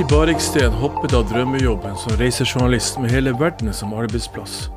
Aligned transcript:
Mari 0.00 0.16
Bariksten 0.16 0.72
hoppet 0.80 1.12
av 1.12 1.26
drømmejobben 1.28 1.96
som 2.00 2.14
reisejournalist 2.16 2.96
med 3.02 3.10
hele 3.12 3.34
verden 3.36 3.68
som 3.76 3.90
arbeidsplass, 3.92 4.70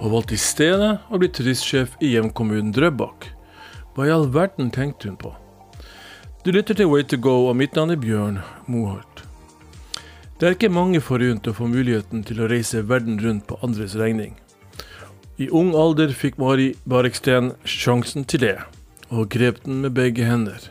og 0.00 0.14
valgte 0.14 0.38
i 0.38 0.40
stedet 0.40 1.02
å 1.12 1.18
bli 1.20 1.28
turistsjef 1.28 1.98
i 2.00 2.14
hjemkommunen 2.14 2.70
Drøbak. 2.72 3.26
Hva 3.92 4.06
i 4.08 4.12
all 4.14 4.24
verden 4.32 4.70
tenkte 4.72 5.10
hun 5.10 5.18
på? 5.20 5.34
Du 6.46 6.48
lytter 6.48 6.78
til 6.78 6.88
Way 6.88 7.04
to 7.04 7.18
go, 7.20 7.34
og 7.50 7.58
mitt 7.60 7.76
navn 7.76 7.92
er 7.92 8.00
Bjørn 8.00 8.38
Moholt. 8.64 9.20
Det 10.40 10.48
er 10.48 10.56
ikke 10.56 10.70
mange 10.72 11.02
forunt 11.04 11.44
å 11.44 11.54
få 11.58 11.68
muligheten 11.68 12.22
til 12.24 12.40
å 12.40 12.48
reise 12.48 12.86
verden 12.88 13.18
rundt 13.20 13.44
på 13.50 13.58
andres 13.60 13.98
regning. 14.00 14.32
I 15.36 15.50
ung 15.52 15.74
alder 15.76 16.14
fikk 16.16 16.40
Mari 16.40 16.70
Bariksten 16.88 17.52
sjansen 17.68 18.24
til 18.24 18.46
det, 18.46 18.56
og 19.12 19.28
grep 19.34 19.60
den 19.68 19.84
med 19.84 19.92
begge 20.00 20.24
hender. 20.24 20.70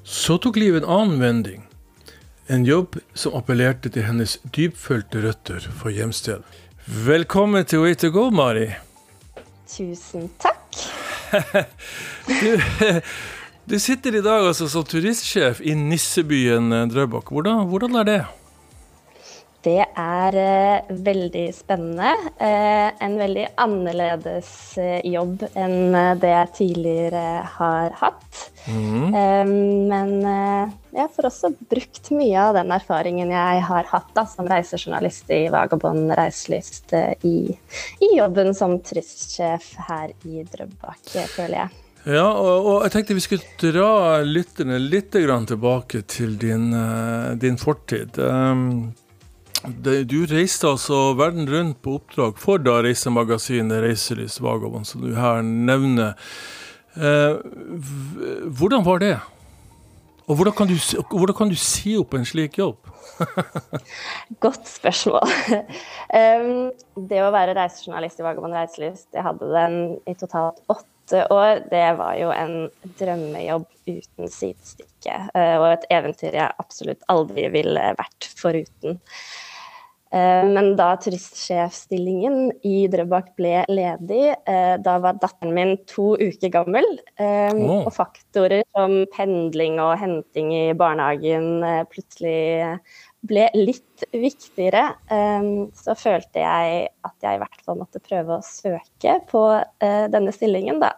Så 0.00 0.38
tok 0.40 0.56
livet 0.56 0.86
en 0.86 0.96
annen 0.96 1.20
vending. 1.20 1.68
En 2.52 2.64
jobb 2.68 2.98
som 3.16 3.32
appellerte 3.38 3.88
til 3.88 4.04
hennes 4.04 4.34
dypfølte 4.52 5.22
røtter 5.24 5.64
for 5.72 5.88
hjemstedet. 5.88 6.44
Velkommen 6.84 7.64
til 7.64 7.80
Way 7.80 7.94
to 7.96 8.10
go, 8.12 8.26
Mari. 8.28 8.66
Tusen 9.72 10.28
takk. 10.42 10.58
Du, 12.28 12.50
du 13.72 13.78
sitter 13.80 14.18
i 14.18 14.20
dag 14.22 14.44
altså 14.50 14.68
som 14.68 14.84
turistsjef 14.84 15.62
i 15.64 15.72
nissebyen 15.78 16.68
eh, 16.76 16.84
Drøbak. 16.92 17.32
Hvordan, 17.32 17.64
hvordan 17.72 17.96
er 18.02 18.08
det? 18.10 18.20
Det 19.62 19.78
er 19.78 20.36
eh, 20.42 20.94
veldig 21.06 21.44
spennende. 21.54 22.10
Eh, 22.42 22.88
en 23.04 23.12
veldig 23.18 23.44
annerledes 23.62 24.48
eh, 24.82 24.98
jobb 25.06 25.44
enn 25.54 25.94
det 26.18 26.32
jeg 26.32 26.50
tidligere 26.56 27.26
har 27.58 27.94
hatt. 28.00 28.40
Mm. 28.62 29.10
Men 29.90 30.12
jeg 30.22 31.08
får 31.14 31.26
også 31.26 31.48
brukt 31.70 32.10
mye 32.14 32.44
av 32.44 32.54
den 32.54 32.70
erfaringen 32.74 33.32
jeg 33.34 33.62
har 33.66 33.88
hatt 33.90 34.12
da, 34.14 34.22
som 34.30 34.46
reisejournalist 34.46 35.30
i 35.34 35.40
Vagabond 35.50 36.12
Reiselyst 36.14 36.94
i, 37.26 37.50
i 38.06 38.10
jobben 38.14 38.54
som 38.54 38.76
turistsjef 38.78 39.72
her 39.88 40.14
i 40.30 40.44
Drøbak, 40.46 41.02
føler 41.34 41.56
jeg. 41.64 41.82
Ja, 42.14 42.28
og, 42.30 42.70
og 42.70 42.78
jeg 42.86 42.94
tenkte 42.94 43.18
vi 43.18 43.26
skulle 43.26 43.58
dra 43.62 44.22
lytterne 44.26 44.78
litt 44.78 45.10
tilbake 45.14 46.02
til 46.06 46.38
din, 46.38 46.70
din 47.42 47.58
fortid. 47.58 48.18
Um, 48.22 48.92
du 49.62 50.18
reiste 50.26 50.66
altså 50.66 51.12
verden 51.18 51.46
rundt 51.50 51.82
på 51.84 51.96
oppdrag 52.00 52.38
for 52.42 52.62
da 52.62 52.80
reisemagasinet 52.82 53.84
Reiselys 53.84 54.40
Vagabond, 54.42 54.88
som 54.88 55.04
du 55.04 55.12
her 55.14 55.42
nevner. 55.42 56.16
Eh, 56.96 57.38
hvordan 58.58 58.84
var 58.84 58.98
det? 58.98 59.16
Og 60.26 60.36
hvordan 60.36 60.54
kan, 60.54 60.70
du, 60.70 60.74
hvordan 61.10 61.36
kan 61.36 61.50
du 61.50 61.56
si 61.58 61.96
opp 61.98 62.14
en 62.14 62.26
slik 62.26 62.58
jobb? 62.58 62.78
Godt 64.44 64.68
spørsmål. 64.70 65.26
det 67.10 67.20
å 67.22 67.32
være 67.34 67.56
reisejournalist 67.58 68.22
i 68.22 68.26
Vagabond 68.26 68.56
Reiselyst, 68.56 69.08
jeg 69.14 69.26
hadde 69.26 69.50
den 69.52 69.78
i 70.08 70.14
totalt 70.18 70.62
åtte 70.72 71.24
år. 71.34 71.64
Det 71.70 71.84
var 71.98 72.16
jo 72.20 72.30
en 72.34 72.56
drømmejobb 73.00 73.66
uten 73.90 74.30
sidestykke, 74.30 75.18
uh, 75.34 75.56
og 75.58 75.68
et 75.72 75.88
eventyr 75.98 76.38
jeg 76.38 76.60
absolutt 76.62 77.02
aldri 77.12 77.48
ville 77.52 77.88
vært 77.98 78.30
foruten. 78.38 79.00
Uh, 80.12 80.44
Men 80.44 80.74
da 80.76 80.90
turistsjefstillingen 81.00 82.50
i 82.68 82.82
Drøbak 82.92 83.30
ble 83.38 83.62
ledig, 83.72 84.34
uh, 84.44 84.74
da 84.84 84.98
var 85.00 85.16
datteren 85.22 85.54
min 85.56 85.72
to 85.88 86.12
uker 86.20 86.52
gammel. 86.52 86.84
um, 87.16 87.62
Og 87.78 87.88
faktorer 87.96 88.60
som 88.76 89.06
pendling 89.14 89.80
og 89.80 89.94
henting 90.02 90.52
i 90.52 90.66
barnehagen 90.76 91.64
plutselig 91.88 92.76
ble 93.24 93.46
litt 93.54 94.04
viktigere, 94.10 94.82
så 95.78 95.94
følte 95.94 96.42
jeg 96.42 96.88
at 97.06 97.14
jeg 97.22 97.38
i 97.38 97.40
hvert 97.40 97.60
fall 97.62 97.78
måtte 97.78 98.02
prøve 98.02 98.34
å 98.34 98.42
søke 98.42 99.20
på 99.30 99.42
denne 100.10 100.34
stillingen, 100.34 100.82
da. 100.82 100.90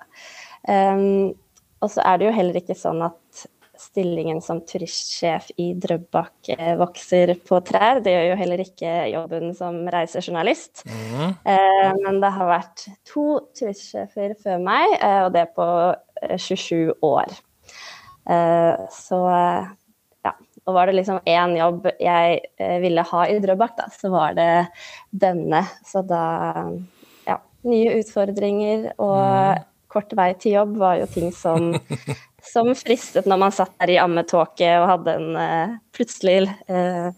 Og 1.84 1.92
så 1.92 2.00
er 2.00 2.16
det 2.16 2.30
jo 2.30 2.36
heller 2.38 2.56
ikke 2.56 2.78
sånn 2.80 3.04
at 3.04 3.44
stillingen 3.84 4.40
som 4.44 4.60
turistsjef 4.66 5.50
i 5.60 5.70
Drøbak 5.80 6.50
eh, 6.54 6.74
vokser 6.80 7.34
på 7.46 7.60
trær. 7.66 8.00
Det 8.04 8.14
gjør 8.14 8.26
jo 8.30 8.38
heller 8.40 8.62
ikke 8.64 8.92
jobben 9.12 9.54
som 9.58 9.82
reisejournalist. 9.92 10.84
Mm. 10.88 11.34
Eh, 11.52 11.90
men 12.00 12.20
det 12.22 12.32
har 12.36 12.50
vært 12.50 12.86
to 13.08 13.26
turistsjefer 13.56 14.36
før 14.42 14.62
meg, 14.64 14.96
eh, 14.98 15.20
og 15.26 15.32
det 15.36 15.46
på 15.56 15.68
eh, 16.22 16.36
27 16.40 16.94
år. 17.04 17.36
Eh, 18.30 18.86
så 18.94 19.20
ja. 20.24 20.32
Og 20.64 20.78
var 20.78 20.88
det 20.88 20.96
liksom 20.96 21.20
én 21.28 21.58
jobb 21.58 21.90
jeg 22.00 22.78
ville 22.80 23.04
ha 23.10 23.26
i 23.28 23.36
Drøbak, 23.44 23.76
da, 23.76 23.90
så 23.92 24.08
var 24.14 24.36
det 24.38 24.50
denne. 25.12 25.66
Så 25.84 26.04
da 26.06 26.24
Ja. 27.28 27.38
Nye 27.64 27.98
utfordringer 28.00 28.90
og 29.00 29.64
kort 29.94 30.14
vei 30.16 30.32
til 30.40 30.58
jobb 30.58 30.76
var 30.80 30.98
jo 31.00 31.08
ting 31.12 31.30
som, 31.34 31.72
som 32.46 32.70
fristet 32.78 33.28
når 33.28 33.40
man 33.40 33.54
satt 33.54 33.74
der 33.80 33.94
i 33.94 34.00
ammetåke 34.02 34.70
og 34.80 34.88
hadde 34.90 35.18
en 35.18 35.36
uh, 35.38 35.76
plutselig 35.96 36.48
uh, 36.70 37.10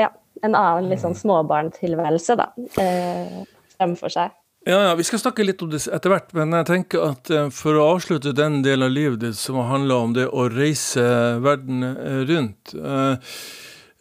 ja, 0.00 0.10
en 0.42 0.54
annen 0.54 0.90
litt 0.90 1.02
sånn 1.02 1.16
småbarntilværelse, 1.18 2.38
da, 2.40 2.52
uh, 2.56 3.42
fremfor 3.76 4.14
seg. 4.14 4.38
Ja, 4.62 4.76
ja, 4.86 4.90
Vi 4.94 5.02
skal 5.02 5.18
snakke 5.18 5.42
litt 5.42 5.62
om 5.64 5.72
det 5.72 5.80
etter 5.90 6.12
hvert, 6.12 6.28
men 6.38 6.54
jeg 6.54 6.68
tenker 6.68 7.08
at 7.08 7.30
for 7.50 7.74
å 7.74 7.88
avslutte 7.96 8.30
den 8.36 8.60
delen 8.62 8.86
av 8.86 8.94
livet 8.94 9.18
ditt 9.24 9.38
som 9.40 9.58
handler 9.66 10.04
om 10.04 10.14
det 10.14 10.28
å 10.30 10.44
reise 10.52 11.02
verden 11.42 11.82
rundt 12.28 12.70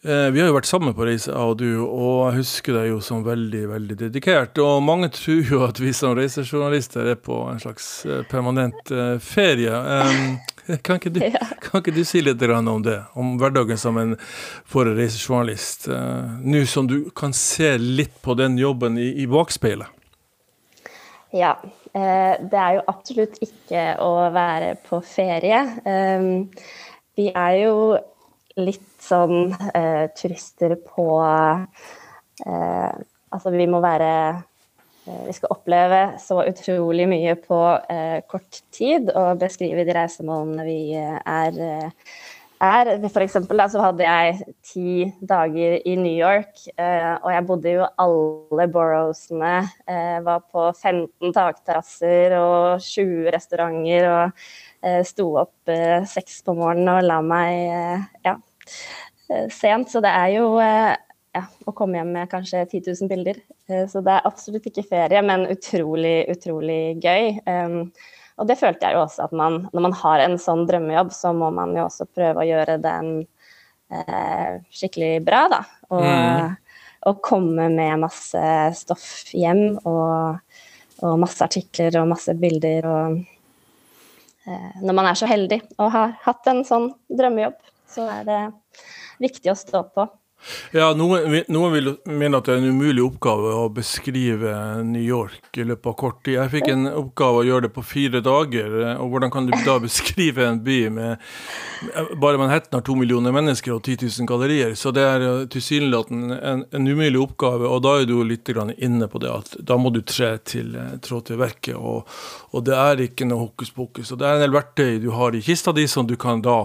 Vi 0.05 0.37
har 0.37 0.51
jo 0.51 0.53
vært 0.53 0.69
sammen 0.69 0.93
på 0.93 1.07
reise, 1.09 1.31
jeg 1.31 1.49
og 1.49 1.55
du, 1.57 1.81
og 1.81 2.19
jeg 2.27 2.43
husker 2.43 2.77
deg 2.77 2.91
jo 2.91 3.01
som 3.01 3.25
veldig 3.25 3.63
veldig 3.71 3.97
dedikert. 4.03 4.61
Og 4.61 4.85
mange 4.85 5.09
tror 5.17 5.41
jo 5.49 5.63
at 5.65 5.81
vi 5.81 5.95
som 5.97 6.13
reisejournalister 6.17 7.09
er 7.09 7.17
på 7.17 7.41
en 7.49 7.61
slags 7.65 7.89
permanent 8.29 8.93
ferie. 9.25 9.81
kan, 10.85 10.99
ikke 10.99 11.13
du, 11.15 11.21
kan 11.61 11.81
ikke 11.81 11.93
du 11.95 12.03
si 12.07 12.21
litt 12.23 12.41
om 12.41 12.83
det? 12.83 12.97
Om 13.13 13.37
hverdagen 13.41 13.79
som 13.79 13.97
en 13.97 14.15
for 14.65 14.87
en 14.87 14.97
reisejournalist? 14.97 15.87
eh, 15.87 16.37
Nå 16.43 16.65
som 16.65 16.87
du 16.87 17.09
kan 17.15 17.33
se 17.33 17.77
litt 17.77 18.21
på 18.21 18.35
den 18.39 18.57
jobben 18.57 18.97
i, 18.97 19.11
i 19.23 19.27
bakspeilet. 19.27 19.87
Ja. 21.31 21.55
Eh, 21.93 22.35
det 22.39 22.59
er 22.59 22.77
jo 22.77 22.85
absolutt 22.87 23.39
ikke 23.43 23.95
å 24.03 24.13
være 24.31 24.75
på 24.85 25.01
ferie. 25.03 25.63
Um, 25.85 26.47
vi 27.17 27.27
er 27.31 27.57
jo 27.63 27.75
litt 28.59 28.87
sånn 29.01 29.51
eh, 29.73 30.07
turister 30.17 30.77
på 30.87 31.09
Altså, 32.41 33.51
vi 33.53 33.67
må 33.69 33.77
være 33.83 34.07
Vi 35.05 35.33
skal 35.33 35.53
oppleve 35.55 36.01
så 36.21 36.43
utrolig 36.45 37.07
mye 37.09 37.33
på 37.41 37.57
eh, 37.89 38.19
kort 38.29 38.61
tid 38.73 39.09
og 39.15 39.39
beskrive 39.41 39.85
de 39.87 39.95
reisemålene 39.97 40.67
vi 40.67 40.77
eh, 40.99 41.17
er 41.25 41.57
eh, 41.65 42.11
er. 42.61 42.91
For 43.09 43.23
eksempel 43.25 43.59
da, 43.59 43.67
så 43.71 43.81
hadde 43.83 44.05
jeg 44.05 44.55
ti 44.65 45.05
dager 45.27 45.77
i 45.87 45.95
New 45.99 46.13
York, 46.13 46.53
eh, 46.77 47.13
og 47.17 47.29
jeg 47.33 47.45
bodde 47.49 47.75
jo 47.75 47.87
alle 48.03 48.67
boroughsene. 48.71 49.53
Eh, 49.89 50.17
var 50.25 50.43
på 50.51 50.67
15 50.71 51.33
takterrasser 51.35 52.37
og 52.39 52.81
20 52.85 53.31
restauranter 53.35 54.09
og 54.11 54.43
eh, 54.85 55.01
sto 55.07 55.31
opp 55.41 55.71
eh, 55.71 56.01
seks 56.09 56.41
på 56.45 56.55
morgenen 56.57 56.93
og 56.97 57.07
la 57.07 57.21
meg 57.25 57.61
eh, 57.77 58.09
ja, 58.27 58.37
eh, 59.29 59.47
sent. 59.53 59.91
Så 59.91 60.03
det 60.03 60.13
er 60.13 60.35
jo 60.37 60.53
eh, 60.61 60.93
ja, 61.35 61.43
å 61.67 61.73
komme 61.75 61.99
hjem 61.99 62.11
med 62.15 62.31
kanskje 62.31 62.65
10 62.65 62.89
000 63.01 63.11
bilder. 63.11 63.37
Eh, 63.69 63.85
så 63.91 64.01
det 64.05 64.17
er 64.17 64.27
absolutt 64.27 64.65
ikke 64.67 64.83
ferie, 64.89 65.21
men 65.25 65.47
utrolig, 65.51 66.25
utrolig 66.33 66.81
gøy. 67.03 67.37
Og 68.41 68.47
det 68.49 68.57
følte 68.57 68.87
jeg 68.87 68.97
jo 68.97 69.03
også 69.03 69.27
at 69.27 69.33
man, 69.37 69.59
når 69.73 69.83
man 69.85 69.95
har 70.01 70.23
en 70.23 70.37
sånn 70.41 70.63
drømmejobb, 70.69 71.11
så 71.13 71.33
må 71.35 71.51
man 71.53 71.75
jo 71.77 71.85
også 71.85 72.07
prøve 72.09 72.41
å 72.41 72.47
gjøre 72.47 72.79
den 72.81 73.11
eh, 73.91 74.61
skikkelig 74.73 75.13
bra, 75.27 75.43
da. 75.51 75.61
Og, 75.91 76.05
Mm. 76.07 76.55
og 77.09 77.21
komme 77.25 77.67
med 77.73 77.99
masse 78.03 78.41
stoff 78.77 79.33
hjem, 79.33 79.77
og, 79.89 80.39
og 81.03 81.19
masse 81.21 81.43
artikler 81.43 81.99
og 82.01 82.07
masse 82.13 82.33
bilder. 82.39 82.87
Og 82.87 83.19
eh, 84.47 84.81
når 84.81 84.97
man 84.97 85.11
er 85.11 85.19
så 85.19 85.29
heldig 85.29 85.61
og 85.77 85.91
har 85.93 86.15
hatt 86.23 86.47
en 86.47 86.63
sånn 86.67 86.91
drømmejobb, 87.09 87.57
så 87.91 88.07
er 88.09 88.25
det 88.25 88.41
viktig 89.21 89.51
å 89.51 89.57
stå 89.59 89.83
på. 89.93 90.07
Ja, 90.73 90.87
noen, 90.97 91.43
noen 91.53 91.73
vil 91.75 91.89
mene 92.09 92.39
at 92.39 92.47
det 92.47 92.55
er 92.55 92.61
en 92.61 92.73
umulig 92.73 93.03
oppgave 93.05 93.51
å 93.61 93.67
beskrive 93.73 94.53
New 94.87 95.03
York 95.03 95.59
i 95.61 95.65
løpet 95.67 95.89
av 95.91 95.95
kort 95.99 96.21
tid. 96.25 96.39
Jeg 96.39 96.51
fikk 96.55 96.69
en 96.73 96.87
oppgave 96.89 97.43
å 97.43 97.45
gjøre 97.45 97.67
det 97.67 97.73
på 97.75 97.83
fire 97.85 98.23
dager. 98.25 98.73
og 98.95 99.13
Hvordan 99.13 99.33
kan 99.33 99.49
du 99.49 99.53
da 99.65 99.77
beskrive 99.83 100.47
en 100.47 100.63
by 100.65 100.79
med 100.95 101.29
Bare 102.21 102.41
Manhattan 102.41 102.79
har 102.79 102.85
to 102.85 102.95
millioner 102.97 103.33
mennesker 103.35 103.75
og 103.75 103.83
10 103.83 104.07
000 104.07 104.29
gallerier, 104.29 104.73
så 104.77 104.93
det 104.95 105.05
er 105.05 105.27
eh, 105.27 105.45
tilsynelatende 105.53 106.37
en, 106.37 106.65
en 106.73 106.89
umulig 106.89 107.21
oppgave. 107.21 107.69
Og 107.69 107.81
da 107.85 107.95
er 107.99 108.09
du 108.09 108.17
litt 108.25 108.49
inne 108.51 109.07
på 109.11 109.21
det 109.21 109.31
at 109.31 109.55
da 109.61 109.77
må 109.77 109.93
du 109.93 110.01
tre 110.01 110.35
til, 110.45 110.75
eh, 110.75 110.97
trå 111.05 111.21
til 111.25 111.41
verket. 111.41 111.77
Og, 111.77 112.09
og 112.51 112.65
det 112.65 112.77
er 112.77 113.05
ikke 113.05 113.29
noe 113.29 113.47
hokus 113.47 113.73
pokus. 113.73 114.11
Og 114.11 114.21
det 114.21 114.29
er 114.29 114.39
en 114.39 114.45
del 114.47 114.57
verktøy 114.57 115.01
du 115.01 115.11
har 115.13 115.37
i 115.37 115.45
kista 115.45 115.73
di 115.73 115.87
som 115.89 116.09
du 116.09 116.17
kan 116.17 116.41
da 116.41 116.63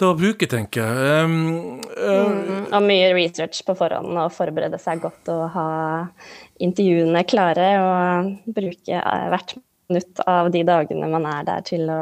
da 0.00 0.10
å 0.12 0.16
bruke, 0.18 0.48
tenker 0.50 0.84
jeg. 0.84 1.24
Um, 1.24 1.80
uh, 1.96 2.26
mm, 2.28 2.66
og 2.70 2.84
mye 2.84 3.12
research 3.16 3.62
på 3.66 3.76
forhånd, 3.78 4.12
og 4.12 4.34
forberede 4.34 4.80
seg 4.82 5.00
godt 5.04 5.32
og 5.32 5.46
ha 5.56 5.70
intervjuene 6.62 7.24
klare. 7.28 7.70
Og 7.80 8.52
bruke 8.56 9.00
hvert 9.32 9.56
minutt 9.88 10.22
av 10.26 10.50
de 10.54 10.64
dagene 10.66 11.10
man 11.10 11.28
er 11.30 11.48
der 11.48 11.66
til 11.66 11.88
å 11.92 12.00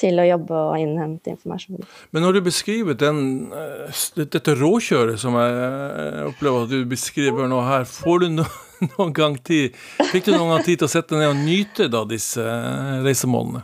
til 0.00 0.18
å 0.18 0.24
jobbe 0.26 0.54
og 0.58 0.80
innhente 0.82 1.30
informasjon. 1.30 1.84
Men 2.14 2.24
når 2.26 2.38
du 2.38 2.40
beskriver 2.48 2.96
den, 2.98 3.52
eh, 3.54 4.00
dette 4.18 4.56
råkjøret 4.58 5.20
som 5.22 5.36
jeg 5.38 6.24
opplever 6.32 6.66
at 6.66 6.72
du 6.72 6.84
beskriver 6.90 7.46
nå 7.50 7.60
her, 7.62 7.86
får 7.86 8.24
du 8.24 8.28
no, 8.40 8.48
noen 8.96 9.14
gang 9.14 9.38
tid 9.38 9.76
Fikk 10.10 10.26
du 10.26 10.32
noen 10.34 10.56
gang 10.56 10.66
tid 10.66 10.82
til 10.82 10.88
å 10.88 10.94
sette 10.96 11.14
ned 11.14 11.30
og 11.30 11.38
nyte 11.46 11.86
da 11.92 12.02
disse 12.10 12.42
eh, 12.42 12.98
reisemålene? 13.06 13.62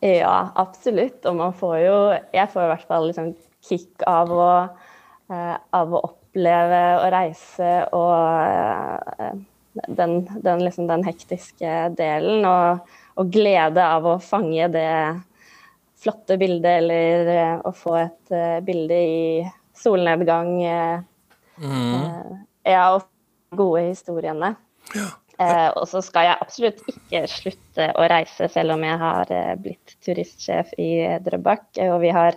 Ja, 0.00 0.50
absolutt. 0.56 1.24
Og 1.28 1.36
man 1.36 1.52
får 1.56 1.76
jo 1.84 1.96
Jeg 2.32 2.48
får 2.52 2.64
i 2.64 2.70
hvert 2.72 2.88
fall 2.88 3.10
liksom 3.10 3.34
kick 3.68 4.04
av 4.08 4.30
å, 4.32 4.52
eh, 5.28 5.56
av 5.76 5.92
å 5.92 6.00
oppleve 6.08 6.80
og 7.02 7.10
reise 7.12 7.72
og 7.92 9.10
den, 9.86 10.14
den, 10.40 10.64
liksom 10.64 10.88
den 10.88 11.04
hektiske 11.04 11.90
delen. 11.98 12.46
og 12.48 12.80
og 13.20 13.28
glede 13.32 13.84
av 13.84 14.06
å 14.08 14.18
fange 14.22 14.68
det 14.72 14.90
flotte 16.00 16.38
bildet, 16.40 16.80
eller 16.80 17.28
uh, 17.28 17.56
å 17.68 17.72
få 17.76 17.96
et 18.00 18.34
bilde 18.64 18.96
i 18.96 19.24
solnedgang. 19.76 20.54
Mm. 21.60 22.38
ja, 22.64 22.84
og 22.94 23.04
gode 23.56 23.82
historiene. 23.90 24.54
Ja. 24.96 25.08
Og 25.40 25.86
så 25.88 26.02
skal 26.04 26.26
jeg 26.26 26.40
absolutt 26.44 26.80
ikke 26.92 27.22
slutte 27.32 27.86
å 27.96 28.06
reise, 28.12 28.48
selv 28.52 28.74
om 28.74 28.82
jeg 28.84 28.98
har 29.00 29.30
blitt 29.62 29.94
turistsjef 30.04 30.74
i 30.76 30.90
Drøbak. 31.24 31.70
Og 31.86 31.96
vi 32.02 32.10
har 32.12 32.36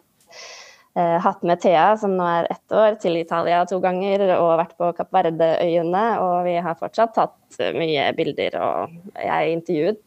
hatt 0.94 1.44
med 1.44 1.59
Thea, 1.59 1.97
som 2.00 2.13
nå 2.15 2.23
er 2.29 2.47
ett 2.53 2.75
år, 2.77 2.95
til 3.01 3.17
Italia 3.19 3.63
to 3.67 3.81
ganger 3.83 4.23
og 4.38 4.53
vært 4.61 4.75
på 4.79 4.94
Kapp 4.95 5.11
Verde-øyene. 5.17 6.05
Og 6.23 6.47
vi 6.47 6.55
har 6.63 6.79
fortsatt 6.79 7.15
tatt 7.17 7.61
mye 7.75 8.07
bilder, 8.15 8.55
og 8.61 9.19
jeg 9.19 9.57
intervjuet 9.57 10.03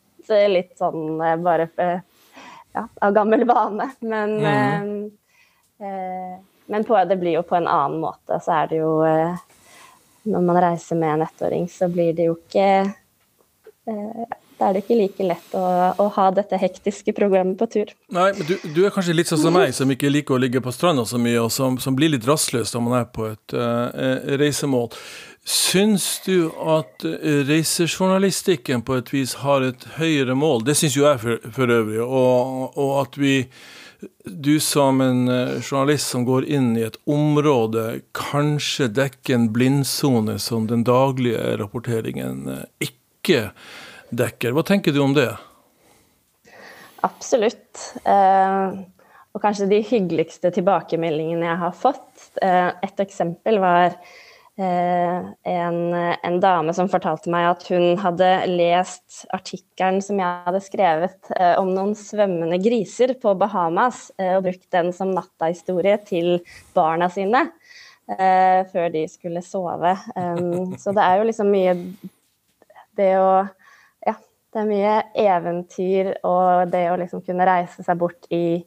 litt 0.50 0.72
sånn 0.78 1.20
eh, 1.22 1.36
bare 1.38 1.68
ja, 1.78 2.84
av 3.00 3.12
gammel 3.16 3.44
vane. 3.48 3.90
Men, 4.00 4.36
mm. 4.42 5.10
eh, 5.78 6.36
men 6.66 6.84
på, 6.84 6.98
det 7.08 7.18
blir 7.20 7.38
jo 7.38 7.44
på 7.46 7.58
en 7.58 7.68
annen 7.70 8.00
måte. 8.02 8.40
Så 8.42 8.54
er 8.60 8.72
det 8.72 8.80
jo 8.80 8.92
eh, 9.06 9.38
Når 10.26 10.42
man 10.46 10.58
reiser 10.62 10.98
med 10.98 11.14
en 11.14 11.26
ettåring, 11.26 11.68
så 11.70 11.88
blir 11.92 12.16
det 12.16 12.26
jo 12.28 12.36
ikke 12.40 12.68
eh, 12.82 14.34
da 14.56 14.70
er 14.70 14.76
det 14.76 14.86
ikke 14.86 14.96
like 14.96 15.24
lett 15.28 15.54
å, 15.56 15.62
å, 16.00 16.06
ha 16.16 16.26
dette 16.32 16.56
hektiske 16.56 17.12
programmet 17.16 17.58
på 17.60 17.68
tur. 17.74 17.90
Nei, 18.14 18.30
men 18.38 18.48
du, 18.48 18.54
du, 18.72 18.80
er 18.86 18.94
kanskje 18.94 19.16
litt 19.16 19.28
sånn 19.28 19.42
som 19.42 19.56
meg, 19.56 19.74
som 19.76 19.90
ikke 19.92 20.08
liker 20.08 20.36
å 20.36 20.40
ligge 20.40 20.62
på 20.64 20.72
stranda 20.72 21.04
så 21.08 21.20
mye, 21.20 21.42
og 21.44 21.52
som, 21.52 21.76
som 21.82 21.96
blir 21.98 22.14
litt 22.14 22.24
rastløs 22.28 22.72
når 22.72 22.84
man 22.86 22.96
er 23.02 23.08
på 23.12 23.28
et 23.28 23.56
uh, 23.56 23.92
reisemål. 24.40 24.88
Syns 25.46 26.08
du 26.24 26.48
at 26.72 27.04
reisejournalistikken 27.46 28.80
på 28.86 28.96
et 28.98 29.12
vis 29.12 29.36
har 29.44 29.62
et 29.62 29.84
høyere 30.00 30.34
mål? 30.34 30.64
Det 30.66 30.74
syns 30.80 30.96
jo 30.96 31.04
jeg 31.04 31.20
for, 31.22 31.52
for 31.54 31.70
øvrig. 31.76 32.00
Og, 32.02 32.72
og, 32.72 32.94
at 33.04 33.20
vi 33.20 33.36
Du 34.24 34.60
som 34.60 35.00
en 35.00 35.28
eh, 35.28 35.60
journalist 35.60 36.08
som 36.12 36.24
går 36.24 36.44
inn 36.44 36.74
i 36.76 36.84
et 36.84 36.98
område, 37.08 38.00
kanskje 38.16 38.90
dekker 38.92 39.38
en 39.38 39.46
blindsone 39.54 40.38
som 40.42 40.66
den 40.68 40.84
daglige 40.84 41.56
rapporteringen 41.60 42.44
eh, 42.52 42.90
ikke 42.90 43.50
dekker. 44.10 44.52
Hva 44.52 44.66
tenker 44.66 44.92
du 44.92 45.00
om 45.04 45.16
det? 45.16 45.30
Absolutt. 47.06 47.94
Eh, 48.04 48.76
og 49.36 49.42
kanskje 49.42 49.70
de 49.70 49.80
hyggeligste 49.84 50.52
tilbakemeldingene 50.56 51.48
jeg 51.48 51.60
har 51.60 51.74
fått. 51.76 52.30
Et 52.40 53.02
eksempel 53.04 53.58
var 53.60 53.98
en, 54.58 55.94
en, 55.94 56.36
dame 56.40 56.72
som 56.72 56.88
fortalte 56.88 57.28
meg 57.32 57.44
at 57.50 57.66
hun 57.68 57.98
hadde 58.00 58.28
lest 58.48 59.26
artikkelen 59.36 60.00
som 60.04 60.16
jeg 60.22 60.46
hadde 60.46 60.62
skrevet 60.64 61.32
eh, 61.36 61.58
om 61.60 61.74
noen 61.74 61.92
svømmende 61.98 62.56
griser 62.64 63.12
på 63.20 63.34
Bahamas, 63.36 64.06
eh, 64.16 64.32
og 64.38 64.46
brukt 64.46 64.64
den 64.72 64.88
som 64.96 65.12
nattahistorie 65.12 65.98
til 66.08 66.38
barna 66.76 67.10
sine 67.12 67.48
før 68.06 68.84
de 68.94 69.00
skulle 69.10 69.40
sove. 69.42 69.96
så 70.78 70.92
det 70.94 71.02
er 71.02 71.16
jo 71.18 71.24
liksom 71.26 71.48
mye 71.50 71.72
det 72.94 73.08
å 73.18 73.30
Ja, 74.06 74.12
det 74.54 74.60
er 74.60 74.68
mye 74.68 74.92
eventyr 75.18 76.12
og 76.20 76.70
det 76.70 76.84
å 76.92 77.00
liksom 77.00 77.24
kunne 77.26 77.48
reise 77.48 77.82
seg 77.82 77.98
bort 77.98 78.28
i, 78.30 78.62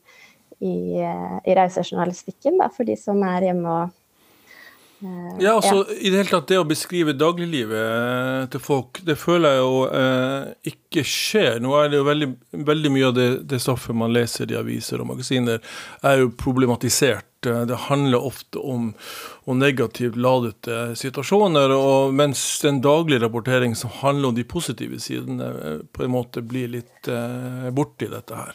i, 0.59 0.75
i 0.99 1.55
reisejournalistikken 1.55 2.59
da, 2.59 2.67
for 2.67 2.83
de 2.83 2.99
som 2.99 3.23
er 3.23 3.47
hjemme 3.47 3.77
og 3.77 3.95
Eh, 3.95 3.98
ja, 5.39 5.53
altså 5.55 5.85
ja. 5.87 5.95
i 5.95 6.09
det 6.11 6.17
hele 6.17 6.31
tatt 6.31 6.49
det 6.51 6.59
å 6.59 6.67
beskrive 6.67 7.15
dagliglivet 7.15 7.79
eh, 7.79 8.49
til 8.51 8.63
folk, 8.63 8.99
det 9.07 9.15
føler 9.19 9.55
jeg 9.55 9.61
jo 9.63 9.79
eh, 10.01 10.73
ikke 10.73 11.05
skjer. 11.07 11.61
Nå 11.63 11.71
er 11.79 11.91
det 11.91 12.01
jo 12.01 12.07
veldig, 12.09 12.29
veldig 12.71 12.91
mye 12.97 13.07
av 13.07 13.15
det, 13.15 13.29
det, 13.47 13.61
stoffet 13.63 13.95
man 13.95 14.11
leser 14.15 14.51
i 14.51 14.59
aviser 14.59 14.99
og 14.99 15.11
magasiner, 15.13 15.63
er 16.03 16.23
jo 16.23 16.33
problematisert 16.35 17.28
Eh, 17.28 17.28
det 17.41 17.75
handler 17.75 18.25
ofte 18.25 18.59
om, 18.59 18.93
om 19.43 19.59
negativt 19.59 20.17
ladete 20.19 20.95
situasjoner, 20.99 21.71
og 21.71 22.13
mens 22.13 22.41
den 22.63 22.81
daglige 22.83 23.23
rapportering 23.23 23.75
som 23.79 23.93
handler 24.01 24.29
om 24.29 24.35
de 24.35 24.43
positive 24.43 24.99
sidene, 24.99 25.47
eh, 25.47 25.77
på 25.95 26.03
en 26.03 26.13
måte 26.13 26.43
blir 26.45 26.67
litt 26.73 27.07
eh, 27.07 27.69
borti 27.75 28.09
dette 28.11 28.35
her. 28.35 28.51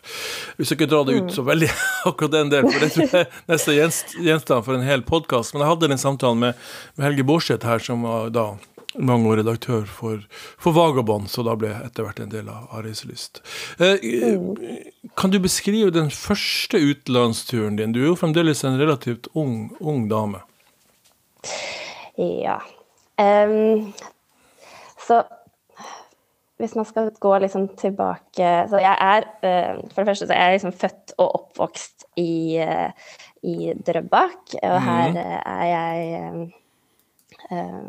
Vi 0.59 0.69
skal 0.69 0.81
ikke 0.81 0.91
dra 0.93 1.03
det 1.09 1.17
ut 1.17 1.33
så 1.35 1.47
veldig, 1.47 1.71
akkurat 2.11 2.37
den 2.37 2.53
del, 2.53 2.69
for 2.69 2.85
det 2.85 2.93
tror 2.95 3.19
jeg 3.19 3.33
nesten 3.55 4.29
gjenstand 4.29 4.69
for 4.69 4.77
en 4.77 4.87
hel 4.87 5.07
podkast. 5.07 5.55
Men 5.55 5.65
jeg 5.65 5.73
hadde 5.73 5.93
den 5.95 6.05
samtalen 6.05 6.45
med, 6.45 6.63
med 6.95 7.09
Helge 7.09 7.27
Bårdseth 7.27 7.69
her, 7.69 7.83
som 7.83 8.05
var 8.05 8.33
da 8.35 8.51
mange 8.95 9.31
år 9.31 9.41
redaktør 9.43 9.85
for, 9.91 10.23
for 10.61 10.77
Vagabond, 10.77 11.29
så 11.31 11.45
da 11.47 11.57
ble 11.59 11.71
jeg 11.73 11.89
etter 11.89 12.07
hvert 12.07 12.23
en 12.23 12.33
del 12.33 12.49
av, 12.53 12.67
av 12.71 12.85
Reiselyst. 12.87 13.41
Eh, 13.83 14.37
kan 15.19 15.35
du 15.35 15.39
beskrive 15.43 15.93
den 15.95 16.11
første 16.15 16.79
utenlandsturen 16.79 17.79
din? 17.81 17.95
Du 17.95 18.03
er 18.03 18.11
jo 18.13 18.19
fremdeles 18.19 18.65
en 18.67 18.79
relativt 18.81 19.31
ung, 19.35 19.73
ung 19.81 20.07
dame. 20.11 20.45
Ja. 22.19 22.61
Um, 23.19 23.93
så 25.03 25.25
hvis 26.59 26.75
man 26.79 26.87
skal 26.87 27.11
gå 27.21 27.31
liksom 27.43 27.67
tilbake 27.79 28.49
Så 28.71 28.79
jeg 28.83 28.95
er 29.01 29.27
uh, 29.43 29.83
For 29.91 30.01
det 30.01 30.09
første 30.09 30.27
så 30.27 30.35
er 30.35 30.49
jeg 30.49 30.57
liksom 30.57 30.73
født 30.79 31.13
og 31.19 31.37
oppvokst 31.39 32.07
i, 32.19 32.59
uh, 32.63 32.91
i 33.43 33.75
Drøbak, 33.75 34.57
og 34.63 34.77
her 34.87 35.19
uh, 35.19 35.39
er 35.43 35.65
jeg 35.69 36.05
ja, 36.15 36.31
Eh, 37.51 37.87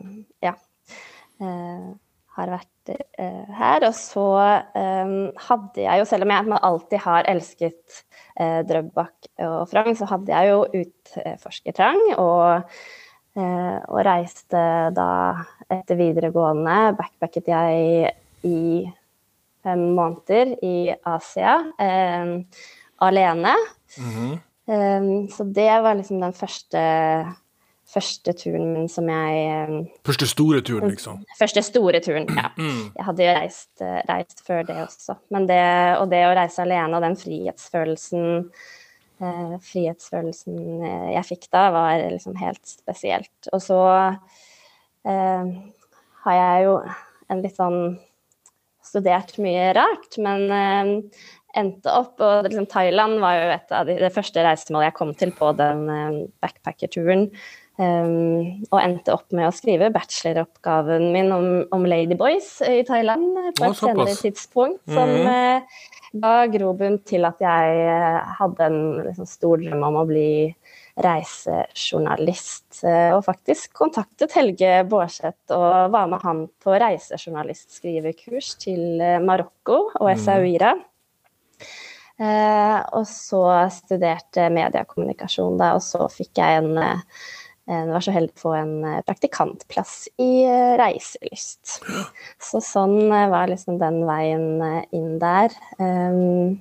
har 2.35 2.51
vært 2.51 2.91
eh, 2.93 3.53
her. 3.59 3.85
Og 3.87 3.95
så 3.97 4.27
eh, 4.75 5.15
hadde 5.47 5.85
jeg 5.85 6.01
jo, 6.01 6.07
selv 6.09 6.27
om 6.27 6.33
jeg 6.33 6.59
alltid 6.59 7.03
har 7.05 7.31
elsket 7.31 8.03
Drøbak 8.35 9.29
og 9.45 9.69
Frogn, 9.71 9.95
så 9.95 10.09
hadde 10.09 10.33
jeg 10.33 10.49
jo 10.49 10.81
utforskertrang. 10.81 12.01
Og, 12.19 12.73
og 13.39 13.99
reiste 14.03 14.63
da 14.95 15.07
etter 15.71 15.95
videregående 15.95 16.97
backpacket 16.99 17.47
jeg 17.47 18.11
i 18.43 18.83
fem 19.63 19.85
måneder 19.95 20.51
i 20.67 20.91
Asia 21.07 21.55
alene. 22.99 23.55
Mm 23.95 24.11
-hmm. 24.11 25.31
så 25.31 25.43
det 25.43 25.81
var 25.81 25.95
liksom 25.95 26.19
den 26.19 26.33
første 26.33 26.83
første 27.95 28.33
turen 28.37 28.71
min 28.73 28.87
som 28.91 29.07
jeg 29.09 29.43
eh, 29.49 29.75
Første 30.07 30.27
store 30.29 30.61
turen, 30.65 30.91
liksom? 30.91 31.21
Første 31.39 31.63
store 31.65 32.01
turen, 32.03 32.27
ja. 32.35 32.51
Mm. 32.59 32.89
Jeg 32.91 33.07
hadde 33.09 33.27
jo 33.27 33.35
reist, 33.39 33.71
eh, 33.83 34.01
reist, 34.09 34.41
før 34.47 34.65
det 34.67 34.79
også. 34.83 35.17
Men 35.33 35.47
det, 35.49 35.61
og 36.01 36.09
det 36.11 36.25
å 36.27 36.33
reise 36.37 36.65
alene 36.65 36.97
og 36.97 37.05
den 37.05 37.17
frihetsfølelsen 37.19 38.25
eh, 39.21 39.55
Frihetsfølelsen 39.69 40.59
eh, 40.81 41.07
jeg 41.15 41.29
fikk 41.31 41.47
da, 41.55 41.69
var 41.75 42.03
liksom 42.03 42.35
helt 42.41 42.63
spesielt. 42.67 43.51
Og 43.53 43.63
så 43.63 43.79
eh, 45.07 45.55
har 46.25 46.39
jeg 46.41 46.67
jo 46.67 46.77
en 47.31 47.41
litt 47.41 47.57
sånn 47.57 47.79
studert 48.85 49.37
mye 49.41 49.71
rart, 49.77 50.19
men 50.21 50.45
eh, 50.53 50.95
endte 51.55 51.91
opp 51.95 52.19
og 52.19 52.49
liksom, 52.49 52.67
Thailand 52.69 53.21
var 53.23 53.37
jo 53.39 53.51
et 53.53 53.69
av 53.73 53.87
de, 53.87 53.95
det 54.03 54.11
første 54.13 54.43
reisemålet 54.43 54.89
jeg 54.89 54.97
kom 54.97 55.13
til 55.15 55.31
på 55.35 55.53
den 55.55 55.85
backpackerturen. 56.43 57.29
Um, 57.75 58.63
og 58.69 58.77
endte 58.79 59.11
opp 59.11 59.33
med 59.35 59.49
å 59.49 59.51
skrive 59.51 59.89
bacheloroppgaven 59.91 61.09
min 61.11 61.27
om, 61.35 61.47
om 61.75 61.83
ladyboys 61.83 62.61
i 62.63 62.85
Thailand 62.87 63.35
på 63.57 63.67
et 63.67 63.81
senere 63.81 64.15
tidspunkt. 64.15 64.79
Som 64.87 65.11
mm 65.11 65.27
-hmm. 65.27 65.57
uh, 65.57 66.21
ga 66.23 66.47
grobunn 66.47 66.99
til 67.03 67.25
at 67.27 67.41
jeg 67.43 67.83
uh, 67.83 68.23
hadde 68.39 68.63
en 68.63 68.79
liksom, 69.03 69.25
stor 69.27 69.57
drøm 69.57 69.83
om 69.83 69.99
å 69.99 70.05
bli 70.07 70.55
reisejournalist. 71.03 72.79
Uh, 72.79 73.17
og 73.17 73.25
faktisk 73.25 73.73
kontaktet 73.73 74.31
Helge 74.31 74.83
Bårdseth 74.87 75.51
og 75.51 75.91
var 75.91 76.07
med 76.07 76.19
han 76.23 76.47
på 76.63 76.79
reisejournalistskrivekurs 76.79 78.55
til 78.55 79.03
Marokko 79.19 79.91
og 79.99 80.11
Essaouira. 80.11 80.75
og 82.93 83.07
så 83.07 83.69
studerte 83.69 84.49
mediekommunikasjon, 84.49 85.57
da, 85.57 85.73
og 85.75 85.81
så 85.83 86.07
fikk 86.07 86.37
jeg 86.37 86.63
en 86.63 86.79
jeg 87.65 87.87
var 87.89 88.03
så 88.05 88.13
heldig 88.13 88.35
å 88.35 88.41
få 88.43 88.51
en 88.59 88.75
praktikantplass 89.07 89.95
i 90.21 90.45
reiselyst. 90.77 91.79
Så 92.41 92.61
sånn 92.61 93.09
var 93.09 93.49
liksom 93.49 93.79
den 93.81 94.03
veien 94.05 94.61
inn 94.93 95.17
der. 95.21 95.55
Um, 95.81 96.59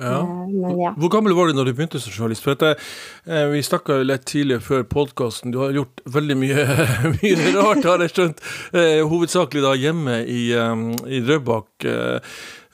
ja. 0.00 0.20
Eh, 0.20 0.48
men, 0.48 0.80
ja. 0.80 0.92
Hvor 0.98 1.12
gammel 1.12 1.34
var 1.36 1.50
du 1.50 1.56
når 1.56 1.70
du 1.70 1.74
begynte 1.74 2.00
som 2.00 2.12
journalist? 2.12 2.44
For 2.44 2.56
eh, 2.64 3.46
Vi 3.52 3.62
snakka 3.64 4.00
litt 4.04 4.26
tidligere 4.30 4.64
før 4.64 4.86
podkasten. 4.88 5.52
Du 5.52 5.60
har 5.62 5.76
gjort 5.76 6.00
veldig 6.06 6.36
mye, 6.40 6.64
mye 7.18 7.52
rart, 7.56 7.84
har 7.84 8.04
jeg 8.06 8.14
skjønt. 8.14 8.40
Eh, 8.72 9.00
hovedsakelig 9.06 9.64
da 9.66 9.74
hjemme 9.78 10.22
i, 10.24 10.42
um, 10.56 10.90
i 11.06 11.22
Drøbak. 11.24 11.88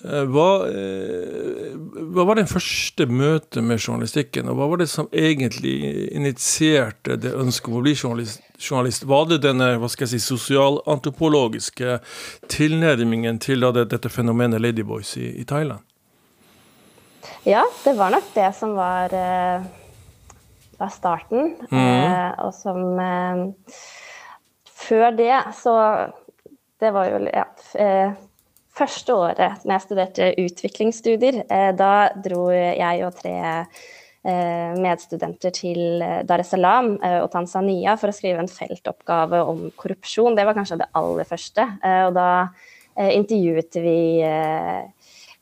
Eh, 0.04 0.18
eh 0.18 0.24
hva, 0.28 0.68
eh, 0.68 1.72
hva, 2.12 2.24
var 2.26 2.36
det 2.36 2.48
første 2.50 3.06
møtet 3.06 3.64
med 3.64 3.80
journalistikken, 3.80 4.48
og 4.48 4.58
hva 4.58 4.68
var 4.70 4.82
det 4.82 4.88
som 4.92 5.08
egentlig 5.12 6.10
initierte 6.12 7.16
det 7.16 7.32
ønsket 7.34 7.70
om 7.70 7.78
å 7.80 7.84
bli 7.84 7.94
journalist? 7.94 8.42
journalist? 8.58 9.04
Var 9.04 9.26
det 9.28 9.42
denne 9.44 9.74
hva 9.80 9.88
skal 9.92 10.06
jeg 10.06 10.16
si, 10.16 10.28
sosialantropologiske 10.32 11.98
tilnærmingen 12.48 13.38
til 13.38 13.60
da, 13.60 13.84
dette 13.84 14.08
fenomenet 14.08 14.62
Ladyboys 14.62 15.16
i, 15.20 15.28
i 15.42 15.44
Thailand? 15.44 15.84
Ja, 17.44 17.64
det 17.84 17.96
var 17.98 18.10
nok 18.14 18.30
det 18.34 18.48
som 18.56 18.72
var, 18.78 19.12
uh, 19.12 19.66
var 20.78 20.92
starten. 20.94 21.52
Mm. 21.70 22.38
Og 22.46 22.54
som 22.54 23.52
Før 24.86 25.10
det, 25.10 25.34
så 25.58 25.74
Det 26.80 26.92
var 26.92 27.08
jo 27.08 27.20
ja, 27.32 27.46
første 28.76 29.14
året 29.16 29.64
når 29.64 29.74
jeg 29.74 29.84
studerte 29.86 30.30
utviklingsstudier. 30.42 31.42
da 31.78 31.92
dro 32.24 32.48
jeg 32.52 33.04
og 33.06 33.20
tre 33.20 33.36
medstudenter 34.26 35.52
til 35.54 36.02
Dar 36.26 36.42
es 36.42 36.48
Salaam 36.50 36.96
og 36.98 37.28
Tanzania 37.30 37.94
for 37.96 38.10
å 38.10 38.16
skrive 38.16 38.42
en 38.42 38.50
feltoppgave 38.50 39.38
om 39.46 39.68
korrupsjon. 39.78 40.34
Det 40.34 40.44
var 40.48 40.56
kanskje 40.58 40.80
det 40.80 40.88
aller 40.98 41.28
første. 41.28 41.66
Og 42.08 42.16
da 42.16 42.30
intervjuet 43.14 43.78
vi 43.84 44.00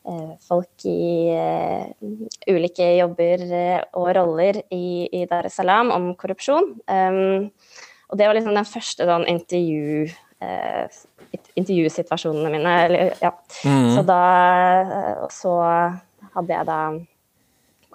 Eh, 0.05 0.33
folk 0.45 0.85
i 0.85 1.33
ulike 2.53 2.91
jobber 2.99 3.41
og 3.97 4.11
roller 4.13 4.59
i, 4.69 5.25
Dar 5.29 5.47
es 5.49 5.57
Salaam 5.57 5.89
om 5.93 6.11
korrupsjon. 6.19 6.75
Um, 6.85 7.49
og 8.11 8.19
det 8.19 8.27
var 8.29 8.37
liksom 8.37 8.53
den 8.53 8.69
første 8.69 9.07
sånn 9.09 9.25
intervju 9.31 10.05
intervjusituasjonene 11.55 12.51
mine. 12.53 12.75
Eller, 12.85 13.17
ja. 13.21 13.31
mm. 13.65 13.89
Så 13.95 14.05
da 14.07 14.21
Så 15.31 15.55
hadde 16.35 16.53
jeg 16.53 16.67
da 16.67 16.79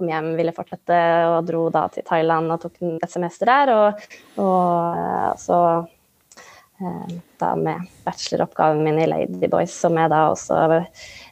kom 0.00 0.08
hjem, 0.08 0.34
ville 0.38 0.56
fortsette 0.56 0.98
og 1.28 1.44
dro 1.48 1.66
da 1.72 1.84
til 1.92 2.06
Thailand 2.06 2.54
og 2.54 2.62
tok 2.62 2.78
et 2.96 3.12
semester 3.12 3.50
der. 3.50 3.72
Og, 3.76 4.04
og 4.40 5.40
så 5.40 5.58
da 7.40 7.50
med 7.60 7.84
bacheloroppgaven 8.06 8.80
min 8.86 9.02
i 9.02 9.08
Ladyboys, 9.10 9.74
som 9.82 9.98
jeg 10.00 10.08
da 10.08 10.22
også 10.30 10.62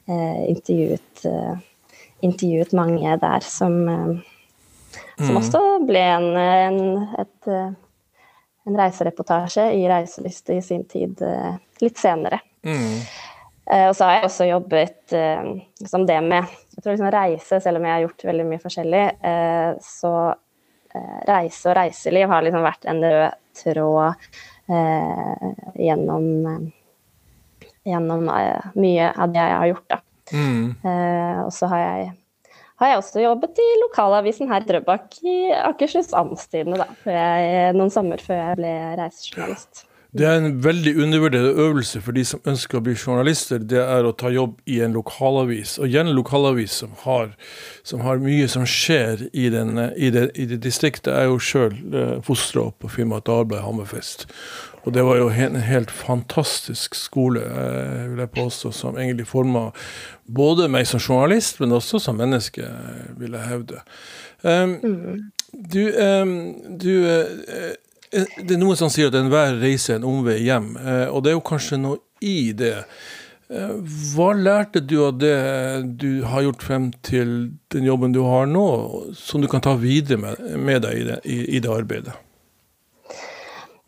Eh, 0.08 0.50
intervjuet, 0.50 1.24
eh, 1.24 1.56
intervjuet, 2.20 2.72
mange 2.72 3.16
der 3.16 3.40
som, 3.40 3.88
eh, 3.88 4.16
som 5.18 5.34
mm. 5.34 5.36
også 5.36 5.60
ble 5.84 6.00
en, 6.00 6.28
en, 6.36 6.78
et, 7.20 7.48
en 8.64 8.78
reisereportasje 8.80 9.66
i 9.76 9.82
Reiselyst 9.90 10.48
i 10.54 10.62
sin 10.64 10.86
tid 10.88 11.20
litt 11.84 11.98
senere. 12.00 12.40
Mm. 12.66 13.00
Og 13.68 13.92
så 13.96 14.06
har 14.06 14.14
jeg 14.16 14.24
også 14.24 14.46
jobbet 14.48 15.12
som 15.90 16.06
det 16.08 16.16
med 16.24 16.46
jeg 16.78 16.84
tror 16.84 16.94
liksom 16.94 17.10
reise, 17.10 17.58
selv 17.60 17.80
om 17.80 17.84
jeg 17.84 17.92
har 17.92 18.04
gjort 18.04 18.24
veldig 18.28 18.44
mye 18.46 18.62
forskjellig, 18.62 19.02
så 19.82 20.12
reise 21.26 21.68
og 21.68 21.74
reiseliv 21.76 22.30
har 22.30 22.44
liksom 22.46 22.62
vært 22.64 22.86
en 22.88 23.02
rød 23.02 23.34
tråd 23.58 24.28
gjennom 25.74 26.70
gjennom 27.88 28.28
mye 28.78 29.10
av 29.10 29.34
det 29.34 29.42
jeg 29.42 29.58
har 29.62 29.68
gjort. 29.72 29.86
Da. 29.90 30.00
Mm. 30.36 30.64
Og 31.46 31.52
så 31.56 31.70
har 31.72 31.82
jeg, 31.82 32.08
har 32.82 32.92
jeg, 32.92 33.02
også 33.02 33.24
jobbet 33.24 33.60
i 33.64 33.68
lokalavisen 33.82 34.50
her 34.52 34.64
i 34.64 34.68
Drøbak 34.68 35.18
i 35.24 35.36
Akershus 35.56 36.12
Amtstidende 36.16 36.86
noen 37.74 37.92
sommer 37.94 38.22
før 38.22 38.42
jeg 38.42 38.60
ble 38.60 38.74
reisejournalist. 39.00 39.87
Det 40.18 40.26
er 40.26 40.40
en 40.40 40.64
veldig 40.64 40.96
undervurdert 40.98 41.58
øvelse 41.62 42.00
for 42.02 42.16
de 42.16 42.24
som 42.26 42.40
ønsker 42.48 42.78
å 42.78 42.82
bli 42.82 42.96
journalister. 42.98 43.62
Det 43.62 43.78
er 43.78 44.06
å 44.06 44.14
ta 44.18 44.32
jobb 44.34 44.56
i 44.66 44.80
en 44.82 44.96
lokalavis, 44.96 45.76
og 45.78 45.92
gjerne 45.92 46.14
lokalavis 46.16 46.80
som 46.82 46.96
har, 47.04 47.30
som 47.86 48.02
har 48.02 48.18
mye 48.22 48.48
som 48.50 48.66
skjer 48.66 49.28
i, 49.30 49.46
den, 49.54 49.78
i, 49.94 50.10
det, 50.14 50.28
i 50.34 50.48
det, 50.50 50.58
distriktet. 50.64 51.12
Jeg 51.12 51.28
er 51.28 51.30
jo 51.30 51.38
sjøl 51.38 51.78
eh, 51.94 52.16
fostra 52.26 52.66
opp 52.68 52.80
på 52.82 52.90
firmaet 52.98 53.30
Arbeid 53.30 53.62
Hammerfest. 53.62 54.26
Og 54.82 54.94
det 54.96 55.04
var 55.04 55.18
jo 55.20 55.30
en 55.30 55.58
helt 55.62 55.90
fantastisk 55.94 56.98
skole, 56.98 57.46
eh, 57.46 58.06
vil 58.10 58.22
jeg 58.24 58.34
påstå, 58.34 58.74
som 58.74 58.98
egentlig 58.98 59.28
forma 59.30 59.68
både 60.26 60.66
meg 60.72 60.88
som 60.90 61.00
journalist, 61.00 61.60
men 61.62 61.78
også 61.78 62.02
som 62.02 62.18
menneske, 62.18 62.66
vil 63.20 63.38
jeg 63.38 63.52
hevde. 63.52 63.82
Um, 64.42 64.78
du, 65.52 65.82
um, 65.98 66.32
du 66.78 66.92
uh, 67.06 67.28
Eh, 67.48 67.74
det 68.10 68.54
er 68.54 68.60
noen 68.60 68.78
som 68.78 68.90
sier 68.92 69.10
at 69.10 69.16
enhver 69.18 69.58
reise 69.60 69.94
er 69.94 70.00
en 70.00 70.08
omvei 70.08 70.38
hjem, 70.46 70.74
eh, 70.80 71.06
og 71.08 71.24
det 71.24 71.32
er 71.32 71.38
jo 71.38 71.48
kanskje 71.48 71.80
noe 71.80 72.00
i 72.24 72.52
det. 72.56 72.76
Eh, 73.48 73.74
hva 74.12 74.30
lærte 74.36 74.82
du 74.84 74.98
av 75.06 75.18
det 75.20 75.36
du 76.00 76.24
har 76.28 76.44
gjort 76.46 76.64
frem 76.64 76.90
til 77.06 77.34
den 77.72 77.88
jobben 77.88 78.16
du 78.16 78.22
har 78.26 78.48
nå, 78.48 78.66
som 79.16 79.44
du 79.44 79.48
kan 79.48 79.64
ta 79.64 79.76
videre 79.80 80.34
med 80.56 80.84
deg 80.84 81.02
i 81.02 81.06
det, 81.08 81.20
i, 81.24 81.38
i 81.56 81.62
det 81.64 81.72
arbeidet? 81.72 82.16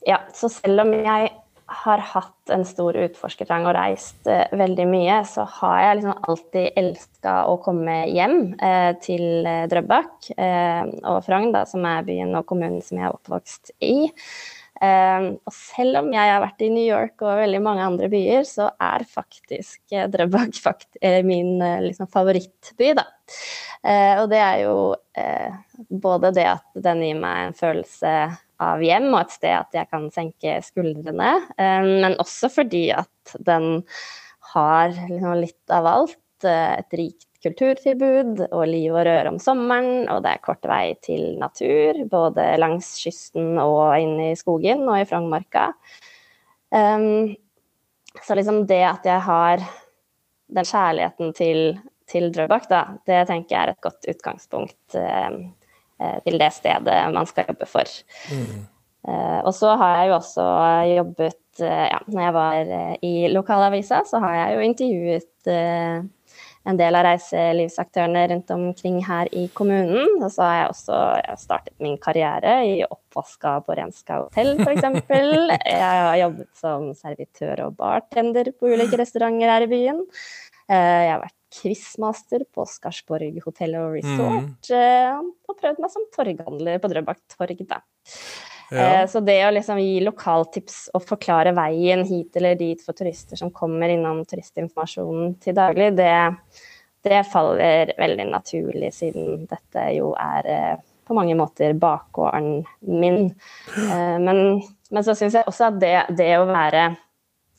Ja, 0.09 0.23
så 0.35 0.49
selv 0.49 0.87
om 0.87 0.95
jeg 0.97 1.29
har 1.71 2.03
hatt 2.03 2.51
en 2.51 2.65
stor 2.67 2.97
utforskertrang 2.99 3.67
og 3.69 3.77
reist 3.77 4.27
eh, 4.31 4.49
veldig 4.59 4.87
mye, 4.91 5.21
så 5.29 5.45
har 5.61 5.77
jeg 5.85 5.99
liksom 6.01 6.25
alltid 6.29 6.81
elska 6.83 7.35
å 7.51 7.57
komme 7.63 7.97
hjem 8.11 8.39
eh, 8.59 8.93
til 9.05 9.47
eh, 9.47 9.67
Drøbak 9.71 10.33
eh, 10.35 10.83
og 11.07 11.21
Frogn, 11.27 11.55
som 11.71 11.87
er 11.87 12.09
byen 12.09 12.35
og 12.39 12.49
kommunen 12.51 12.83
som 12.85 12.99
jeg 12.99 13.07
er 13.07 13.15
oppvokst 13.15 13.75
i. 13.87 14.11
Eh, 14.81 15.27
og 15.37 15.55
selv 15.55 16.01
om 16.03 16.11
jeg 16.15 16.33
har 16.33 16.43
vært 16.45 16.65
i 16.65 16.71
New 16.73 16.87
York 16.87 17.25
og 17.25 17.41
veldig 17.43 17.63
mange 17.65 17.87
andre 17.87 18.11
byer, 18.13 18.45
så 18.49 18.71
er 18.81 19.07
faktisk 19.09 19.81
eh, 19.93 20.09
Drøbak 20.11 20.57
fakt 20.67 21.01
min 21.27 21.59
liksom, 21.87 22.09
favorittby, 22.11 22.95
da. 22.99 23.07
og 24.21 24.27
det 24.33 24.39
er 24.41 24.63
jo 24.65 24.75
både 25.89 26.31
det 26.37 26.47
at 26.51 26.81
den 26.85 27.03
gir 27.05 27.21
meg 27.21 27.47
en 27.47 27.57
følelse 27.57 28.15
av 28.61 28.83
hjem 28.85 29.09
og 29.13 29.23
et 29.23 29.35
sted 29.35 29.57
at 29.57 29.77
jeg 29.77 29.89
kan 29.91 30.09
senke 30.15 30.57
skuldrene. 30.65 31.33
Eh, 31.57 31.87
men 32.05 32.19
også 32.21 32.51
fordi 32.53 32.89
at 32.95 33.37
den 33.47 33.83
har 34.55 34.93
liksom 34.93 35.41
litt 35.41 35.75
av 35.75 35.89
alt. 35.89 36.19
Eh, 36.45 36.81
et 36.81 36.99
rikt 37.01 37.30
kulturtilbud 37.45 38.43
og 38.51 38.65
liv 38.69 38.95
og 38.95 39.05
røre 39.09 39.33
om 39.33 39.39
sommeren, 39.41 40.09
og 40.13 40.23
det 40.25 40.35
er 40.35 40.43
kort 40.45 40.67
vei 40.69 40.95
til 41.05 41.39
natur, 41.41 42.03
både 42.11 42.47
langs 42.61 42.93
kysten 43.01 43.55
og 43.63 43.97
inn 44.01 44.19
i 44.31 44.33
skogen 44.39 44.85
og 44.89 45.01
i 45.01 45.07
Frognermarka. 45.09 45.71
Um, 46.71 47.37
så 48.23 48.37
liksom 48.37 48.65
det 48.69 48.83
at 48.87 49.07
jeg 49.09 49.23
har 49.27 49.65
den 50.51 50.67
kjærligheten 50.67 51.33
til, 51.37 51.79
til 52.11 52.29
Drøbak, 52.35 52.69
da, 52.71 52.83
det 53.09 53.25
tenker 53.31 53.57
jeg 53.57 53.63
er 53.63 53.73
et 53.75 53.85
godt 53.85 54.11
utgangspunkt 54.11 54.99
um, 54.99 55.41
til 56.27 56.39
det 56.41 56.53
stedet 56.57 57.01
man 57.15 57.29
skal 57.29 57.49
jobbe 57.51 57.69
for. 57.71 57.97
Mm. 58.35 58.63
Uh, 59.09 59.41
og 59.49 59.55
så 59.57 59.73
har 59.81 59.97
jeg 59.97 60.11
jo 60.11 60.17
også 60.19 60.47
jobbet 60.91 61.63
uh, 61.63 61.87
ja, 61.89 62.01
når 62.05 62.25
jeg 62.27 62.35
var 62.37 62.73
uh, 62.77 62.95
i 63.07 63.15
lokalavisa, 63.33 64.03
så 64.05 64.21
har 64.21 64.35
jeg 64.37 64.57
jo 64.57 64.67
intervjuet 64.67 65.51
en 66.71 66.79
del 66.79 66.97
av 66.99 67.05
reiselivsaktørene 67.07 68.25
rundt 68.33 68.53
omkring 68.55 69.01
her 69.07 69.31
i 69.37 69.47
kommunen. 69.57 70.17
Og 70.21 70.29
så 70.35 70.47
har 70.47 70.57
jeg 70.57 70.71
også 70.75 71.01
jeg 71.21 71.33
har 71.33 71.41
startet 71.41 71.75
min 71.83 71.99
karriere 72.03 72.55
i 72.69 72.77
oppvaska 72.87 73.57
på 73.67 73.77
Renska 73.79 74.21
hotell, 74.25 74.55
f.eks. 74.63 74.87
Jeg 75.71 75.81
har 75.81 76.17
jobbet 76.21 76.49
som 76.59 76.89
servitør 76.97 77.67
og 77.67 77.77
bartender 77.81 78.53
på 78.57 78.71
ulike 78.71 78.99
restauranter 79.01 79.51
her 79.51 79.67
i 79.67 79.71
byen. 79.71 80.01
Jeg 80.71 81.11
har 81.11 81.23
vært 81.23 81.37
quizmaster 81.51 82.45
på 82.55 82.65
Skarsborg 82.69 83.41
hotell 83.45 83.75
og 83.81 83.97
resort. 83.99 84.71
Mm. 84.71 85.33
Og 85.51 85.59
prøvd 85.59 85.83
meg 85.83 85.93
som 85.93 86.07
torghandler 86.15 86.79
på 86.83 86.91
Drøbak 86.93 87.21
torg, 87.35 87.65
da. 87.67 87.83
Ja. 88.71 89.03
Eh, 89.03 89.07
så 89.07 89.21
det 89.21 89.39
å 89.47 89.51
liksom 89.55 89.81
gi 89.83 89.99
lokaltips 90.05 90.91
og 90.95 91.03
forklare 91.09 91.53
veien 91.57 92.05
hit 92.07 92.37
eller 92.39 92.59
dit 92.59 92.83
for 92.85 92.97
turister 92.97 93.39
som 93.41 93.51
kommer 93.55 93.91
innom 93.91 94.23
turistinformasjonen 94.29 95.35
til 95.43 95.57
daglig, 95.59 95.91
det, 95.99 96.15
det 97.07 97.25
faller 97.33 97.91
veldig 97.99 98.29
naturlig, 98.31 98.93
siden 98.95 99.45
dette 99.51 99.89
jo 99.97 100.13
er 100.15 100.51
eh, 100.55 100.75
på 101.11 101.17
mange 101.19 101.35
måter 101.35 101.75
bakgården 101.75 102.61
min. 102.87 103.33
Men, 104.23 104.61
men 104.63 105.03
så 105.03 105.17
syns 105.19 105.35
jeg 105.35 105.49
også 105.51 105.73
at 105.73 105.81
det, 105.83 105.95
det, 106.15 106.29
å 106.39 106.47
være 106.47 106.85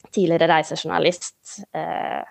tidligere 0.07 0.47
reisejournalist 0.53 1.57
eh, 1.75 2.21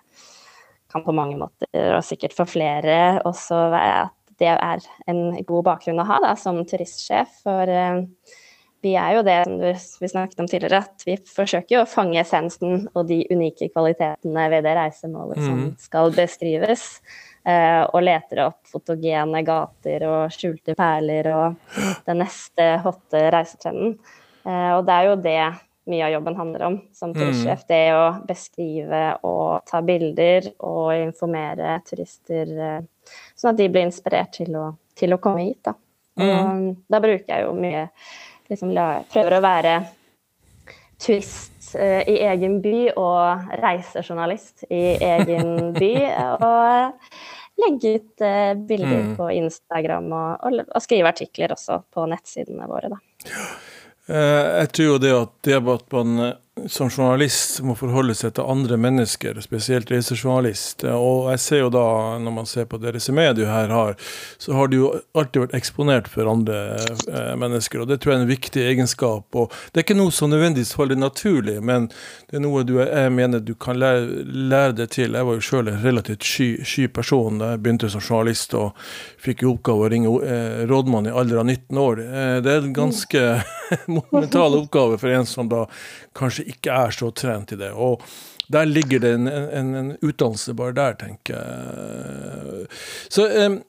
kan 0.90 1.04
på 1.04 1.12
mange 1.12 1.36
måter, 1.36 1.68
og 1.98 2.00
sikkert 2.08 2.32
for 2.32 2.48
flere, 2.48 3.20
også 3.28 3.58
være 3.74 3.98
at 4.06 4.16
det 4.40 4.54
er 4.54 4.86
en 5.12 5.36
god 5.44 5.66
bakgrunn 5.68 6.00
å 6.00 6.08
ha 6.08 6.16
da, 6.24 6.32
som 6.40 6.62
turistsjef. 6.64 7.42
For 7.44 7.68
vi 8.82 8.94
er 8.96 9.16
jo 9.18 9.24
det 9.24 9.38
som 9.46 10.04
vi 10.04 10.08
snakket 10.08 10.40
om 10.40 10.48
tidligere, 10.48 10.82
at 10.84 11.04
vi 11.06 11.16
forsøker 11.28 11.74
jo 11.74 11.82
å 11.84 11.88
fange 11.88 12.20
essensen 12.22 12.86
og 12.94 13.08
de 13.10 13.22
unike 13.32 13.68
kvalitetene 13.72 14.46
ved 14.52 14.64
det 14.64 14.76
reisemålet 14.78 15.40
som 15.42 15.58
mm. 15.58 15.74
skal 15.82 16.14
beskrives. 16.16 16.86
Uh, 17.40 17.86
og 17.96 18.02
leter 18.04 18.42
opp 18.44 18.68
fotogene 18.68 19.40
gater 19.46 20.02
og 20.04 20.34
skjulte 20.34 20.74
perler 20.76 21.30
og 21.32 21.78
den 22.04 22.20
neste 22.20 22.66
hotte 22.84 23.22
reisetrenden. 23.32 23.94
Uh, 24.44 24.76
og 24.76 24.84
det 24.88 24.96
er 24.96 25.08
jo 25.08 25.14
det 25.24 25.38
mye 25.90 26.04
av 26.04 26.12
jobben 26.12 26.36
handler 26.36 26.64
om 26.66 26.76
som 26.92 27.14
turistsjef. 27.16 27.64
Mm. 27.64 27.68
Det 27.72 27.80
å 27.96 28.04
beskrive 28.28 29.02
og 29.24 29.64
ta 29.70 29.80
bilder 29.84 30.50
og 30.58 30.92
informere 30.98 31.78
turister, 31.88 32.52
uh, 32.60 33.14
sånn 33.32 33.54
at 33.54 33.62
de 33.62 33.70
blir 33.72 33.88
inspirert 33.88 34.36
til 34.36 34.60
å, 34.60 34.66
til 35.00 35.16
å 35.16 35.20
komme 35.22 35.48
hit. 35.48 35.62
Da. 35.64 35.76
Og 36.20 36.34
mm. 36.60 36.68
da 36.92 37.00
bruker 37.00 37.32
jeg 37.32 37.48
jo 37.48 37.56
mye 37.56 37.86
liksom, 38.50 38.74
Prøver 39.12 39.36
å 39.36 39.42
være 39.44 39.74
turist 41.00 41.74
uh, 41.78 42.02
i 42.04 42.18
egen 42.28 42.58
by 42.64 42.90
og 43.00 43.52
reisejournalist 43.62 44.66
i 44.68 44.84
egen 45.10 45.72
by. 45.76 45.92
Og 46.50 47.60
legge 47.60 47.96
ut 47.98 48.24
uh, 48.24 48.52
bilder 48.56 49.02
mm. 49.10 49.16
på 49.18 49.30
Instagram 49.36 50.06
og, 50.16 50.46
og, 50.46 50.62
og, 50.64 50.78
skrive 50.80 51.10
artikler 51.12 51.52
også 51.52 51.82
på 51.92 52.06
nettsidene 52.08 52.68
våre. 52.70 52.88
Da. 52.92 53.00
Uh, 54.08 54.46
jeg 54.62 54.70
tror 54.78 55.02
det 55.02 55.12
at 55.16 55.34
det 55.44 55.58
at 55.60 55.92
man 55.92 56.22
som 56.68 56.90
journalist 56.90 57.60
må 57.64 57.74
forholde 57.78 58.14
seg 58.16 58.34
til 58.36 58.48
andre 58.50 58.76
mennesker, 58.80 59.38
spesielt 59.44 59.90
reisejournalist. 59.92 60.84
Og 60.90 61.30
jeg 61.32 61.42
ser 61.42 61.62
jo 61.62 61.70
da, 61.72 61.84
når 62.20 62.34
man 62.36 62.48
ser 62.48 62.66
på 62.70 62.80
det 62.82 62.94
resumeet 62.96 63.38
du 63.38 63.44
her 63.48 63.72
har, 63.72 63.96
så 64.40 64.54
har 64.56 64.70
du 64.70 64.76
jo 64.76 64.90
alltid 65.16 65.44
vært 65.44 65.56
eksponert 65.58 66.10
for 66.10 66.28
andre 66.30 66.58
eh, 67.08 67.32
mennesker, 67.40 67.82
og 67.82 67.90
det 67.90 68.00
tror 68.00 68.14
jeg 68.14 68.20
er 68.20 68.24
en 68.26 68.32
viktig 68.32 68.64
egenskap. 68.72 69.38
Og 69.38 69.54
det 69.70 69.80
er 69.80 69.86
ikke 69.86 69.98
noe 69.98 70.14
som 70.14 70.32
nødvendigvis 70.32 70.74
faller 70.76 71.00
naturlig, 71.00 71.56
men 71.64 71.88
det 72.30 72.40
er 72.40 72.44
noe 72.44 72.64
du, 72.68 72.76
jeg 72.82 73.14
mener 73.14 73.44
du 73.44 73.54
kan 73.54 73.80
lære, 73.80 74.24
lære 74.26 74.76
det 74.82 74.90
til. 74.98 75.16
Jeg 75.16 75.28
var 75.30 75.38
jo 75.38 75.46
sjøl 75.46 75.72
en 75.72 75.80
relativt 75.84 76.26
sky, 76.26 76.50
sky, 76.66 76.88
person 77.00 77.40
da 77.40 77.54
jeg 77.54 77.64
begynte 77.64 77.90
som 77.92 78.04
journalist 78.04 78.54
og 78.58 78.76
fikk 79.20 79.44
i 79.44 79.50
oppgave 79.50 79.86
å 79.86 79.90
ringe 79.92 80.14
eh, 80.26 80.62
rådmann 80.70 81.08
i 81.08 81.14
alder 81.14 81.42
av 81.42 81.48
19 81.48 81.82
år. 81.86 82.04
Eh, 82.04 82.36
det 82.44 82.54
er 82.54 82.64
en 82.64 82.76
ganske 82.76 83.26
monumental 83.96 84.58
oppgave 84.60 84.98
for 85.00 85.14
en 85.14 85.28
som 85.28 85.48
da 85.50 85.64
kanskje 86.16 86.49
ikke 86.52 86.76
er 86.86 86.94
så 86.94 87.10
trent 87.14 87.54
i 87.54 87.60
det. 87.60 87.72
Og 87.72 88.04
der 88.50 88.66
ligger 88.66 89.02
det 89.02 89.14
en, 89.14 89.28
en, 89.30 89.74
en 89.78 89.90
utdannelse 90.02 90.54
bare 90.58 90.74
der, 90.74 90.96
tenker 90.98 91.36
jeg. 91.36 92.70
Så 93.12 93.26
eh, 93.30 93.60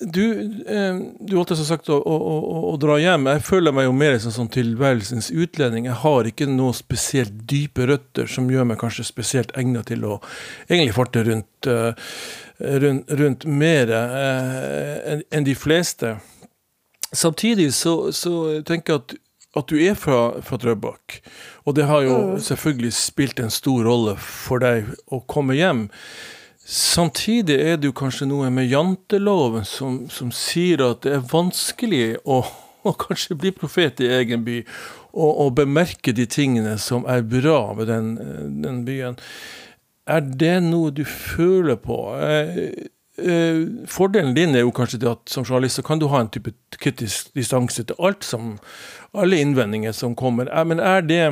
du, 0.00 0.40
um, 0.66 0.98
du 1.20 1.34
som 1.42 1.64
sagt 1.66 1.88
å, 1.90 1.96
å, 1.98 2.16
å, 2.16 2.58
å, 2.70 2.74
dra 2.78 2.98
hjem. 3.02 3.26
Jeg 3.34 3.42
føler 3.46 3.74
meg 3.74 3.88
jo 3.88 3.94
mer 3.98 4.18
som 4.22 4.34
sånn 4.34 4.50
tilværelsens 4.54 5.32
utlending. 5.34 5.88
Jeg 5.90 5.98
har 6.04 6.28
ikke 6.30 6.46
noe 6.50 6.76
spesielt 6.76 7.34
dype 7.50 7.88
røtter 7.90 8.30
som 8.30 8.50
gjør 8.50 8.68
meg 8.70 8.78
kanskje 8.78 9.08
spesielt 9.08 9.54
egnet 9.58 9.90
til 9.90 10.06
å 10.06 10.20
egentlig 10.68 10.94
farte 10.94 11.24
rundt, 11.26 11.70
uh, 11.70 11.90
rundt, 12.58 13.10
rundt 13.18 13.46
mer 13.50 13.90
eh, 13.94 15.24
enn 15.34 15.46
de 15.46 15.56
fleste. 15.58 16.14
Samtidig 17.10 17.72
så, 17.74 18.12
så 18.14 18.60
tenker 18.68 18.94
jeg 18.94 19.02
at 19.02 19.18
at 19.56 19.70
du 19.70 19.78
er 19.80 19.96
fra, 19.96 20.40
fra 20.44 20.58
Drøbak. 20.60 21.20
Og 21.64 21.76
det 21.76 21.86
har 21.88 22.04
jo 22.04 22.16
mm. 22.16 22.40
selvfølgelig 22.44 22.92
spilt 22.92 23.40
en 23.40 23.52
stor 23.52 23.86
rolle 23.88 24.16
for 24.20 24.60
deg 24.62 24.90
å 25.12 25.22
komme 25.30 25.56
hjem. 25.56 25.86
Samtidig 26.68 27.56
er 27.56 27.78
det 27.80 27.88
jo 27.88 27.96
kanskje 27.96 28.28
noe 28.28 28.50
med 28.52 28.68
janteloven 28.68 29.64
som, 29.64 30.02
som 30.12 30.32
sier 30.34 30.84
at 30.84 31.00
det 31.06 31.14
er 31.16 31.30
vanskelig 31.30 32.18
å, 32.28 32.42
å 32.84 32.92
kanskje 33.06 33.38
bli 33.40 33.54
profet 33.56 34.02
i 34.04 34.10
egen 34.18 34.44
by, 34.44 34.60
og, 35.14 35.30
og, 35.32 35.54
bemerke 35.56 36.12
de 36.12 36.28
tingene 36.28 36.76
som 36.82 37.08
er 37.08 37.24
bra 37.24 37.72
med 37.78 37.88
den, 37.88 38.12
den 38.60 38.84
byen. 38.84 39.16
Er 40.08 40.20
det 40.20 40.58
noe 40.64 40.92
du 40.92 41.02
føler 41.08 41.80
på? 41.80 41.96
Eh, 42.20 42.92
Eh, 43.18 43.66
fordelen 43.86 44.34
din 44.34 44.54
er 44.54 44.62
jo 44.62 44.70
kanskje 44.70 45.00
det 45.02 45.08
at 45.10 45.30
som 45.30 45.42
journalist 45.42 45.80
så 45.80 45.82
kan 45.82 45.98
du 45.98 46.06
ha 46.06 46.20
en 46.22 46.28
type 46.30 46.52
kritisk 46.78 47.32
distanse 47.34 47.82
til 47.82 47.96
alt 47.98 48.22
som 48.22 48.52
alle 49.16 49.40
innvendinger 49.40 49.92
som 49.92 50.16
kommer. 50.18 50.50
Eh, 50.52 50.64
men 50.64 50.82
er 50.82 51.02
det, 51.06 51.22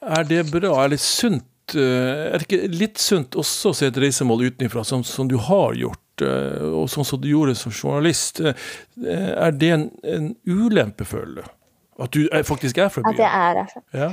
er 0.00 0.28
det 0.28 0.44
bra? 0.50 0.74
Er 0.84 0.94
det 0.94 1.00
sunt? 1.04 1.46
Eh, 1.74 2.26
er 2.30 2.38
det 2.38 2.48
ikke 2.48 2.72
litt 2.74 3.00
sunt 3.02 3.38
også 3.38 3.72
å 3.72 3.78
se 3.80 3.90
et 3.90 4.02
reisemål 4.02 4.48
utenfra, 4.50 4.84
som, 4.86 5.04
som, 5.06 5.28
du 5.30 5.38
har 5.50 5.78
gjort, 5.78 5.98
og 6.20 6.84
sånn 6.92 7.06
som 7.08 7.20
du 7.22 7.30
gjorde 7.30 7.54
som 7.56 7.72
journalist? 7.72 8.42
Er 8.44 9.56
det 9.56 9.70
en, 9.72 9.88
en 10.04 10.34
ulempe, 10.44 11.06
føler 11.08 11.40
du? 11.40 11.56
At 12.00 12.16
du 12.16 12.26
faktisk 12.48 12.80
er 12.80 12.92
fra 12.92 13.04
byen? 13.04 13.16
At 13.16 13.22
jeg 13.22 13.30
er 13.30 13.60
herfra. 13.60 13.82
Ja. 13.96 14.10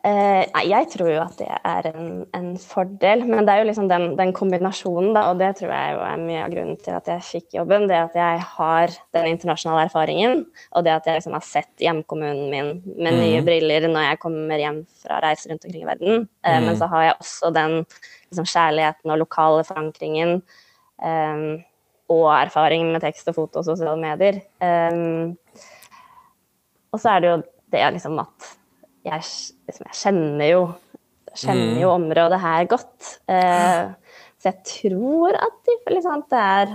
Eh, 0.00 0.46
nei, 0.54 0.62
jeg 0.70 0.86
tror 0.94 1.10
jo 1.12 1.18
at 1.20 1.34
det 1.36 1.46
er 1.52 1.86
en, 1.90 2.04
en 2.36 2.46
fordel, 2.56 3.26
men 3.28 3.44
det 3.44 3.52
er 3.52 3.60
jo 3.60 3.66
liksom 3.68 3.88
den, 3.90 4.06
den, 4.16 4.30
kombinasjonen, 4.32 5.10
da, 5.12 5.26
og 5.28 5.40
det 5.42 5.50
tror 5.58 5.72
jeg 5.74 5.92
jo 5.92 6.04
er 6.06 6.22
mye 6.22 6.44
av 6.46 6.52
grunnen 6.54 6.78
til 6.80 6.94
at 6.96 7.10
jeg 7.10 7.26
fikk 7.26 7.56
jobben. 7.58 7.84
Det 7.90 7.98
at 7.98 8.14
jeg 8.16 8.38
har 8.54 8.94
den 9.16 9.26
internasjonale 9.34 9.82
erfaringen, 9.90 10.46
og 10.72 10.86
det 10.86 10.94
at 10.94 11.08
jeg 11.10 11.20
liksom 11.20 11.36
har 11.36 11.44
sett 11.44 11.84
hjemkommunen 11.84 12.46
min 12.48 12.70
med 12.96 13.12
mm. 13.12 13.20
nye 13.20 13.42
briller 13.44 13.88
når 13.90 14.06
jeg 14.06 14.20
kommer 14.22 14.62
hjem 14.62 14.78
fra 15.02 15.18
reiser 15.24 15.52
rundt 15.52 15.66
omkring 15.68 15.84
i 15.84 15.90
verden. 15.90 16.24
Eh, 16.46 16.56
mm. 16.56 16.68
Men 16.68 16.78
så 16.80 16.88
har 16.94 17.04
jeg 17.04 17.18
også 17.18 17.50
den 17.58 17.76
liksom, 17.82 18.48
kjærligheten 18.54 19.12
og 19.12 19.20
lokale 19.20 19.66
forankringen 19.68 20.32
eh, 21.04 21.44
og 22.10 22.24
erfaring 22.38 22.88
med 22.94 23.04
tekst 23.04 23.28
og 23.28 23.36
foto 23.36 23.60
og 23.60 23.68
sosiale 23.68 24.00
medier. 24.00 24.40
Eh, 24.64 25.68
og 26.90 27.04
så 27.04 27.12
er 27.12 27.20
det 27.20 27.30
jo 27.34 27.36
det 27.70 27.84
liksom 27.98 28.16
at 28.24 28.48
jeg, 29.04 29.26
liksom, 29.68 29.86
jeg 29.86 29.98
kjenner 30.02 30.50
jo 30.50 30.62
kjenner 31.36 31.80
jo 31.80 31.90
mm. 31.90 31.94
området 31.94 32.40
her 32.42 32.64
godt. 32.70 33.10
Eh, 33.30 33.92
så 34.40 34.50
jeg 34.50 34.64
tror 34.66 35.36
at 35.36 35.70
liksom, 35.92 36.24
det 36.32 36.40
er 36.40 36.74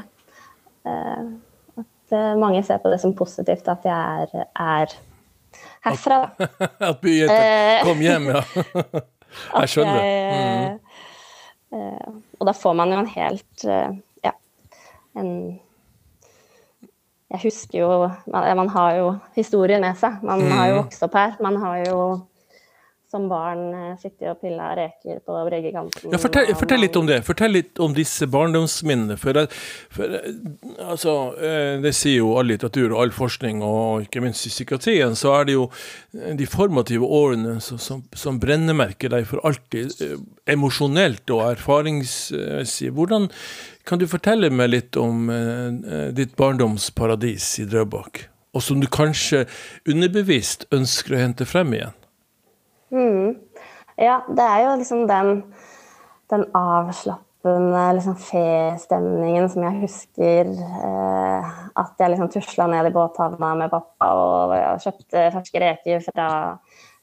eh, 0.86 1.26
At 1.76 2.14
uh, 2.14 2.38
mange 2.38 2.62
ser 2.64 2.78
på 2.84 2.92
det 2.94 3.00
som 3.02 3.16
positivt 3.18 3.68
at 3.68 3.86
jeg 3.88 4.28
er, 4.30 4.46
er 4.62 4.92
herfra. 5.88 6.20
at 6.90 7.00
byen 7.02 7.32
kom 7.88 8.04
hjem, 8.06 8.30
ja. 8.30 8.44
jeg 9.60 9.72
skjønner. 9.74 10.04
Jeg, 10.06 10.76
mm. 11.74 12.22
og 12.40 12.48
da 12.48 12.54
får 12.56 12.78
man 12.78 12.94
jo 12.94 13.02
en 13.02 13.12
helt 13.16 13.66
Ja, 13.66 14.36
en 15.18 15.32
jeg 17.34 17.42
husker 17.42 17.80
jo 17.80 17.90
man, 18.32 18.48
man, 18.58 18.70
har 18.70 18.96
jo 19.00 19.08
historien 19.36 19.82
med 19.82 19.98
seg. 19.98 20.22
Man 20.24 20.44
mm. 20.46 20.52
har 20.52 20.70
jo 20.70 20.80
vokst 20.84 21.06
opp 21.08 21.18
her. 21.18 21.38
Man 21.42 21.58
har 21.62 21.82
jo 21.88 22.00
som 23.16 23.30
barn 23.32 23.64
eh, 23.74 23.94
sittet 24.00 24.28
og 24.34 24.42
pilla 24.44 24.74
reker 24.78 25.22
på 25.26 25.38
Breggekanten. 25.48 26.12
Ja, 26.12 26.20
fortell, 26.22 26.52
fortell, 26.60 26.82
litt 26.84 26.98
om 27.00 27.08
det. 27.08 27.22
Fortell 27.28 27.56
litt 27.56 27.80
om 27.84 27.96
disse 27.96 28.28
barndomsminnene. 28.32 29.16
For, 29.22 29.40
for 29.94 30.18
altså, 30.84 31.16
eh, 31.40 31.78
det 31.84 31.94
sier 31.96 32.20
jo 32.20 32.34
all 32.40 32.52
litteratur 32.52 32.92
og 32.92 33.06
all 33.06 33.16
forskning, 33.16 33.64
og 33.66 34.06
ikke 34.08 34.24
minst 34.26 34.48
i 34.50 34.52
psykiatrien, 34.52 35.16
så 35.20 35.38
er 35.38 35.48
det 35.48 35.56
jo 35.56 35.70
de 36.12 36.50
formative 36.50 37.08
årene 37.08 37.58
som, 37.64 37.80
som, 37.82 38.04
som 38.16 38.40
brennemerker 38.42 39.14
deg 39.16 39.28
for 39.30 39.44
alltid, 39.48 39.96
eh, 40.04 40.20
emosjonelt 40.56 41.36
og 41.36 41.46
erfaringsmessig. 41.54 42.92
Hvordan 42.96 43.30
kan 43.88 44.02
du 44.02 44.08
fortelle 44.10 44.50
meg 44.52 44.72
litt 44.74 44.98
om 44.98 45.28
ditt 46.18 46.34
barndomsparadis 46.40 47.52
i 47.62 47.68
Drøbak? 47.70 48.26
Og 48.56 48.64
som 48.64 48.80
du 48.82 48.88
kanskje 48.90 49.44
underbevisst 49.86 50.66
ønsker 50.74 51.16
å 51.16 51.22
hente 51.22 51.46
frem 51.46 51.76
igjen? 51.76 51.94
Mm. 52.96 53.36
Ja, 54.00 54.22
det 54.28 54.44
er 54.44 54.64
jo 54.64 54.76
liksom 54.80 55.06
den, 55.10 55.42
den 56.32 56.46
avslappende 56.56 57.84
liksom 57.98 58.16
festemningen 58.20 59.50
som 59.52 59.66
jeg 59.68 59.82
husker 59.84 60.52
eh, 60.56 61.50
at 61.76 62.00
jeg 62.00 62.14
liksom 62.14 62.32
tusla 62.34 62.68
ned 62.72 62.90
i 62.90 62.94
båthavna 62.96 63.52
med 63.60 63.74
pappa 63.74 64.10
og 64.16 64.56
kjøpte 64.84 65.28
ferske 65.36 65.62
reker 65.64 66.04
fra, 66.08 66.30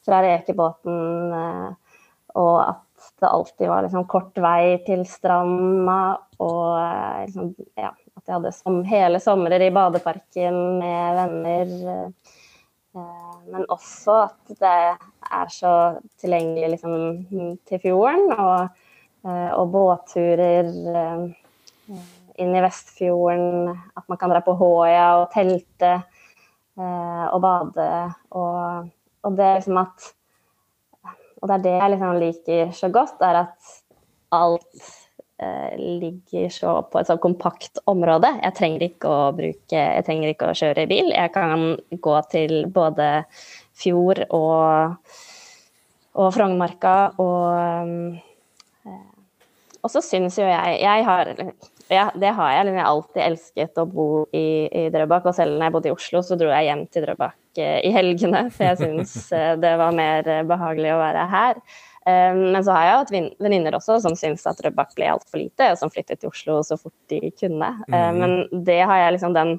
fra 0.04 0.22
rekebåten. 0.24 0.98
Eh, 1.38 1.98
og 2.40 2.56
at 2.64 3.10
det 3.20 3.28
alltid 3.28 3.68
var 3.68 3.84
liksom 3.84 4.06
kort 4.10 4.38
vei 4.42 4.78
til 4.86 5.04
stranda, 5.08 5.98
og 6.42 6.78
eh, 6.80 7.24
liksom, 7.26 7.52
ja, 7.78 7.92
at 7.92 8.24
jeg 8.24 8.36
hadde 8.36 8.54
som, 8.56 8.80
hele 8.88 9.20
somrer 9.22 9.64
i 9.66 9.72
badeparken 9.74 10.58
med 10.80 11.18
venner. 11.20 11.74
Eh, 12.96 13.34
men 13.52 13.66
også 13.72 14.22
at 14.26 14.56
det 14.60 14.76
er 15.32 15.52
så 15.52 15.74
tilgjengelig 16.22 16.74
liksom, 16.76 17.56
til 17.68 17.82
fjorden, 17.82 18.32
og, 18.36 18.80
eh, 19.26 19.50
og 19.56 19.72
båtturer 19.74 20.72
inn 22.40 22.56
i 22.56 22.64
Vestfjorden. 22.64 23.70
At 23.96 24.08
man 24.08 24.20
kan 24.20 24.32
dra 24.32 24.40
på 24.44 24.56
Håøya 24.56 25.06
og 25.20 25.30
telte 25.34 26.00
og 26.72 27.38
bade. 27.44 27.88
Og, 28.32 28.86
og 29.22 29.34
det 29.36 29.44
er 29.44 29.58
liksom 29.58 29.80
at 29.82 30.06
og 31.42 31.50
det 31.50 31.54
er 31.56 31.62
det 31.62 31.76
jeg 31.76 31.92
liksom 31.92 32.18
liker 32.22 32.74
så 32.78 32.88
godt, 32.94 33.22
er 33.26 33.40
at 33.40 33.70
alt 34.32 34.84
eh, 35.42 35.74
ligger 35.76 36.52
så 36.54 36.76
på 36.86 37.00
et 37.00 37.10
så 37.10 37.16
kompakt 37.20 37.80
område. 37.90 38.30
Jeg 38.44 38.56
trenger 38.58 38.84
ikke 38.86 39.10
å 39.10 39.24
bruke 39.34 39.80
Jeg 39.82 40.06
trenger 40.06 40.30
ikke 40.30 40.52
å 40.52 40.56
kjøre 40.60 40.86
bil. 40.90 41.10
Jeg 41.10 41.32
kan 41.34 41.66
gå 42.06 42.14
til 42.30 42.54
både 42.70 43.08
fjord 43.78 44.24
og, 44.28 44.96
og 46.18 46.32
Frognermarka 46.34 46.96
og 47.22 48.16
eh, 48.86 48.98
Og 49.82 49.90
så 49.90 50.02
syns 50.04 50.38
jo 50.38 50.46
jeg 50.46 50.80
Jeg 50.82 51.06
har 51.08 51.34
ja, 51.92 52.06
det 52.16 52.30
har 52.32 52.52
jeg. 52.54 52.66
Jeg 52.70 52.80
har 52.80 52.88
alltid 52.88 53.22
elsket 53.22 53.78
å 53.82 53.84
bo 53.84 54.06
i, 54.32 54.64
i 54.70 54.84
Drøbak. 54.92 55.26
Og 55.28 55.34
selv 55.36 55.58
når 55.58 55.66
jeg 55.66 55.74
bodde 55.74 55.90
i 55.90 55.92
Oslo, 55.92 56.22
så 56.24 56.38
dro 56.40 56.48
jeg 56.48 56.68
hjem 56.70 56.86
til 56.88 57.04
Drøbak 57.04 57.60
i 57.60 57.90
helgene. 57.92 58.46
For 58.54 58.64
jeg 58.70 58.78
syns 58.80 59.12
det 59.60 59.72
var 59.80 59.96
mer 59.96 60.30
behagelig 60.48 60.94
å 60.94 61.00
være 61.02 61.26
her. 61.34 61.60
Men 62.38 62.58
så 62.64 62.74
har 62.74 62.86
jeg 62.86 62.96
hatt 63.02 63.36
venninner 63.44 63.76
også 63.76 63.98
som 64.06 64.16
syns 64.18 64.46
at 64.48 64.62
Drøbak 64.62 64.96
ble 64.96 65.10
altfor 65.12 65.42
lite, 65.42 65.68
og 65.74 65.82
som 65.82 65.92
flyttet 65.92 66.22
til 66.22 66.32
Oslo 66.32 66.62
så 66.66 66.78
fort 66.80 66.96
de 67.12 67.20
kunne. 67.38 67.68
Mm. 67.92 68.22
Men 68.22 68.64
det 68.66 68.80
har 68.88 69.04
jeg 69.04 69.18
liksom 69.18 69.36
den 69.36 69.58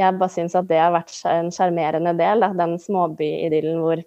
Jeg 0.00 0.18
bare 0.18 0.32
syns 0.32 0.56
at 0.58 0.66
det 0.66 0.80
har 0.80 0.94
vært 0.94 1.14
en 1.30 1.52
sjarmerende 1.54 2.14
del, 2.18 2.42
da, 2.42 2.50
den 2.56 2.76
småbyidyllen 2.82 3.80
hvor 3.82 4.02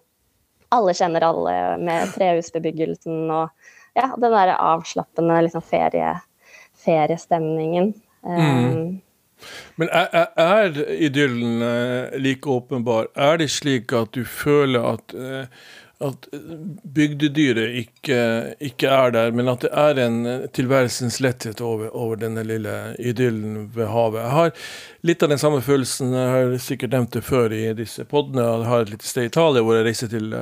alle 0.75 0.93
kjenner 0.97 1.23
alle 1.23 1.57
med 1.79 2.11
trehusbebyggelsen 2.15 3.31
og 3.31 3.51
ja, 3.97 4.11
den 4.19 4.33
der 4.33 4.53
avslappende 4.57 5.39
liksom 5.45 5.63
ferie, 5.65 6.13
feriestemningen. 6.83 7.93
Mm. 8.27 8.41
Um, 8.41 9.01
men 9.77 9.89
er, 9.93 10.31
er, 10.41 10.77
idyllen 10.97 11.61
eh, 11.61 12.17
like 12.19 12.49
åpenbar? 12.49 13.11
Er 13.15 13.37
det 13.37 13.51
slik 13.53 13.93
at 13.93 14.15
du 14.17 14.23
føler 14.25 14.85
at 14.95 15.13
uh, 15.13 15.45
at 16.03 16.27
bygdedyret 16.93 17.73
ikke, 17.79 18.17
ikke, 18.61 18.87
er 18.87 19.13
der, 19.15 19.31
men 19.33 19.49
at 19.49 19.63
det 19.65 19.71
er 19.73 20.01
en 20.03 20.19
tilværelsens 20.53 21.19
letthet 21.23 21.61
over, 21.61 21.89
over, 21.89 22.19
denne 22.21 22.43
lille 22.45 22.73
idyllen 22.99 23.71
ved 23.75 23.89
havet. 23.89 24.21
Jeg 24.21 24.35
har 24.35 24.51
litt 25.09 25.25
av 25.25 25.33
den 25.33 25.41
samme 25.41 25.61
følelsen, 25.65 26.13
jeg 26.13 26.35
har 26.35 26.57
sikkert 26.61 26.93
nevnt 26.93 27.17
det 27.17 27.23
før 27.25 27.55
i 27.55 27.63
disse 27.77 28.05
podene. 28.05 28.45
Jeg 28.45 28.69
har 28.69 28.85
et 28.85 28.93
lite 28.93 29.09
sted 29.09 29.25
i 29.25 29.31
Italia 29.31 29.65
hvor 29.65 29.79
jeg 29.79 29.87
reiser 29.89 30.13
til. 30.13 30.35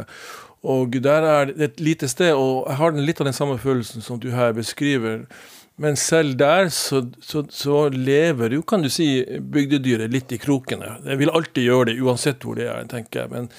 Og 0.66 0.98
der 1.04 1.30
er 1.30 1.52
det 1.52 1.70
et 1.70 1.80
lite 1.80 2.08
sted, 2.12 2.34
og 2.34 2.66
jeg 2.68 2.80
har 2.82 3.00
litt 3.00 3.22
av 3.22 3.30
den 3.30 3.38
samme 3.38 3.56
følelsen 3.62 4.04
som 4.04 4.20
du 4.20 4.32
her 4.36 4.52
beskriver. 4.58 5.24
Men 5.82 5.98
selv 6.00 6.38
der 6.40 6.70
så, 6.72 7.02
så, 7.20 7.42
så, 7.52 7.90
lever 7.92 8.54
jo, 8.56 8.62
kan 8.64 8.86
du 8.86 8.88
si, 8.90 9.10
bygdedyret 9.40 10.14
litt 10.14 10.32
i 10.32 10.40
krokene. 10.40 10.94
Det 11.04 11.18
vil 11.20 11.34
alltid 11.36 11.68
gjøre 11.68 11.90
det, 11.90 11.98
uansett 12.00 12.46
hvor 12.48 12.56
det 12.56 12.70
er, 12.72 12.86
tenker 12.92 13.26
jeg. 13.26 13.34
Men 13.34 13.50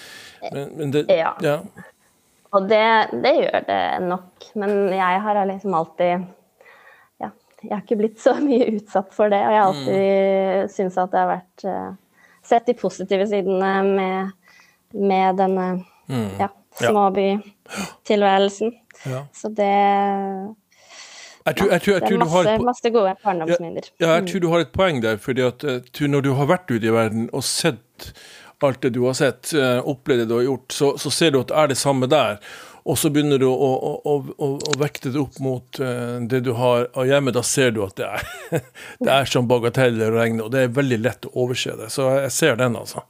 men, 0.52 0.68
men 0.76 0.90
det, 0.90 1.04
ja. 1.08 1.36
ja. 1.42 1.60
Og 2.50 2.68
det, 2.68 3.08
det, 3.12 3.34
gjør 3.40 3.66
det 3.66 3.82
nok. 4.06 4.48
Men 4.54 4.70
jeg 4.94 5.20
har 5.26 5.44
liksom 5.48 5.74
alltid 5.74 6.26
Ja, 7.22 7.30
jeg 7.62 7.72
har 7.72 7.82
ikke 7.82 8.00
blitt 8.00 8.20
så 8.22 8.36
mye 8.48 8.70
utsatt 8.76 9.14
for 9.16 9.32
det. 9.32 9.42
Og 9.42 9.54
jeg 9.54 9.62
har 9.62 9.70
alltid 9.72 10.02
mm. 10.02 10.74
syntes 10.76 11.00
at 11.02 11.12
det 11.12 11.22
har 11.22 11.32
vært 11.34 11.68
uh, 11.68 11.94
Sett 12.46 12.68
de 12.68 12.76
positive 12.78 13.24
sidene 13.26 13.70
med, 13.82 14.28
med 14.94 15.40
denne 15.40 15.64
mm. 16.06 16.28
ja, 16.38 16.46
småbytilværelsen. 16.78 18.70
Ja. 19.10 19.24
Så 19.34 19.50
det 19.50 19.72
jeg 21.46 21.56
tror, 21.58 21.68
jeg 21.70 21.82
tror, 21.82 21.94
jeg 21.94 22.02
tror 22.02 22.18
det 22.18 22.26
masse, 22.26 22.56
masse 22.66 22.90
gode 22.90 23.12
barndomsminner. 23.22 23.90
Ja, 24.02 24.16
jeg 24.16 24.26
tror 24.30 24.42
du 24.42 24.48
har 24.50 24.64
et 24.64 24.72
poeng 24.74 25.02
der. 25.02 25.16
fordi 25.22 25.44
at 25.46 25.64
eh, 25.64 26.06
når 26.10 26.26
du 26.26 26.32
har 26.34 26.50
vært 26.50 26.70
ute 26.70 26.86
i 26.86 26.94
verden 26.94 27.28
og 27.32 27.44
sett 27.46 28.12
alt 28.64 28.80
det 28.82 28.94
du 28.96 29.02
har 29.04 29.14
sett, 29.14 29.52
eh, 29.54 29.78
opplevd 29.84 30.24
det 30.24 30.30
du 30.30 30.34
har 30.38 30.46
gjort, 30.46 30.72
så, 30.72 30.94
så 30.98 31.12
ser 31.12 31.34
du 31.34 31.40
at 31.42 31.52
det 31.52 31.60
er 31.60 31.70
det 31.70 31.78
samme 31.78 32.08
der. 32.10 32.40
Og 32.86 32.98
så 32.98 33.10
begynner 33.10 33.40
du 33.42 33.48
å, 33.48 33.54
å, 33.54 33.92
å, 34.06 34.16
å, 34.38 34.74
vekte 34.78 35.10
det 35.10 35.18
opp 35.18 35.40
mot 35.42 35.80
uh, 35.82 36.22
det 36.22 36.44
du 36.46 36.52
har 36.54 36.86
av 36.94 37.08
hjemme. 37.08 37.34
Da 37.34 37.42
ser 37.42 37.72
du 37.74 37.80
at 37.82 37.96
det 37.98 38.06
er, 38.06 38.62
det 39.02 39.10
er 39.10 39.26
som 39.30 39.48
bagateller 39.50 40.14
å 40.14 40.20
regne, 40.20 40.44
og 40.46 40.54
det 40.54 40.62
er 40.62 40.76
veldig 40.76 41.00
lett 41.02 41.26
å 41.26 41.32
overse 41.42 41.74
det. 41.80 41.90
Så 41.90 42.06
jeg 42.14 42.30
ser 42.36 42.60
den, 42.62 42.78
altså. 42.78 43.02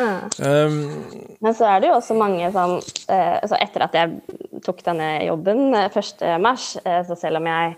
Mm. 0.00 0.20
Um, 0.40 1.36
Men 1.44 1.56
så 1.56 1.66
er 1.68 1.80
det 1.80 1.90
jo 1.90 1.96
også 1.98 2.16
mange 2.16 2.46
som 2.54 2.78
eh, 2.80 3.38
så 3.48 3.58
Etter 3.60 3.84
at 3.84 3.96
jeg 3.96 4.38
tok 4.64 4.80
denne 4.86 5.10
jobben 5.26 5.74
1.3, 5.76 6.22
eh, 6.24 7.02
så 7.08 7.16
selv 7.18 7.40
om 7.40 7.48
jeg, 7.50 7.74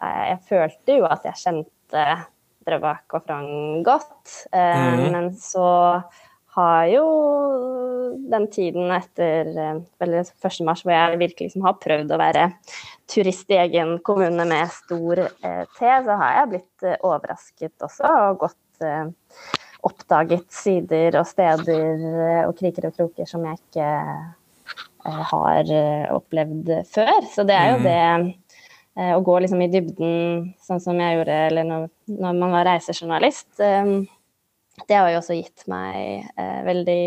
jeg 0.00 0.38
følte 0.48 0.96
jo 1.00 1.08
at 1.08 1.26
jeg 1.28 1.42
kjente 1.42 2.06
Drøbak 2.66 3.14
og 3.14 3.26
Frogn 3.28 3.84
godt, 3.86 4.48
mm. 4.50 5.04
men 5.12 5.28
så 5.38 5.68
har 6.56 6.86
jo 6.88 7.04
den 8.30 8.46
tiden 8.52 8.90
etter 8.94 9.50
eller 10.00 10.24
1. 10.24 10.60
mars 10.64 10.82
hvor 10.84 10.94
jeg 10.94 11.18
virkelig 11.20 11.50
liksom 11.50 11.66
har 11.66 11.76
prøvd 11.82 12.14
å 12.14 12.20
være 12.20 12.46
turist 13.12 13.52
i 13.52 13.58
egen 13.60 13.98
kommune 14.06 14.46
med 14.48 14.72
stor 14.72 15.20
eh, 15.26 15.62
T, 15.76 15.82
så 16.06 16.18
har 16.22 16.40
jeg 16.40 16.50
blitt 16.54 16.86
eh, 16.86 16.98
overrasket 17.04 17.86
også 17.86 18.08
og 18.08 18.40
gått 18.46 18.86
eh, 18.86 19.12
oppdaget 19.84 20.46
sider 20.52 21.18
og 21.20 21.28
steder 21.28 22.06
eh, 22.06 22.42
og 22.46 22.56
kriker 22.58 22.88
og 22.88 22.96
kroker 22.96 23.28
som 23.28 23.44
jeg 23.46 23.60
ikke 23.60 23.86
eh, 23.86 25.22
har 25.32 25.70
eh, 25.70 26.08
opplevd 26.14 26.72
før. 26.90 27.28
Så 27.32 27.46
det 27.48 27.56
er 27.58 27.74
jo 27.74 27.78
mm. 27.82 27.86
det 27.86 28.34
å 28.96 29.20
gå 29.20 29.32
liksom 29.44 29.60
i 29.60 29.68
dybden, 29.68 30.12
sånn 30.64 30.80
som 30.80 30.96
jeg 30.96 31.18
gjorde 31.18 31.34
eller 31.50 31.66
når, 31.68 31.82
når 32.16 32.36
man 32.38 32.54
var 32.54 32.64
reisejournalist 32.64 33.58
det 33.60 34.96
har 34.96 35.10
jo 35.12 35.18
også 35.18 35.36
gitt 35.36 35.66
meg 35.68 36.24
veldig, 36.64 37.02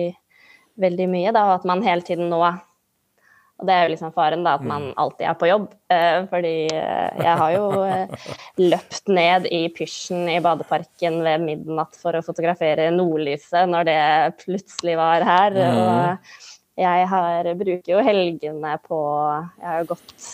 veldig 0.85 1.07
mye, 1.09 1.33
da, 1.33 1.47
at 1.55 1.65
man 1.65 1.81
hele 1.81 2.05
tiden 2.05 2.29
nå 2.29 2.43
og 3.59 3.67
det 3.67 3.75
er 3.75 3.81
jo 3.83 3.91
liksom 3.91 4.13
faren, 4.15 4.43
da, 4.47 4.53
at 4.55 4.63
man 4.63 4.85
mm. 4.89 4.93
alltid 5.03 5.25
er 5.27 5.35
på 5.35 5.49
jobb. 5.49 5.65
Eh, 5.91 6.19
fordi 6.31 6.53
eh, 6.71 7.17
jeg 7.19 7.33
har 7.41 7.55
jo 7.57 7.65
eh, 7.83 8.29
løpt 8.61 9.11
ned 9.11 9.49
i 9.51 9.61
pysjen 9.75 10.29
i 10.31 10.37
badeparken 10.43 11.19
ved 11.25 11.43
midnatt 11.43 11.99
for 11.99 12.15
å 12.15 12.23
fotografere 12.23 12.87
nordlyset 12.95 13.67
når 13.67 13.89
det 13.89 13.99
plutselig 14.45 14.95
var 14.99 15.27
her. 15.27 15.59
Og 15.67 16.79
jeg 16.79 17.09
har, 17.11 17.51
bruker 17.59 17.91
jo 17.97 18.05
helgene 18.05 18.77
på 18.85 18.99
Jeg 19.59 19.67
har 19.67 19.81
jo 19.81 19.89
gått 19.91 20.29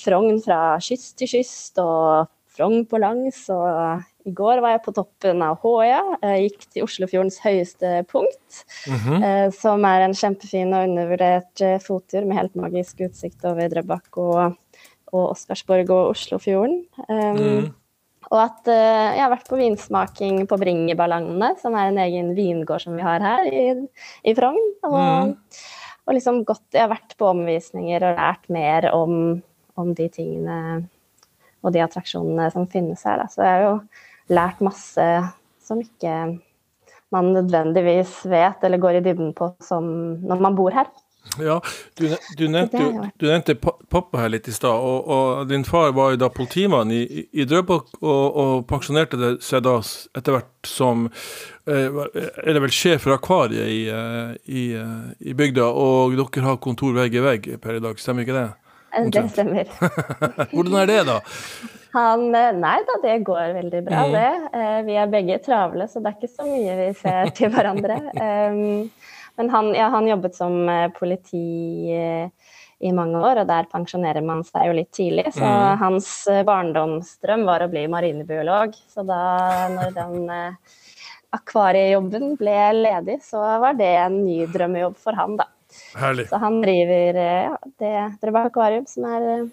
Frogn 0.00 0.38
fra 0.44 0.60
kyst 0.84 1.14
til 1.20 1.28
kyst 1.32 1.80
og 1.80 2.28
Frogn 2.52 2.84
på 2.88 3.00
langs 3.00 3.46
og 3.52 4.04
i 4.28 4.34
går 4.36 4.60
var 4.64 4.74
jeg 4.74 4.84
på 4.84 4.94
toppen 4.96 5.42
av 5.44 5.58
Håøya. 5.62 6.02
Gikk 6.42 6.66
til 6.66 6.84
Oslofjordens 6.84 7.40
høyeste 7.44 8.02
punkt. 8.10 8.62
Mm 8.86 8.98
-hmm. 8.98 9.50
Som 9.56 9.84
er 9.84 10.04
en 10.04 10.14
kjempefin 10.14 10.74
og 10.74 10.88
undervurdert 10.88 11.60
eh, 11.60 11.78
fottur 11.78 12.24
med 12.24 12.36
helt 12.36 12.54
magisk 12.54 13.00
utsikt 13.00 13.44
over 13.44 13.68
Drøbak 13.68 14.16
og, 14.16 14.56
og 15.12 15.30
Oscarsborg 15.30 15.90
og 15.90 16.10
Oslofjorden. 16.10 16.84
Mm. 17.08 17.74
Og 18.30 18.40
at 18.42 18.66
jeg 18.66 19.22
har 19.22 19.30
vært 19.30 19.48
på 19.48 19.56
vinsmaking 19.56 20.46
på 20.46 20.58
Bringeballangene, 20.60 21.54
som 21.62 21.74
er 21.74 21.88
en 21.88 21.98
egen 21.98 22.34
vingård 22.34 22.82
som 22.82 22.96
vi 22.96 23.02
har 23.02 23.20
her 23.20 23.44
i, 23.46 23.88
i 24.24 24.34
Frogn. 24.34 24.60
Og, 24.82 25.28
mm. 25.28 25.34
og, 26.06 26.14
liksom 26.14 26.44
gått 26.44 26.66
Jeg 26.72 26.82
har 26.82 26.92
vært 26.92 27.16
på 27.16 27.26
omvisninger 27.26 28.04
og 28.04 28.16
lært 28.16 28.48
mer 28.48 28.92
om, 28.92 29.42
om 29.76 29.94
de 29.94 30.08
tingene 30.08 30.88
og 31.64 31.74
de 31.74 31.82
attraksjonene 31.82 32.50
som 32.54 32.68
finnes 32.70 33.02
her. 33.06 33.22
Da. 33.22 33.26
Så 33.32 33.42
jeg 33.44 33.54
har 33.56 33.64
jo 33.64 33.74
lært 34.32 34.62
masse 34.64 35.08
som 35.64 35.80
ikke 35.82 36.14
man 37.14 37.32
nødvendigvis 37.32 38.20
vet 38.28 38.64
eller 38.64 38.80
går 38.80 38.98
i 38.98 39.04
dybden 39.04 39.34
på 39.36 39.52
som 39.64 39.84
når 40.24 40.42
man 40.44 40.56
bor 40.58 40.74
her. 40.76 40.88
Ja, 41.36 41.60
du, 41.94 42.16
du, 42.36 42.48
nevnte, 42.48 43.10
du, 43.16 43.26
nevnte, 43.26 43.54
pappa 43.90 44.22
her 44.22 44.30
litt 44.32 44.48
i 44.48 44.54
stad, 44.54 44.72
og, 44.72 45.08
og, 45.12 45.48
din 45.50 45.64
far 45.66 45.92
var 45.96 46.14
jo 46.14 46.20
da 46.22 46.30
politimann 46.32 46.92
i, 46.94 47.02
i 47.32 47.44
Drøbak, 47.48 47.90
og, 48.00 48.24
og, 48.28 48.52
pensjonerte 48.70 49.34
seg 49.44 49.64
da 49.66 49.76
etter 50.16 50.38
hvert 50.38 50.70
som 50.70 51.08
eh, 51.68 51.90
Er 51.90 52.56
det 52.56 52.62
vel 52.64 52.74
sjef 52.74 53.04
for 53.04 53.18
akvariet 53.18 53.68
i, 53.68 53.82
eh, 53.92 54.32
i, 54.48 54.64
eh, 54.78 55.10
i, 55.20 55.36
bygda, 55.36 55.68
og 55.68 56.16
dere 56.16 56.46
har 56.46 56.62
kontor 56.64 56.96
vegg 56.96 57.18
i 57.18 57.24
vegg 57.24 57.50
per 57.62 57.76
i 57.76 57.84
dag, 57.84 58.00
stemmer 58.00 58.24
ikke 58.24 58.38
det? 58.38 58.48
Det 58.88 59.24
stemmer. 59.32 59.68
Hvordan 60.52 60.78
er 60.80 60.88
det, 60.88 61.02
da? 61.08 61.18
Han 61.96 62.34
eh, 62.34 62.52
Nei 62.56 62.78
da, 62.86 62.96
det 63.02 63.18
går 63.26 63.54
veldig 63.56 63.82
bra, 63.86 64.04
mm. 64.06 64.14
det. 64.14 64.60
Eh, 64.60 64.78
vi 64.88 64.96
er 65.00 65.12
begge 65.12 65.38
travle, 65.44 65.88
så 65.88 66.02
det 66.02 66.12
er 66.12 66.18
ikke 66.18 66.32
så 66.32 66.46
mye 66.48 66.76
vi 66.82 66.88
ser 66.98 67.32
til 67.38 67.52
hverandre. 67.54 67.98
Men 69.38 69.52
han, 69.54 69.70
ja, 69.76 69.88
han 69.94 70.08
jobbet 70.10 70.36
som 70.36 70.60
eh, 70.68 70.88
politi 70.96 71.44
i 72.78 72.92
mange 72.94 73.18
år, 73.18 73.40
og 73.42 73.48
der 73.50 73.66
pensjonerer 73.70 74.22
man 74.22 74.44
seg 74.46 74.68
jo 74.68 74.76
litt 74.78 74.92
tidlig. 74.94 75.26
Så 75.34 75.42
mm. 75.42 75.78
hans 75.80 76.10
barndomsdrøm 76.46 77.46
var 77.48 77.64
å 77.64 77.70
bli 77.72 77.88
marinebiolog. 77.90 78.76
Så 78.92 79.02
da 79.06 79.22
når 79.72 79.96
den 79.96 80.30
akvariejobben 81.34 82.36
ble 82.40 82.58
ledig, 82.78 83.18
så 83.26 83.42
var 83.60 83.74
det 83.78 83.90
en 83.98 84.22
ny 84.22 84.44
drømmejobb 84.52 84.94
for 85.02 85.18
han, 85.18 85.34
da. 85.40 85.48
Herlig. 85.98 86.28
Så 86.30 86.40
han 86.42 86.60
driver 86.64 87.22
ja, 87.22 87.56
det, 87.80 87.94
Drøbak 88.22 88.52
akvarium, 88.52 88.86
som 88.90 89.08
er 89.08 89.48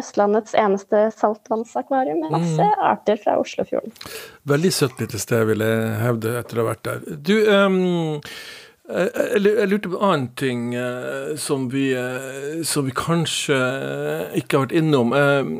Østlandets 0.00 0.54
eneste 0.58 1.06
saltvannsakvarium 1.14 2.24
med 2.24 2.34
masse 2.34 2.66
mm. 2.66 2.82
arter 2.82 3.20
fra 3.22 3.36
Oslofjorden. 3.38 3.94
Veldig 4.50 4.72
søtt 4.74 5.00
lite 5.02 5.20
sted, 5.22 5.46
vil 5.52 5.62
jeg 5.62 5.96
hevde, 6.02 6.34
etter 6.40 6.58
å 6.58 6.64
ha 6.64 6.72
vært 6.72 6.84
der. 6.88 7.04
Du, 7.14 7.34
um, 7.46 8.22
Jeg, 8.84 9.68
lurte 9.70 9.88
på 9.88 9.96
en 9.96 10.02
annen 10.10 10.26
ting 10.36 10.74
eh, 10.76 11.30
som, 11.40 11.70
vi, 11.72 11.86
eh, 11.96 12.58
som 12.68 12.84
vi 12.84 12.92
kanskje 12.92 13.56
ikke 14.36 14.58
har 14.58 14.66
vært 14.66 14.74
innom. 14.76 15.14
Eh, 15.16 15.54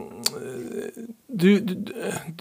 du, 1.34 1.58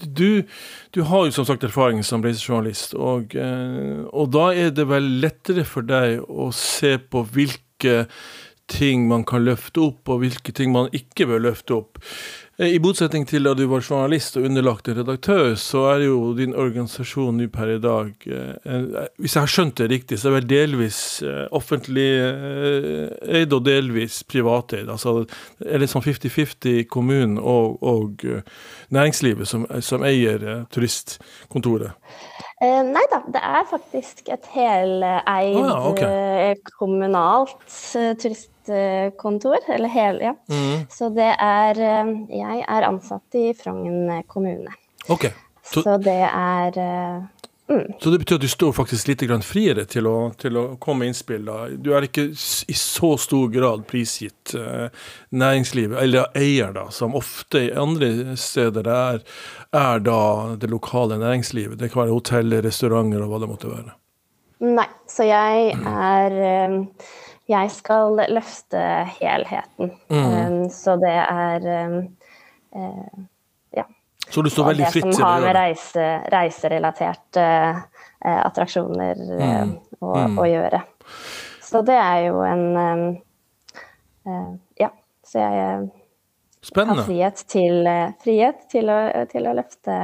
du, 0.04 0.42
du, 0.90 1.00
har 1.02 1.24
jo 1.26 1.32
som 1.34 1.46
sagt 1.48 1.64
erfaring 1.66 2.04
som 2.06 2.22
reisejournalist, 2.22 2.94
og, 2.94 3.34
eh, 3.34 4.04
og 4.12 4.30
da 4.34 4.50
er 4.54 4.74
det 4.76 4.86
vel 4.90 5.08
lettere 5.22 5.64
for 5.66 5.86
deg 5.88 6.20
å 6.28 6.50
se 6.54 6.96
på 6.98 7.24
hvilke 7.34 7.63
ting 8.70 9.08
man 9.08 9.24
kan 9.28 9.44
løfte 9.44 9.82
opp, 9.84 10.08
og 10.08 10.22
hvilke 10.22 10.52
ting 10.56 10.72
man 10.72 10.88
ikke 10.96 11.26
bør 11.28 11.42
løfte 11.50 11.76
opp. 11.76 11.98
Eh, 12.56 12.76
I 12.76 12.80
motsetning 12.82 13.26
til 13.28 13.44
da 13.44 13.52
du 13.56 13.64
var 13.68 13.82
journalist 13.84 14.38
og 14.38 14.46
underlagt 14.48 14.88
en 14.88 15.00
redaktør, 15.00 15.52
så 15.60 15.84
er 15.92 16.04
jo 16.06 16.32
din 16.38 16.54
organisasjon 16.56 17.36
nå 17.40 17.48
per 17.52 17.74
i 17.74 17.80
dag 17.82 18.28
eh, 18.30 18.96
Hvis 19.18 19.36
jeg 19.36 19.42
har 19.42 19.52
skjønt 19.52 19.82
det 19.82 19.90
riktig, 19.90 20.20
så 20.20 20.30
er 20.30 20.36
vel 20.38 20.48
delvis 20.54 21.00
eh, 21.26 21.44
offentlig 21.52 22.08
eid 23.26 23.52
og 23.52 23.66
delvis 23.66 24.22
privateid. 24.30 24.88
Altså 24.88 25.26
er 25.66 25.82
det 25.82 25.90
sånn 25.92 26.06
50-50 26.06 26.86
kommunen 26.88 27.36
og, 27.38 27.82
og, 27.82 28.24
næringslivet 28.94 29.48
som, 29.50 29.68
som 29.84 30.04
eier 30.06 30.64
turistkontoret? 30.72 31.98
Eh, 32.64 32.80
nei 32.86 33.04
da, 33.12 33.20
det 33.34 33.42
er 33.44 33.66
faktisk 33.68 34.28
et 34.32 34.48
heleid 34.54 35.58
oh, 35.60 35.68
ja, 35.68 35.78
okay. 35.90 36.60
kommunalt 36.78 37.56
turistkontor. 38.22 39.60
eller 39.68 39.92
hele, 39.92 40.30
ja. 40.30 40.34
Mm. 40.48 40.86
Så 40.92 41.10
det 41.14 41.32
er 41.34 41.80
eh, 41.80 42.12
Jeg 42.40 42.64
er 42.64 42.88
ansatt 42.88 43.40
i 43.40 43.50
Frogn 43.58 44.22
kommune. 44.30 44.72
Okay. 45.10 45.34
Så, 45.64 45.96
det 46.04 46.20
er 46.28 46.78
eh, 46.80 47.48
mm. 47.68 47.96
Så 48.00 48.10
det 48.10 48.20
betyr 48.22 48.38
at 48.38 48.44
du 48.44 48.48
står 48.48 48.72
faktisk 48.76 49.08
litt 49.08 49.24
friere 49.44 49.84
til 49.84 50.06
å, 50.06 50.16
til 50.38 50.56
å 50.56 50.64
komme 50.76 51.04
med 51.04 51.12
innspill? 51.12 51.44
Da. 51.48 51.68
Du 51.68 51.92
er 51.94 52.06
ikke 52.08 52.28
i 52.30 52.76
så 52.78 53.14
stor 53.20 53.48
grad 53.52 53.86
prisgitt 53.90 54.54
uh, 54.54 54.88
næringslivet, 55.30 55.98
eller 56.02 56.30
eier, 56.36 56.72
da, 56.76 56.88
som 56.90 57.14
ofte 57.14 57.66
i 57.66 57.72
andre 57.72 58.36
steder 58.36 58.88
er, 58.88 59.20
er 59.72 60.00
da 60.04 60.22
det 60.60 60.70
lokale 60.72 61.18
næringslivet. 61.22 61.78
Det 61.80 61.92
kan 61.92 62.04
være 62.04 62.16
hoteller, 62.16 62.64
restauranter 62.64 63.24
og 63.24 63.32
hva 63.32 63.44
det 63.44 63.52
måtte 63.52 63.74
være. 63.74 63.94
Nei, 64.64 64.88
så 65.10 65.26
jeg 65.26 65.74
er 65.74 66.40
uh, 66.40 66.82
jeg 67.48 67.70
skal 67.70 68.16
løfte 68.32 68.80
helheten. 69.18 69.92
Mm. 70.08 70.16
Um, 70.16 70.70
så 70.72 70.96
det 70.96 71.12
er 71.12 71.86
um, 71.86 71.96
uh. 72.76 73.24
Så 74.30 74.42
du 74.42 74.50
står 74.50 74.70
veldig 74.72 74.90
fritt 74.92 75.10
til 75.10 75.10
å 75.10 75.14
gjøre 75.14 75.16
det? 75.16 75.18
Som 75.18 75.28
har 75.28 75.42
med 75.44 75.56
reise, 75.56 76.06
reiserelaterte 76.32 77.48
uh, 77.74 78.38
attraksjoner 78.44 79.20
uh, 79.34 79.42
mm. 79.42 79.74
Å, 80.00 80.12
mm. 80.12 80.38
å, 80.40 80.46
gjøre. 80.48 80.80
Så 81.64 81.82
det 81.86 81.98
er 82.00 82.20
jo 82.28 82.40
en 82.46 82.64
um, 82.76 83.04
Ja, 84.80 84.88
så 85.26 85.42
jeg 85.42 85.82
Spennende. 86.64 87.02
har 87.02 87.06
frihet 87.08 87.44
til, 87.52 87.88
frihet 88.24 88.64
til, 88.72 88.88
å, 88.88 89.26
til 89.28 89.48
å 89.48 89.52
løfte, 89.56 89.98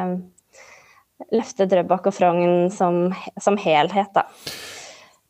løfte 1.33 1.67
Drøbak 1.71 2.11
og 2.11 2.17
Frogn 2.17 2.69
som, 2.75 3.07
som 3.41 3.57
helhet, 3.61 4.13
da. 4.17 4.27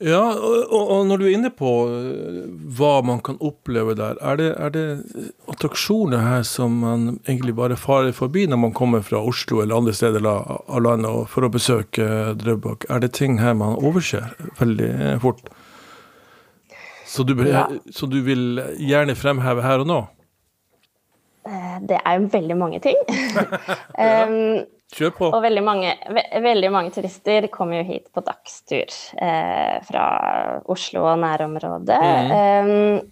Ja, 0.00 0.20
og, 0.32 0.70
og, 0.72 1.02
når 1.10 1.20
du 1.20 1.24
er 1.26 1.34
inne 1.36 1.50
på 1.52 1.70
eh, 1.92 2.44
hva 2.72 3.02
man 3.04 3.18
kan 3.24 3.36
oppleve 3.44 3.92
der, 3.98 4.16
er 4.24 4.38
det, 4.40 4.46
er 4.56 4.72
det, 4.72 4.84
attraksjoner 5.52 6.22
her 6.24 6.46
som 6.48 6.78
man 6.80 7.18
egentlig 7.26 7.52
bare 7.58 7.76
farer 7.76 8.14
forbi 8.16 8.46
når 8.48 8.62
man 8.62 8.72
kommer 8.76 9.04
fra 9.04 9.20
Oslo 9.20 9.60
eller 9.60 9.76
andre 9.76 9.92
steder 9.96 10.24
av 10.24 10.80
landet 10.80 11.28
for 11.28 11.44
å 11.44 11.52
besøke 11.52 12.32
Drøbak? 12.40 12.88
Er 12.88 13.04
det 13.04 13.12
ting 13.18 13.42
her 13.42 13.52
man 13.60 13.76
overser 13.76 14.32
veldig 14.62 15.20
fort? 15.20 15.44
Så 17.04 17.26
du, 17.28 17.36
ja. 17.44 17.66
så 17.92 18.08
du 18.08 18.22
vil 18.24 18.62
gjerne 18.80 19.18
fremheve 19.18 19.66
her 19.66 19.84
og 19.84 19.90
nå? 19.90 20.02
Eh, 21.44 21.78
det 21.92 22.00
er 22.00 22.16
jo 22.16 22.28
veldig 22.32 22.56
mange 22.56 22.80
ting. 22.80 22.96
um, 24.00 24.62
Kjør 24.90 25.14
på. 25.14 25.30
Og 25.30 25.44
veldig 25.44 25.62
mange, 25.62 25.94
ve 26.10 26.24
veldig 26.42 26.72
mange, 26.74 26.90
turister 26.94 27.46
kommer 27.52 27.80
jo 27.80 27.86
hit 27.92 28.08
på 28.14 28.24
dagstur 28.26 28.90
eh, 29.22 29.78
fra 29.86 30.04
Oslo 30.70 31.06
og 31.12 31.20
nærområdet. 31.22 32.00
Mm. 32.26 32.34
Um, 32.34 33.10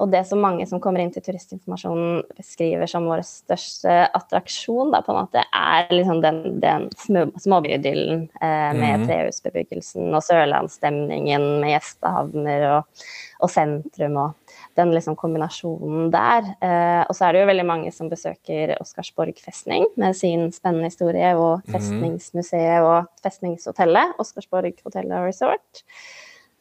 og 0.00 0.08
det 0.08 0.22
som 0.30 0.40
mange 0.40 0.64
som 0.68 0.80
kommer 0.80 1.02
inn 1.02 1.10
til 1.12 1.24
turistinformasjonen 1.26 2.22
beskriver 2.38 2.88
som 2.88 3.04
vår 3.10 3.20
største 3.26 3.96
attraksjon, 4.16 4.94
da, 4.94 5.02
på 5.04 5.12
en 5.12 5.18
måte, 5.18 5.42
er 5.44 5.92
liksom 5.92 6.22
den, 6.24 6.40
den 6.62 6.88
småbyidyllen 6.96 8.24
eh, 8.40 8.70
med 8.78 9.02
mm. 9.02 9.06
trehusbebyggelsen 9.10 10.08
og 10.08 10.24
sørlandsstemningen 10.24 11.44
med 11.60 11.74
gjestehavner 11.74 12.66
og, 12.78 13.04
og 13.44 13.52
sentrum 13.52 14.16
og 14.24 14.49
den 14.80 14.94
liksom 14.94 15.16
kombinasjonen 15.20 16.08
der. 16.12 16.48
Eh, 16.64 17.02
og 17.04 17.14
så 17.16 17.28
er 17.28 17.36
det 17.36 17.44
jo 17.44 17.50
veldig 17.52 17.68
mange 17.68 17.92
som 17.94 18.10
besøker 18.10 18.74
Oscarsborg 18.80 19.38
festning 19.44 19.86
med 20.00 20.16
sin 20.18 20.48
spennende 20.56 20.90
historie, 20.90 21.34
og 21.36 21.60
mhm. 21.60 21.76
festningsmuseet 21.76 22.88
og 22.88 23.10
festningshotellet, 23.24 24.16
Oscarsborg 24.22 24.80
hotell 24.86 25.12
og 25.12 25.28
resort. 25.28 25.84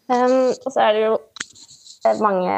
Um, 0.10 0.56
og 0.66 0.72
så 0.74 0.88
er 0.88 0.96
det 0.96 1.04
jo 1.06 1.18
mange, 2.24 2.54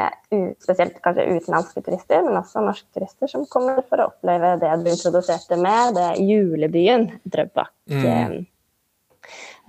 spesielt 0.62 1.00
kanskje 1.04 1.26
utenlandske 1.36 1.82
turister, 1.84 2.22
men 2.26 2.38
også 2.40 2.62
norske 2.64 2.88
turister, 2.96 3.30
som 3.32 3.48
kommer 3.52 3.82
for 3.90 4.02
å 4.02 4.10
oppleve 4.12 4.54
det 4.62 4.72
du 4.84 4.92
introduserte 4.92 5.58
med, 5.60 5.98
det 5.98 6.10
julebyen 6.22 7.10
Drøbak. 7.26 7.74
Mm. 7.92 8.46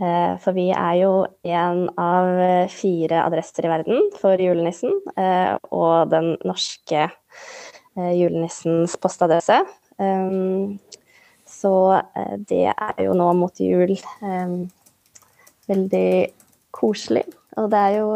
Eh, 0.01 0.35
for 0.42 0.57
vi 0.57 0.68
er 0.75 0.96
jo 1.03 1.12
en 1.44 1.85
av 2.01 2.68
fire 2.72 3.22
adresser 3.27 3.68
i 3.68 3.70
verden 3.70 4.09
for 4.18 4.40
julenissen, 4.40 4.94
eh, 5.16 5.55
og 5.70 6.11
den 6.12 6.35
norske 6.48 7.05
eh, 7.07 8.12
julenissens 8.16 8.96
postadresse. 9.01 9.62
Så 11.53 11.72
det 12.48 12.64
er 12.72 13.03
jo 13.05 13.12
nå 13.14 13.29
mot 13.38 13.61
jul 13.61 13.92
veldig 15.68 16.09
koselig. 16.75 17.22
Og 17.61 17.68
det 17.70 17.83
er 17.85 17.98
jo 18.01 18.09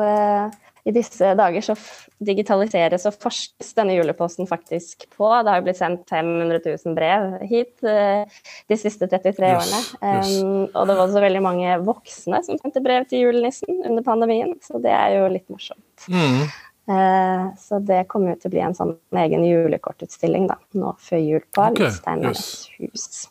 i 0.86 0.92
disse 0.94 1.32
dager 1.34 1.64
så 1.66 1.74
digitaliseres 2.22 3.08
og 3.08 3.16
forskes 3.18 3.72
denne 3.74 3.96
juleposten 3.96 4.46
faktisk 4.46 5.08
på. 5.16 5.26
Det 5.26 5.50
har 5.50 5.58
jo 5.58 5.66
blitt 5.66 5.80
sendt 5.80 6.04
500 6.12 6.60
000 6.62 6.94
brev 6.94 7.26
hit 7.50 7.82
uh, 7.82 8.22
de 8.70 8.78
siste 8.78 9.08
33 9.10 9.34
yes, 9.34 9.56
årene. 9.58 9.80
Um, 9.98 10.14
yes. 10.14 10.30
Og 10.70 10.86
det 10.86 10.94
var 10.94 11.02
også 11.08 11.24
veldig 11.26 11.42
mange 11.42 11.74
voksne 11.88 12.42
som 12.46 12.62
sendte 12.62 12.84
brev 12.84 13.08
til 13.10 13.26
julenissen 13.26 13.82
under 13.82 14.06
pandemien, 14.06 14.54
så 14.62 14.78
det 14.82 14.94
er 14.94 15.18
jo 15.18 15.26
litt 15.34 15.50
morsomt. 15.50 16.06
Mm. 16.06 16.46
Uh, 16.86 17.50
så 17.58 17.82
det 17.82 18.04
kommer 18.12 18.36
jo 18.36 18.40
til 18.44 18.52
å 18.52 18.54
bli 18.54 18.66
en 18.68 18.78
sånn 18.78 18.94
egen 19.26 19.42
julekortutstilling 19.42 20.46
da, 20.46 20.60
nå 20.78 20.94
før 21.02 21.24
jul 21.24 21.46
på 21.50 21.66
okay, 21.66 21.90
yes. 22.22 22.68
hus. 22.78 23.24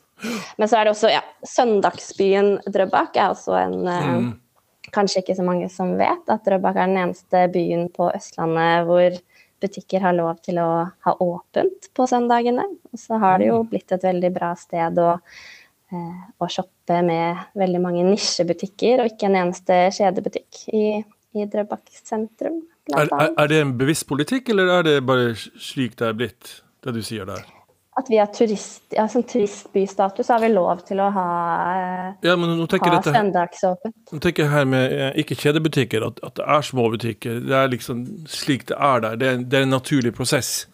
Men 0.60 0.68
så 0.68 0.82
er 0.82 0.88
det 0.88 0.98
også, 0.98 1.08
ja, 1.14 1.24
Søndagsbyen 1.48 2.58
Drøbak 2.68 3.16
er 3.16 3.32
også 3.32 3.56
en 3.64 3.80
uh, 3.88 4.10
mm 4.12 4.34
kanskje 4.94 5.24
ikke 5.24 5.38
så 5.38 5.46
mange 5.46 5.70
som 5.74 5.96
vet 6.00 6.30
at 6.32 6.46
Drøbak 6.46 6.78
er 6.78 6.92
den 6.92 7.02
eneste 7.02 7.46
byen 7.54 7.88
på 7.94 8.10
Østlandet 8.14 8.86
hvor 8.90 9.18
butikker 9.64 10.04
har 10.04 10.16
lov 10.16 10.40
til 10.46 10.60
å 10.62 10.70
ha 11.06 11.16
åpent 11.24 11.90
på 11.96 12.08
søndagene. 12.10 12.66
Og 12.92 13.02
så 13.02 13.20
har 13.22 13.40
det 13.42 13.50
jo 13.50 13.62
mm. 13.64 13.70
blitt 13.72 13.96
et 13.96 14.06
veldig 14.06 14.32
bra 14.36 14.52
sted 14.60 15.00
å, 15.02 15.16
eh, 15.92 16.24
å 16.38 16.50
shoppe 16.52 17.02
med 17.06 17.46
veldig 17.58 17.82
mange 17.84 18.06
nisjebutikker, 18.08 19.02
og 19.02 19.14
ikke 19.14 19.30
en 19.30 19.40
eneste 19.46 19.80
kjedebutikk 19.98 20.66
i, 20.76 20.86
i 21.36 21.50
Drøbak 21.50 21.88
sentrum. 21.98 22.62
Er, 22.94 23.08
er, 23.08 23.32
er, 23.32 23.50
det 23.50 23.62
en 23.64 23.74
bevisst 23.80 24.06
politikk, 24.10 24.52
eller 24.54 24.70
er 24.80 24.86
det 24.86 24.98
bare 25.08 25.34
slik 25.40 25.98
det 25.98 26.12
er 26.12 26.18
blitt, 26.20 26.58
det 26.86 26.94
du 26.94 27.02
sier 27.06 27.26
der? 27.30 27.48
At 27.96 28.10
vi 28.12 28.18
har 28.20 28.28
turist, 28.28 28.84
ja, 28.90 29.08
som 29.08 29.24
turistbystatus, 29.24 30.28
har 30.28 30.42
vi 30.44 30.50
lov 30.52 30.82
til 30.88 31.00
å 31.00 31.08
ha, 31.16 31.28
ja, 32.26 32.36
ha 32.36 33.02
søndagsåpent. 33.06 33.96
Nå 34.12 34.20
tenker 34.20 34.44
jeg 34.44 34.52
her 34.52 34.66
med 34.68 34.92
eh, 34.92 35.20
ikke 35.24 35.38
kjedebutikker, 35.40 36.04
at, 36.04 36.20
at, 36.28 36.36
det 36.36 36.48
er 36.58 36.66
små 36.68 36.90
butikker. 36.92 37.40
Det 37.46 37.56
er 37.56 37.72
liksom 37.72 38.02
slik 38.28 38.68
det 38.72 38.76
er 38.76 39.06
der. 39.06 39.16
Det 39.22 39.30
er, 39.30 39.46
det 39.46 39.62
er 39.62 39.68
en 39.68 39.72
naturlig 39.78 40.12
prosess 40.18 40.66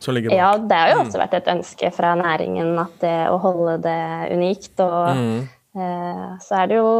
som 0.00 0.16
ligger 0.16 0.32
bak. 0.32 0.38
Ja, 0.40 0.54
det 0.56 0.78
har 0.80 0.94
jo 0.94 1.02
også 1.02 1.20
vært 1.20 1.36
et 1.42 1.52
ønske 1.52 1.92
fra 1.92 2.14
næringen 2.22 2.80
at 2.80 2.96
det, 3.04 3.18
å 3.28 3.36
holde 3.44 3.76
det 3.84 4.00
unikt. 4.32 4.72
Og 4.86 5.20
mm. 5.20 5.36
eh, 5.84 6.24
så 6.46 6.62
er 6.62 6.72
det 6.72 6.80
jo 6.80 6.96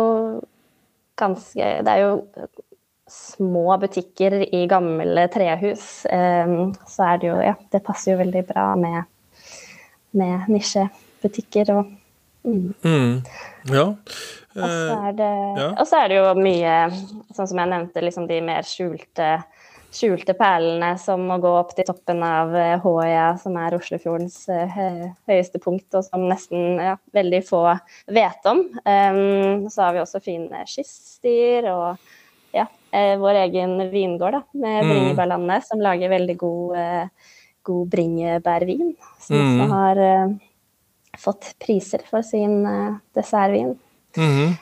ganske 1.14 1.72
Det 1.86 1.92
er 1.92 2.00
jo 2.02 2.12
små 3.08 3.76
butikker 3.80 4.40
i 4.44 4.64
gamle 4.68 5.24
trehus. 5.32 6.04
Eh, 6.04 6.54
så 6.84 7.10
er 7.14 7.24
det 7.24 7.32
jo 7.32 7.42
Ja, 7.48 7.56
det 7.72 7.84
passer 7.88 8.12
jo 8.12 8.20
veldig 8.20 8.46
bra 8.52 8.68
med 8.76 9.00
med 10.18 10.48
nisjebutikker 10.52 11.74
og 11.74 11.92
mm. 12.44 12.72
Mm. 12.84 13.20
Ja. 13.72 13.86
Og 14.54 14.62
så 14.62 14.96
er, 15.08 15.14
det, 15.18 15.32
ja. 15.58 15.68
er 15.98 16.10
det 16.10 16.18
jo 16.20 16.26
mye, 16.38 16.74
sånn 17.34 17.48
som 17.50 17.58
jeg 17.58 17.70
nevnte, 17.72 18.02
liksom 18.04 18.28
de 18.30 18.38
mer 18.46 18.66
skjulte, 18.68 19.30
skjulte 19.94 20.36
perlene 20.38 20.92
som 21.02 21.24
å 21.34 21.40
gå 21.42 21.50
opp 21.58 21.72
til 21.74 21.88
toppen 21.88 22.22
av 22.22 22.54
Håøya, 22.84 23.32
som 23.42 23.58
er 23.58 23.74
Oslofjordens 23.74 24.36
uh, 24.46 24.76
høyeste 25.26 25.58
punkt, 25.62 25.88
og 25.98 26.06
som 26.06 26.28
nesten 26.30 26.78
ja, 26.78 26.94
veldig 27.16 27.42
få 27.48 27.64
vet 28.14 28.50
om. 28.50 28.62
Um, 28.86 29.66
så 29.66 29.88
har 29.88 29.96
vi 29.96 30.04
også 30.04 30.22
fine 30.22 30.62
kyststier 30.70 31.66
og 31.72 32.04
ja, 32.54 32.68
vår 33.18 33.40
egen 33.48 33.80
vingård 33.90 34.38
da, 34.38 34.44
med 34.54 34.84
mm. 34.84 34.90
Bringebærlandet, 34.92 35.66
som 35.66 35.82
lager 35.82 36.14
veldig 36.14 36.36
god, 36.38 36.76
god 37.64 37.88
bringebærvin. 37.92 38.92
Som 39.22 39.40
mm. 39.40 39.62
også 39.64 39.70
har 39.72 40.02
fått 41.24 41.50
priser 41.62 42.04
for 42.10 42.26
sin 42.26 42.62
dessertvin. 43.16 43.74
Mm. 44.18 44.54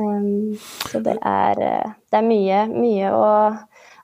Um, 0.00 0.56
så 0.88 1.00
det 1.04 1.16
er, 1.26 1.58
det 2.08 2.16
er 2.16 2.24
mye, 2.24 2.60
mye 2.72 3.10
å, 3.12 3.26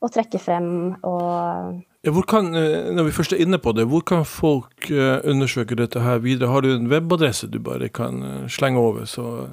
å 0.04 0.10
trekke 0.12 0.40
frem 0.42 0.68
og 1.00 1.78
kan, 2.26 2.54
eh, 2.54 2.92
når 2.94 3.04
vi 3.08 3.12
først 3.16 3.32
er 3.34 3.40
inne 3.42 3.58
på 3.58 3.72
det, 3.74 3.86
hvor 3.90 4.02
kan 4.06 4.24
folk 4.28 4.90
eh, 4.90 5.20
undersøke 5.26 5.74
dette 5.78 6.00
her 6.00 6.18
videre? 6.22 6.50
Har 6.52 6.60
du 6.62 6.74
en 6.74 6.90
webadresse 6.90 7.46
du 7.50 7.58
bare 7.58 7.88
kan 7.88 8.22
eh, 8.22 8.48
slenge 8.52 8.78
over, 8.78 9.04
så, 9.10 9.48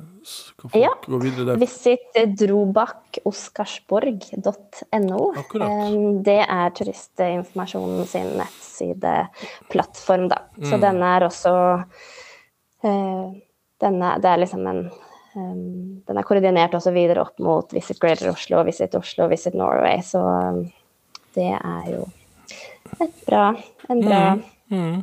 kan 0.60 0.70
folk 0.70 0.84
ja. 0.84 0.90
gå 1.08 1.18
videre 1.24 1.46
der? 1.50 1.58
Visit 1.62 2.00
drobakoskarsborg.no. 2.38 5.34
Det 6.24 6.42
er 6.46 6.70
turistinformasjonen 6.78 8.06
sin 8.08 8.38
nettsideplattform, 8.38 10.28
da. 10.30 10.38
Så 10.62 10.76
mm. 10.78 10.82
denne 10.86 11.06
er 11.18 11.22
også 11.30 11.54
denne, 12.84 14.20
Det 14.20 14.30
er 14.30 14.38
liksom 14.42 14.68
en 14.68 14.92
Den 16.06 16.18
er 16.20 16.24
koordinert 16.28 16.76
også 16.76 16.92
videre 16.94 17.22
opp 17.24 17.40
mot 17.42 17.74
Visit 17.74 18.00
Greater 18.00 18.30
Oslo, 18.30 18.64
Visit 18.68 18.96
Oslo, 19.00 19.28
Visit 19.32 19.54
Norway, 19.58 20.02
så 20.06 20.22
det 21.34 21.58
er 21.58 21.86
jo 21.90 22.06
bra, 23.26 23.48
en 23.90 24.06
bra 24.06 24.22
mm, 24.36 24.44
mm. 24.78 25.02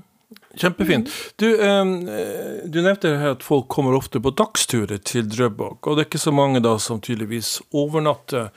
Kjempefint. 0.54 1.10
Du, 1.36 1.46
eh, 1.60 1.84
du, 2.64 2.80
nevnte 2.82 3.12
her 3.18 3.36
at 3.36 3.44
folk 3.46 3.68
kommer 3.70 3.94
ofte 3.94 4.20
på 4.22 4.32
dagsturer 4.34 4.98
til 5.06 5.28
Drøbak, 5.30 5.86
og 5.86 5.96
det 5.96 6.04
er 6.04 6.08
ikke 6.08 6.22
så 6.22 6.32
mange 6.34 6.62
da 6.62 6.76
som 6.82 7.00
tydeligvis 7.02 7.56
overnatter. 7.70 8.50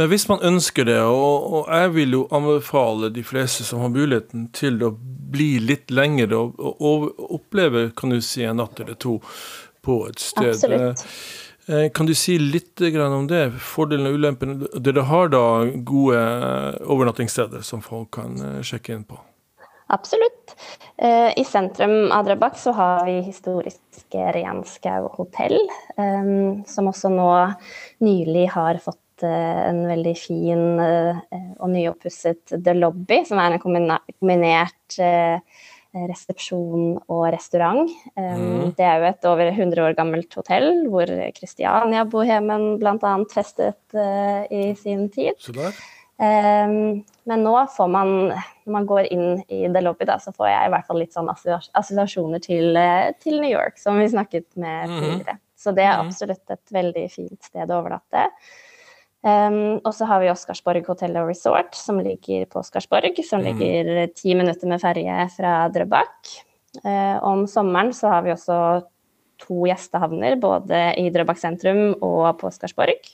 Men 0.00 0.08
hvis 0.12 0.26
man 0.28 0.44
ønsker 0.44 0.88
det, 0.88 0.98
og, 1.04 1.46
og 1.52 1.72
jeg 1.72 1.92
vil 1.96 2.16
jo 2.18 2.22
anbefale 2.36 3.12
de 3.12 3.24
fleste 3.24 3.68
som 3.68 3.84
har 3.84 3.92
muligheten 3.92 4.48
til 4.56 4.80
å 4.84 4.94
bli 4.96 5.56
litt 5.60 5.92
lengre 5.92 6.40
og, 6.40 6.56
og, 6.56 6.80
og 6.80 7.34
oppleve 7.40 7.90
kan 7.96 8.16
du 8.16 8.20
si, 8.24 8.44
en 8.44 8.60
natt 8.60 8.80
eller 8.80 8.96
to 9.00 9.18
på 9.84 10.02
et 10.08 10.22
sted. 10.22 10.54
Absolutt. 10.56 11.04
Eh, 11.68 11.90
kan 11.90 12.06
du 12.06 12.14
si 12.14 12.38
litt 12.38 12.80
om 12.80 13.26
det? 13.26 13.50
Fordelene 13.58 14.12
og 14.12 14.20
ulempene? 14.20 14.68
Dere 14.78 15.02
har 15.08 15.32
da 15.34 15.46
gode 15.66 16.18
eh, 16.18 16.76
overnattingssteder 16.86 17.64
som 17.66 17.82
folk 17.82 18.12
kan 18.20 18.36
eh, 18.38 18.60
sjekke 18.62 18.94
inn 18.94 19.06
på? 19.08 19.18
Absolutt. 19.86 20.56
I 20.98 21.44
sentrum 21.46 22.10
av 22.10 22.24
Drøbak 22.26 22.56
så 22.58 22.72
har 22.74 23.04
vi 23.06 23.20
historiske 23.22 24.22
Renskau 24.34 25.04
hotell, 25.14 25.60
som 26.66 26.88
også 26.90 27.12
nå 27.12 27.28
nylig 28.02 28.48
har 28.50 28.80
fått 28.82 29.22
en 29.28 29.84
veldig 29.86 30.14
fin 30.18 30.64
og 30.80 31.70
nyoppusset 31.70 32.56
The 32.56 32.74
Lobby, 32.74 33.20
som 33.28 33.38
er 33.38 33.54
en 33.54 33.62
kombinert 33.62 34.98
resepsjon 36.10 36.96
og 37.08 37.24
restaurant. 37.32 37.90
Mm. 38.16 38.72
Det 38.76 38.84
er 38.84 39.00
jo 39.00 39.10
et 39.10 39.28
over 39.28 39.50
100 39.50 39.82
år 39.86 39.96
gammelt 39.96 40.36
hotell 40.36 40.86
hvor 40.92 41.10
Kristiania-bohemen 41.36 42.74
bl.a. 42.82 43.12
festet 43.32 43.96
uh, 43.96 44.42
i 44.52 44.74
sin 44.78 45.06
tid. 45.14 45.40
Um, 46.16 47.04
men 47.28 47.42
nå 47.44 47.54
får 47.74 47.88
man, 47.92 48.12
når 48.64 48.72
man 48.72 48.86
går 48.88 49.08
inn 49.12 49.42
i 49.52 49.66
The 49.68 49.82
Lobby, 49.84 50.06
da, 50.08 50.16
så 50.22 50.32
får 50.32 50.48
jeg 50.48 50.68
i 50.68 50.72
hvert 50.72 50.86
fall 50.88 51.00
litt 51.02 51.16
sånn 51.16 51.28
assosiasjoner 51.28 52.40
til, 52.44 52.70
uh, 52.78 53.10
til 53.20 53.40
New 53.42 53.52
York, 53.52 53.76
som 53.80 54.00
vi 54.00 54.08
snakket 54.12 54.48
med 54.54 54.88
mhm. 54.88 55.02
tidligere. 55.02 55.36
Mm. 55.36 55.42
Så 55.56 55.72
det 55.76 55.84
er 55.84 55.98
mhm. 55.98 56.08
absolutt 56.08 56.56
et 56.56 56.72
veldig 56.78 57.04
fint 57.12 57.50
sted 57.50 57.72
å 57.72 57.80
overnatte. 57.82 58.28
Um, 59.26 59.80
og 59.82 59.90
så 59.96 60.06
har 60.06 60.22
vi 60.22 60.30
Oscarsborg 60.30 60.86
hotell 60.86 61.16
og 61.18 61.32
resort, 61.32 61.74
som 61.74 61.98
ligger 61.98 62.44
på 62.50 62.60
Oscarsborg. 62.62 63.18
Som 63.26 63.42
mm. 63.42 63.46
ligger 63.46 64.12
ti 64.14 64.36
minutter 64.38 64.70
med 64.70 64.82
ferje 64.82 65.24
fra 65.34 65.54
Drøbak. 65.74 66.34
Uh, 66.84 67.16
om 67.26 67.46
sommeren 67.50 67.90
så 67.96 68.12
har 68.12 68.26
vi 68.26 68.34
også 68.34 68.58
to 69.42 69.66
gjestehavner, 69.66 70.38
både 70.40 70.82
i 71.00 71.08
Drøbak 71.12 71.40
sentrum 71.40 71.96
og 71.98 72.36
på 72.38 72.52
Oscarsborg. 72.52 73.10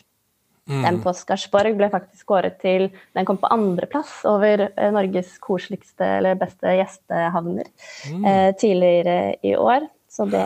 Mm. 0.68 0.82
Den 0.84 1.00
på 1.02 1.10
Oscarsborg 1.10 1.74
ble 1.74 1.88
faktisk 1.90 2.28
kåret 2.30 2.60
til 2.62 2.84
Den 3.16 3.26
kom 3.26 3.40
på 3.40 3.48
andreplass 3.50 4.20
over 4.30 4.68
uh, 4.76 4.90
Norges 4.94 5.32
koseligste 5.42 6.06
eller 6.20 6.38
beste 6.38 6.76
gjestehavner 6.78 7.66
mm. 8.12 8.22
uh, 8.28 8.50
tidligere 8.60 9.16
i 9.42 9.56
år. 9.56 9.88
Så 10.12 10.28
det 10.28 10.44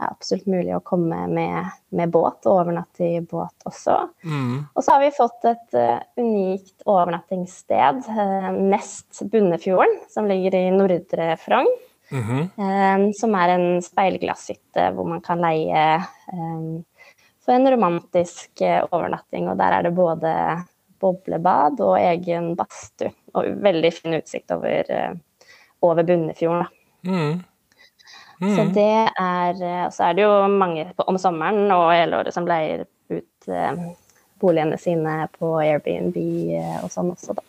er 0.00 0.10
absolutt 0.10 0.46
mulig 0.50 0.74
å 0.76 0.82
komme 0.84 1.24
med, 1.30 1.70
med 1.94 2.12
båt 2.12 2.46
og 2.48 2.60
overnatte 2.64 3.06
i 3.06 3.20
båt 3.20 3.66
også. 3.68 3.96
Mm. 4.26 4.66
Og 4.74 4.84
så 4.84 4.94
har 4.94 5.02
vi 5.04 5.14
fått 5.14 5.46
et 5.48 5.76
uh, 5.78 6.02
unikt 6.20 6.84
overnattingssted 6.86 8.08
uh, 8.10 8.50
nest 8.56 9.22
Bunnefjorden, 9.30 10.00
som 10.10 10.28
ligger 10.30 10.58
i 10.58 10.64
Nordre 10.74 11.34
Frogn. 11.40 11.70
Mm 12.10 12.22
-hmm. 12.22 12.42
uh, 12.60 13.10
som 13.16 13.34
er 13.34 13.48
en 13.48 13.82
speilglasshytte 13.82 14.90
hvor 14.92 15.08
man 15.08 15.20
kan 15.20 15.40
leie 15.40 16.04
for 17.44 17.52
en 17.52 17.70
romantisk 17.70 18.62
overnatting. 18.90 19.48
Og 19.48 19.56
der 19.56 19.72
er 19.72 19.82
det 19.82 19.94
både 19.94 20.64
boblebad 21.00 21.80
og 21.80 21.98
egen 21.98 22.56
badstue. 22.56 23.12
Og 23.34 23.44
veldig 23.62 23.92
fin 23.92 24.14
utsikt 24.14 24.50
over, 24.50 24.84
over 25.80 26.02
Bunnefjorden. 26.02 26.66
Mm. 27.02 27.42
Mm. 28.44 28.56
Så 28.56 28.64
det 28.76 28.94
er 29.20 29.60
eh, 29.62 29.84
Og 29.86 29.92
så 29.94 30.08
er 30.08 30.16
det 30.16 30.24
jo 30.26 30.32
mange 30.52 30.88
om 31.06 31.18
sommeren 31.20 31.64
og 31.72 31.92
hele 31.94 32.20
året 32.20 32.36
som 32.36 32.48
leier 32.48 32.84
ut 33.08 33.48
eh, 33.48 33.84
boligene 34.42 34.78
sine 34.80 35.24
på 35.38 35.54
Airbnb 35.62 36.18
eh, 36.18 36.76
og 36.82 36.92
sånn 36.92 37.14
også, 37.14 37.38
da. 37.38 37.46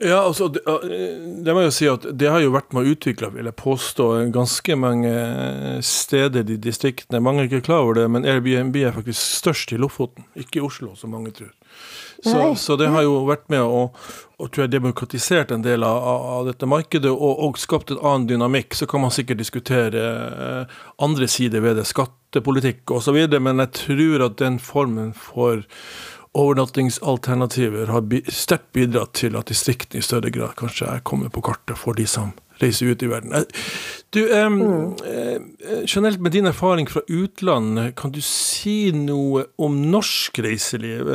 Ja, 0.00 0.22
altså, 0.24 0.46
det, 0.48 0.62
det, 1.44 1.52
må 1.52 1.60
jeg 1.66 1.72
si 1.76 1.86
at 1.90 2.06
det 2.16 2.30
har 2.32 2.40
jo 2.40 2.54
vært 2.54 2.72
med 2.72 2.86
å 2.86 2.92
utvikle, 2.94 3.28
vil 3.34 3.50
jeg 3.50 3.56
påstå, 3.60 4.06
ganske 4.32 4.76
mange 4.80 5.10
steder 5.84 6.54
i 6.54 6.56
distriktene. 6.56 7.20
Mange 7.20 7.44
er 7.44 7.50
ikke 7.50 7.66
klar 7.66 7.84
over 7.84 7.98
det, 7.98 8.06
men 8.08 8.24
Airbnb 8.24 8.78
er 8.80 8.96
faktisk 8.96 9.20
størst 9.20 9.74
i 9.76 9.80
Lofoten, 9.80 10.24
ikke 10.40 10.62
i 10.62 10.64
Oslo, 10.64 10.94
som 10.96 11.12
mange 11.12 11.34
tror. 11.36 11.52
Så, 12.22 12.54
så, 12.54 12.76
det 12.76 12.90
har 12.92 13.04
jo 13.06 13.22
vært 13.28 13.46
med 13.52 13.62
å, 13.64 13.86
å 14.36 14.48
tror 14.48 14.66
jeg, 14.66 14.74
demokratisert 14.74 15.54
en 15.54 15.64
del 15.64 15.84
av, 15.86 16.04
av 16.04 16.50
dette 16.50 16.68
markedet 16.68 17.10
og, 17.12 17.32
og, 17.46 17.58
skapt 17.60 17.94
en 17.94 18.02
annen 18.02 18.28
dynamikk. 18.28 18.76
Så 18.76 18.88
kan 18.90 19.04
man 19.04 19.14
sikkert 19.14 19.40
diskutere 19.40 20.04
eh, 20.28 20.78
andre 21.00 21.28
sider 21.30 21.64
ved 21.64 21.80
det, 21.80 21.88
skattepolitikk 21.88 22.92
osv., 22.98 23.22
men 23.40 23.64
jeg 23.64 23.76
tror 23.86 24.26
at 24.28 24.38
den 24.42 24.60
formen 24.60 25.14
for 25.16 25.64
overnattingsalternativer 26.36 27.90
har 27.90 28.04
sterkt 28.30 28.68
bidratt 28.76 29.16
til 29.18 29.34
at 29.40 29.50
distriktene 29.50 29.98
i 29.98 30.06
større 30.06 30.30
grad 30.30 30.54
kanskje 30.60 30.92
er 30.92 31.02
kommet 31.02 31.32
på 31.34 31.42
kartet 31.42 31.80
for 31.80 31.98
de 31.98 32.06
som 32.06 32.36
reiser 32.60 32.92
ut 32.92 33.02
i 33.02 33.08
verden. 33.08 33.32
Eh, 33.32 33.64
du, 34.12 34.20
eh, 34.28 34.46
mm. 34.52 35.86
generelt 35.88 36.20
med 36.20 36.36
din 36.36 36.46
erfaring 36.46 36.86
fra 36.90 37.00
utlandet, 37.08 37.96
kan 37.96 38.12
du 38.12 38.20
si 38.20 38.92
noe 38.92 39.46
om 39.56 39.80
norsk 39.90 40.42
reiseliv? 40.44 41.08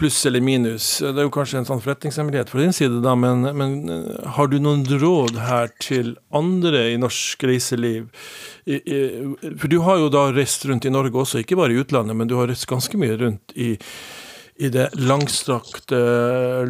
Pluss 0.00 0.26
eller 0.26 0.40
minus. 0.40 0.86
Det 0.98 1.12
er 1.12 1.26
jo 1.26 1.32
kanskje 1.34 1.60
en 1.60 1.66
sånn 1.68 1.82
forretningshemmelighet 1.84 2.48
fra 2.48 2.62
din 2.62 2.72
side, 2.72 3.02
da, 3.04 3.12
men, 3.18 3.44
men, 3.58 3.74
eh, 3.92 4.30
har 4.36 4.48
du 4.48 4.56
noen 4.62 4.86
råd 4.88 5.36
her 5.44 5.68
til 5.82 6.14
andre 6.32 6.86
i 6.94 6.96
norsk 7.00 7.44
reiseliv? 7.50 8.08
For 8.64 9.68
du 9.68 9.76
har 9.84 10.00
jo 10.00 10.08
da 10.12 10.30
reist 10.32 10.64
rundt 10.70 10.88
i 10.88 10.94
Norge 10.94 11.20
også, 11.20 11.42
ikke 11.42 11.58
bare 11.60 11.76
i 11.76 11.82
utlandet, 11.82 12.16
men 12.16 12.30
du 12.30 12.38
har 12.38 12.48
reist 12.48 12.68
ganske 12.70 12.96
mye 13.00 13.18
rundt 13.20 13.52
i, 13.52 13.74
i 14.56 14.72
det 14.72 14.88
langstrakte 14.96 16.00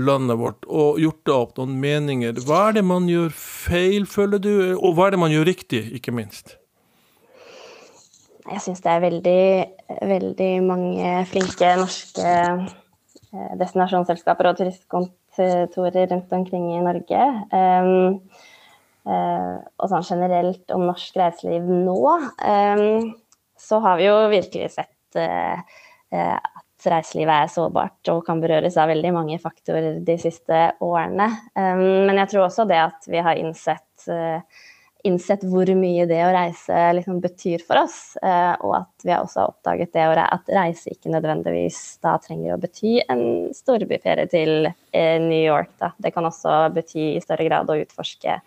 landet 0.01 0.41
vårt 0.43 0.67
og 0.67 0.99
gjort 1.03 1.23
deg 1.31 1.37
opp 1.37 1.57
noen 1.63 1.79
meninger. 1.87 2.43
Hva 2.47 2.65
er 2.69 2.81
det 2.81 2.87
man 2.91 3.07
gjør 3.11 3.31
feil, 3.37 4.11
føler 4.11 4.43
du, 4.43 4.55
og 4.75 4.99
hva 4.99 5.07
er 5.07 5.15
det 5.15 5.23
man 5.23 5.37
gjør 5.37 5.53
riktig, 5.53 5.87
ikke 6.01 6.17
minst? 6.19 6.57
Jeg 8.51 8.63
syns 8.65 8.83
det 8.83 8.91
er 8.91 9.03
veldig, 9.07 9.41
veldig 10.11 10.53
mange 10.67 11.19
flinke 11.31 11.75
norske 11.79 12.39
destinasjonsselskaper 13.61 14.51
og 14.51 14.57
turistkontorer 14.59 16.09
rundt 16.11 16.33
omkring 16.35 16.71
i 16.75 16.81
Norge. 16.85 17.27
Um, 17.55 18.17
uh, 19.09 19.59
og 19.79 19.93
sånn 19.93 20.07
generelt 20.09 20.75
om 20.75 20.87
norsk 20.89 21.21
reiseliv 21.21 21.69
nå, 21.71 22.01
så 23.61 23.79
har 23.85 24.01
vi 24.01 24.09
jo 24.09 24.17
virkelig 24.33 24.73
sett 24.79 25.21
at 25.21 26.87
reiselivet 26.89 27.35
er 27.35 27.51
sårbart 27.53 28.09
og 28.13 28.23
kan 28.25 28.41
berøres 28.41 28.79
av 28.81 28.89
veldig 28.89 29.11
mange 29.13 29.39
faktorer 29.43 29.99
de 30.07 30.17
siste 30.21 30.61
årene. 30.81 31.27
Men 31.57 32.21
jeg 32.23 32.31
tror 32.33 32.47
også 32.47 32.65
det 32.71 32.79
at 32.81 33.09
vi 33.11 33.21
har 33.21 33.41
innsett 33.41 34.09
innsett 35.07 35.45
hvor 35.49 35.69
mye 35.77 36.05
det 36.09 36.19
å 36.25 36.33
reise 36.35 36.79
liksom 36.97 37.21
betyr 37.23 37.63
for 37.67 37.81
oss. 37.83 38.17
Eh, 38.23 38.55
og 38.65 38.75
at 38.81 39.07
vi 39.07 39.15
også 39.15 39.43
har 39.43 39.53
oppdaget 39.53 39.95
det 39.97 40.07
at 40.25 40.53
reise 40.55 40.93
ikke 40.93 41.13
nødvendigvis 41.13 41.81
da 42.05 42.17
trenger 42.23 42.55
å 42.55 42.61
bety 42.61 42.99
en 43.07 43.23
storbyferie 43.57 44.29
til 44.33 44.69
eh, 44.69 45.17
New 45.23 45.41
York. 45.41 45.73
Da. 45.81 45.93
Det 45.99 46.13
kan 46.15 46.29
også 46.29 46.69
bety 46.75 47.15
i 47.15 47.25
større 47.25 47.49
grad 47.49 47.71
å 47.71 47.79
utforske 47.81 48.41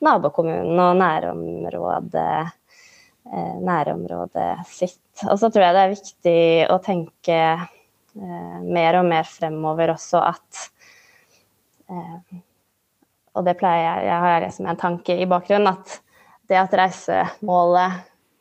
nabokommunen 0.00 0.80
og 0.80 1.00
nærområdet, 1.00 2.36
eh, 3.30 3.56
nærområdet 3.70 4.52
sitt. 4.70 5.02
Og 5.28 5.36
så 5.40 5.50
tror 5.52 5.66
jeg 5.66 5.76
det 5.76 5.84
er 5.84 5.96
viktig 5.96 6.40
å 6.72 6.80
tenke 6.84 7.42
mer 8.20 8.96
og 8.98 9.04
mer 9.06 9.28
fremover 9.28 9.92
også 9.92 10.18
at 10.32 10.64
Og 13.38 13.46
det 13.46 13.56
pleier 13.60 13.84
jeg, 13.84 14.06
jeg 14.10 14.22
har 14.24 14.44
det 14.44 14.52
som 14.56 14.68
en 14.70 14.80
tanke 14.80 15.16
i 15.16 15.28
bakgrunnen, 15.30 15.76
at 15.76 16.00
det 16.50 16.58
at 16.58 16.72
reisemålet, 16.74 18.00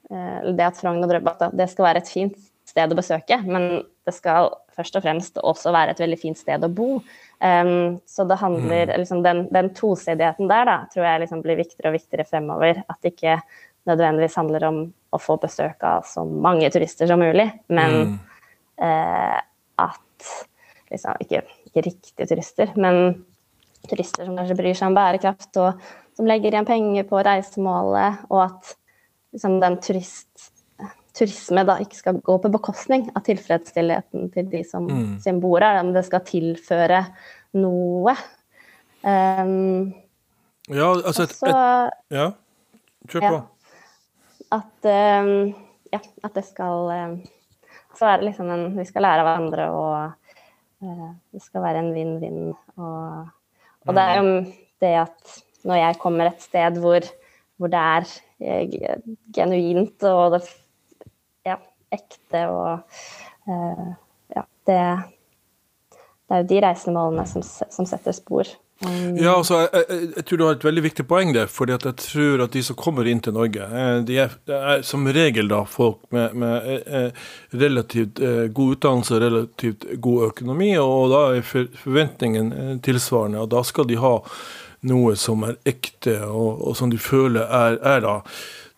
det 0.10 0.66
at 0.66 0.80
Frogn 0.80 1.04
og 1.04 1.12
Drøbak, 1.12 1.44
det 1.54 1.68
skal 1.70 1.92
være 1.92 2.02
et 2.02 2.10
fint 2.10 2.38
sted 2.70 2.90
å 2.90 2.98
besøke, 2.98 3.38
men 3.46 3.84
det 4.08 4.16
skal 4.16 4.50
først 4.78 4.98
og 4.98 5.04
fremst 5.06 5.40
også 5.42 5.74
være 5.76 5.94
et 5.94 6.02
veldig 6.02 6.20
fint 6.20 6.40
sted 6.40 6.64
å 6.66 6.72
bo. 6.72 7.00
Um, 7.40 8.00
så 8.10 8.26
det 8.28 8.40
handler 8.42 8.90
mm. 8.90 8.96
liksom, 9.00 9.24
Den, 9.24 9.46
den 9.54 9.72
tosidigheten 9.76 10.50
der 10.52 10.68
da, 10.68 10.78
tror 10.92 11.06
jeg 11.08 11.24
liksom 11.24 11.44
blir 11.46 11.60
viktigere 11.60 11.92
og 11.92 11.98
viktigere 12.00 12.28
fremover. 12.28 12.82
At 12.90 13.00
det 13.04 13.14
ikke 13.16 13.40
nødvendigvis 13.90 14.38
handler 14.40 14.68
om 14.70 14.82
å 15.16 15.22
få 15.22 15.40
besøk 15.42 15.84
av 15.88 16.06
så 16.08 16.26
mange 16.28 16.70
turister 16.74 17.10
som 17.10 17.22
mulig, 17.22 17.48
men 17.74 17.96
mm. 17.98 18.18
uh, 18.84 19.40
at 19.82 20.34
liksom, 20.92 21.22
ikke, 21.24 21.44
ikke, 21.70 21.86
riktige 21.88 22.30
turister, 22.30 22.74
men 22.78 23.24
turister 23.90 24.28
som 24.28 24.38
kanskje 24.38 24.58
bryr 24.60 24.78
seg 24.78 24.92
om 24.92 24.98
bærekraft, 24.98 25.52
og 25.62 25.90
som 26.18 26.30
legger 26.30 26.54
igjen 26.54 26.68
penger 26.68 27.08
på 27.10 27.22
reisemålet, 27.26 28.24
og 28.30 28.46
at 28.46 28.74
liksom, 29.34 29.60
den 29.64 29.78
turist 29.84 30.50
turisme 31.20 31.64
da 31.68 31.78
ikke 31.84 31.98
skal 31.98 32.20
gå 32.24 32.36
på 32.42 32.52
bekostning 32.54 33.08
av 33.18 33.24
tilfredsstillheten 33.28 34.30
til 34.34 34.52
de 34.52 34.62
som, 34.68 34.86
mm. 34.88 35.16
som 35.24 35.42
bor 35.44 35.64
her, 35.64 35.82
men 35.82 35.96
det 35.96 36.06
skal 36.08 36.24
tilføre 36.28 37.02
noe. 37.60 38.14
Um, 39.02 39.90
ja, 40.70 40.92
altså 40.94 41.26
et, 41.26 41.36
et, 41.50 41.98
Ja, 42.14 42.30
kjør 43.10 43.26
på. 43.26 43.34
Ja, 43.34 43.42
at, 44.60 44.90
um, 45.26 45.52
ja, 45.94 46.02
at 46.26 46.36
det 46.36 46.46
skal 46.48 46.90
um, 46.90 47.20
Så 47.96 48.08
er 48.10 48.20
det 48.20 48.30
liksom 48.32 48.50
en 48.50 48.66
Vi 48.76 48.84
skal 48.88 49.06
lære 49.06 49.24
av 49.24 49.30
hverandre, 49.30 49.68
og 49.72 50.86
uh, 50.86 51.10
det 51.34 51.44
skal 51.44 51.64
være 51.66 51.84
en 51.84 51.94
vinn-vinn. 51.96 52.42
Og, 52.78 53.30
og, 53.90 53.98
det 53.98 54.06
er 54.06 54.22
jo 54.22 54.34
det 54.80 54.96
at 55.02 55.38
når 55.68 55.82
jeg 55.82 56.00
kommer 56.00 56.30
et 56.30 56.44
sted 56.46 56.80
hvor, 56.80 57.06
hvor 57.60 57.72
det 57.74 57.80
er 57.80 58.10
eh, 58.40 58.80
genuint, 59.36 60.08
og 60.08 60.38
det 60.38 60.44
ekte 61.94 62.46
og 62.50 62.80
uh, 63.50 63.90
Ja, 64.30 64.44
det, 64.70 64.82
det 66.30 66.36
er 66.36 66.42
jo 66.44 66.50
de 66.52 66.60
reisemålene 66.62 67.24
som, 67.26 67.42
som 67.42 67.88
setter 67.90 68.14
spor. 68.14 68.50
Um, 68.80 69.18
ja, 69.20 69.34
altså, 69.36 69.58
jeg, 69.66 69.84
jeg, 69.90 70.10
jeg, 70.16 70.26
tror 70.26 70.40
du 70.40 70.44
har 70.46 70.56
et 70.56 70.64
veldig 70.64 70.84
viktig 70.86 71.06
poeng 71.10 71.34
der. 71.36 71.50
fordi 71.52 71.74
at 71.76 71.86
jeg 71.86 71.96
tror 72.00 72.44
at 72.46 72.54
de 72.54 72.64
som 72.64 72.78
kommer 72.80 73.10
inn 73.12 73.20
til 73.20 73.36
Norge, 73.36 73.66
eh, 73.66 73.98
de 74.08 74.20
er, 74.24 74.38
er 74.48 74.86
som 74.88 75.08
regel 75.08 75.52
da 75.52 75.66
folk 75.68 76.00
med, 76.16 76.38
med 76.40 76.70
eh, 76.88 77.28
relativt 77.60 78.22
god 78.56 78.78
utdannelse 78.78 79.20
relativt 79.20 79.86
god 80.00 80.30
økonomi. 80.32 80.72
Og 80.80 81.12
da 81.12 81.26
er 81.36 81.44
forventningen 81.84 82.80
tilsvarende. 82.86 83.44
Og 83.44 83.52
da 83.52 83.66
skal 83.68 83.90
de 83.90 84.00
ha 84.00 84.16
noe 84.88 85.16
som 85.20 85.44
er 85.44 85.60
ekte, 85.68 86.16
og, 86.30 86.64
og 86.64 86.78
som 86.80 86.92
de 86.92 87.00
føler 87.02 87.44
er, 87.44 87.80
er 87.84 88.04
da 88.06 88.16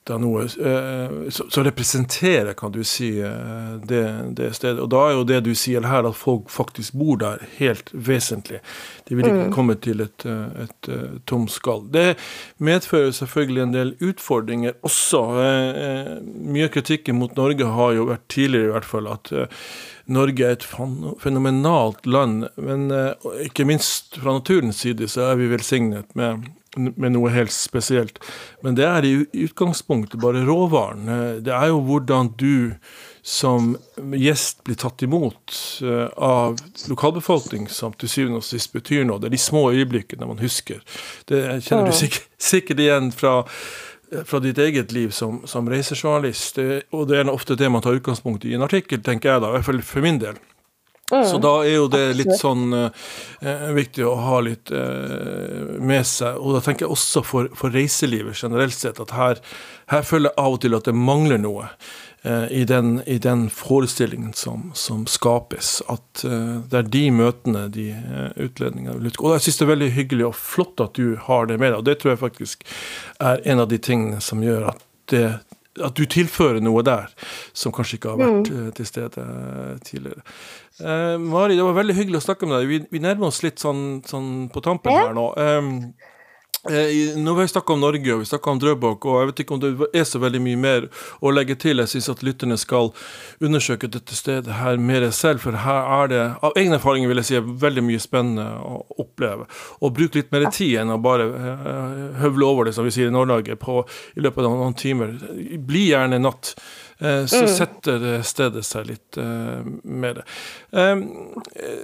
da 0.09 0.17
noe 0.17 0.47
eh, 0.47 1.11
som 1.29 1.63
representerer, 1.63 2.53
kan 2.57 2.71
du 2.73 2.81
si, 2.83 3.11
eh, 3.21 3.73
det, 3.85 4.01
det, 4.37 4.49
stedet. 4.57 4.81
Og 4.81 4.89
da 4.89 5.03
er 5.05 5.13
jo 5.13 5.25
det 5.29 5.41
du 5.45 5.51
sier 5.57 5.85
her, 5.85 6.07
at 6.09 6.17
folk 6.17 6.49
faktisk 6.49 6.95
bor 6.97 7.19
der, 7.21 7.43
helt 7.59 7.91
vesentlig. 7.93 8.63
De 9.05 9.17
vil 9.17 9.29
ikke 9.29 9.51
mm. 9.51 9.53
komme 9.53 9.75
til 9.77 10.01
et, 10.01 10.25
eh, 10.25 10.63
et, 10.65 10.89
et 10.89 11.21
tomt 11.29 11.53
skall. 11.53 11.85
Det 11.93 12.15
medfører 12.57 13.13
selvfølgelig 13.13 13.65
en 13.67 13.75
del 13.75 13.93
utfordringer 14.01 14.73
også. 14.81 15.21
Mye 16.49 16.69
kritikken 16.73 17.19
mot 17.21 17.35
Norge 17.37 17.67
har 17.69 17.93
jo 17.97 18.07
vært 18.09 18.25
tidligere 18.33 18.71
i 18.71 18.75
hvert 18.75 18.89
fall 18.89 19.09
at 19.11 19.31
Norge 20.11 20.47
er 20.47 20.57
et 20.57 20.65
fenomenalt 21.21 22.07
land, 22.09 22.47
men 22.57 22.89
ikke 23.45 23.67
minst 23.69 24.17
fra 24.19 24.33
naturens 24.39 24.81
side 24.81 25.07
så 25.11 25.29
er 25.29 25.39
vi 25.39 25.51
velsignet 25.53 26.09
med 26.17 26.49
med 26.77 27.13
noe 27.15 27.31
helt 27.33 27.51
spesielt. 27.51 28.19
Men 28.63 28.77
det 28.77 28.85
er 28.87 29.05
i 29.07 29.13
utgangspunktet 29.45 30.21
bare 30.21 30.43
råvaren. 30.47 31.07
Eh, 31.09 31.33
det 31.43 31.53
er 31.55 31.71
jo 31.71 31.81
hvordan 31.87 32.33
du 32.39 32.73
som 33.21 33.75
gjest 34.17 34.63
blir 34.65 34.79
tatt 34.81 35.03
imot 35.05 35.55
eh, 35.85 36.07
av 36.17 36.57
lokalbefolkning, 36.89 37.67
som 37.69 37.93
til 37.93 38.09
syvende 38.09 38.41
og 38.41 38.47
sist 38.47 38.73
betyr 38.73 39.05
noe. 39.05 39.19
Det 39.21 39.29
er 39.29 39.35
de 39.35 39.41
små 39.41 39.67
øyeblikkene 39.75 40.29
man 40.29 40.41
husker. 40.41 40.81
Det 41.29 41.43
kjenner 41.67 41.91
du 41.91 41.97
sikkert, 41.97 42.29
sikkert 42.41 42.81
igjen 42.81 43.11
fra, 43.13 43.41
fra 44.25 44.41
ditt 44.43 44.61
eget 44.61 44.95
liv 44.95 45.13
som, 45.15 45.43
som 45.45 45.69
reisejournalist. 45.69 46.57
Og 46.95 47.05
det 47.11 47.21
er 47.21 47.33
ofte 47.33 47.59
det 47.59 47.69
man 47.69 47.83
tar 47.83 47.99
utgangspunkt 47.99 48.47
i 48.47 48.55
en 48.57 48.65
artikkel, 48.65 49.03
tenker 49.05 49.35
jeg 49.35 49.43
da, 49.43 49.51
i 49.51 49.59
hvert 49.59 49.69
fall 49.69 49.85
for 49.85 50.07
min 50.07 50.21
del. 50.23 50.39
Mm. 51.11 51.25
Så 51.27 51.37
da 51.43 51.53
er 51.65 51.75
jo 51.75 51.87
det 51.91 52.03
litt 52.15 52.31
sånn 52.39 52.71
eh, 52.77 53.65
viktig 53.75 54.05
å 54.07 54.13
ha 54.23 54.37
litt 54.45 54.71
eh, 54.71 55.75
med 55.79 56.07
seg. 56.07 56.39
Og 56.39 56.55
da 56.55 56.61
tenker 56.63 56.87
jeg 56.87 56.95
også 56.95 57.23
for, 57.27 57.49
for 57.57 57.73
reiselivet 57.75 58.39
generelt 58.39 58.77
sett 58.77 59.01
at 59.03 59.11
her, 59.17 59.41
her, 59.91 60.07
føler 60.07 60.31
jeg 60.31 60.39
av 60.45 60.55
og 60.55 60.63
til 60.63 60.77
at 60.77 60.87
det 60.87 60.95
mangler 60.95 61.41
noe 61.43 61.67
eh, 62.23 62.47
i, 62.61 62.63
den, 62.69 63.01
i, 63.03 63.17
den, 63.21 63.49
forestillingen 63.51 64.31
som, 64.39 64.69
som 64.77 65.03
skapes. 65.09 65.81
At 65.91 66.23
eh, 66.23 66.63
det 66.71 66.79
er 66.79 66.91
de 66.95 67.05
møtene, 67.19 67.67
de 67.75 67.89
utlendingene 68.39 68.95
vil 69.01 69.11
utgå. 69.11 69.27
Og 69.27 69.37
jeg 69.37 69.49
syns 69.49 69.61
det 69.61 69.67
er 69.67 69.73
veldig 69.75 69.93
hyggelig 69.99 70.29
og 70.31 70.37
flott 70.39 70.85
at 70.87 70.95
du 70.95 71.17
har 71.27 71.51
det 71.51 71.59
med 71.59 71.73
deg. 71.73 71.81
Og 71.83 71.89
det 71.91 71.99
tror 71.99 72.15
jeg 72.15 72.23
faktisk 72.23 72.63
er 73.19 73.43
en 73.43 73.65
av 73.65 73.71
de 73.73 73.81
tingene 73.83 74.23
som 74.23 74.43
gjør 74.45 74.71
at 74.71 74.85
det 75.11 75.25
at 75.79 75.95
du 75.95 76.03
tilfører 76.09 76.59
noe 76.63 76.83
der 76.83 77.11
som 77.55 77.71
kanskje 77.75 77.99
ikke 77.99 78.13
har 78.13 78.19
vært 78.19 78.49
mm. 78.51 78.61
Eh, 78.61 78.71
til 78.75 78.87
stede 78.89 79.25
tidligere. 79.87 80.23
Eh, 80.81 81.15
Mari, 81.21 81.55
det 81.55 81.67
var 81.67 81.77
veldig 81.77 81.95
hyggelig 81.95 82.19
å 82.19 82.25
snakke 82.25 82.49
med 82.49 82.59
deg. 82.59 82.71
Vi, 82.71 82.79
vi 82.91 83.03
nærmer 83.03 83.29
oss 83.29 83.39
litt 83.45 83.61
sånn, 83.63 84.01
sånn 84.07 84.49
på 84.51 84.63
tampen 84.65 84.91
ja. 84.91 85.07
her 85.07 85.15
nå. 85.15 85.29
Eh, 85.39 86.09
nå 86.63 87.31
har 87.31 87.41
vi 87.41 87.47
snakka 87.47 87.73
om 87.73 87.81
Norge 87.81 88.13
og 88.13 88.19
vi 88.19 88.25
snakka 88.29 88.51
om 88.51 88.59
Drøbak, 88.61 89.05
og 89.05 89.15
jeg 89.17 89.29
vet 89.29 89.39
ikke 89.43 89.55
om 89.55 89.61
det 89.63 89.87
er 89.97 90.03
så 90.05 90.19
veldig 90.21 90.41
mye 90.45 90.59
mer 90.61 90.87
å 91.17 91.31
legge 91.33 91.55
til. 91.57 91.81
Jeg 91.81 91.89
syns 91.89 92.09
at 92.13 92.21
lytterne 92.25 92.57
skal 92.61 92.91
undersøke 93.41 93.89
dette 93.89 94.17
stedet 94.17 94.59
her 94.59 94.77
mer 94.77 95.07
selv, 95.15 95.41
for 95.41 95.57
her 95.63 95.89
er 95.97 96.11
det 96.11 96.21
av 96.45 96.53
egen 96.61 96.77
erfaring 96.77 97.07
vil 97.09 97.23
jeg 97.23 97.29
si, 97.31 97.41
veldig 97.65 97.85
mye 97.87 98.03
spennende 98.03 98.45
å 98.61 98.83
oppleve. 99.01 99.49
Og 99.81 99.95
bruke 99.97 100.21
litt 100.21 100.29
mer 100.35 100.45
tid 100.53 100.77
enn 100.83 100.93
å 100.93 100.99
bare 101.01 101.27
uh, 101.31 102.21
høvle 102.21 102.51
over 102.53 102.69
det, 102.69 102.75
som 102.77 102.85
vi 102.85 102.93
sier 102.93 103.09
i 103.09 103.15
Nord-Norge, 103.15 103.57
i 103.57 104.21
løpet 104.21 104.45
av 104.45 104.61
noen 104.61 104.77
timer. 104.77 105.17
Bli 105.65 105.87
gjerne 105.89 106.21
natt. 106.21 106.53
Eh, 107.01 107.25
så 107.25 107.41
mm. 107.41 107.47
setter 107.47 108.03
stedet 108.21 108.61
seg 108.65 108.85
litt 108.91 109.17
uh, 109.17 109.65
med 109.81 110.19
det. 110.19 110.25
Um, 110.69 111.01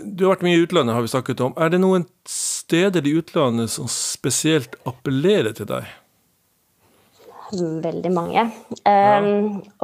du 0.05 0.28
har 0.28 0.36
vært 0.36 0.45
mye 0.45 0.59
i 0.59 0.61
utlandet, 0.67 0.93
har 0.93 1.01
vi 1.01 1.09
snakket 1.09 1.41
om. 1.41 1.55
Er 1.57 1.73
det 1.73 1.82
noen 1.82 2.05
steder 2.68 3.07
i 3.07 3.15
utlandet 3.15 3.72
som 3.72 3.88
spesielt 3.88 4.76
appellerer 4.88 5.55
til 5.55 5.70
deg? 5.70 5.88
Veldig 7.55 8.11
mange. 8.11 8.49
Um, 8.84 8.89
ja. 8.91 9.28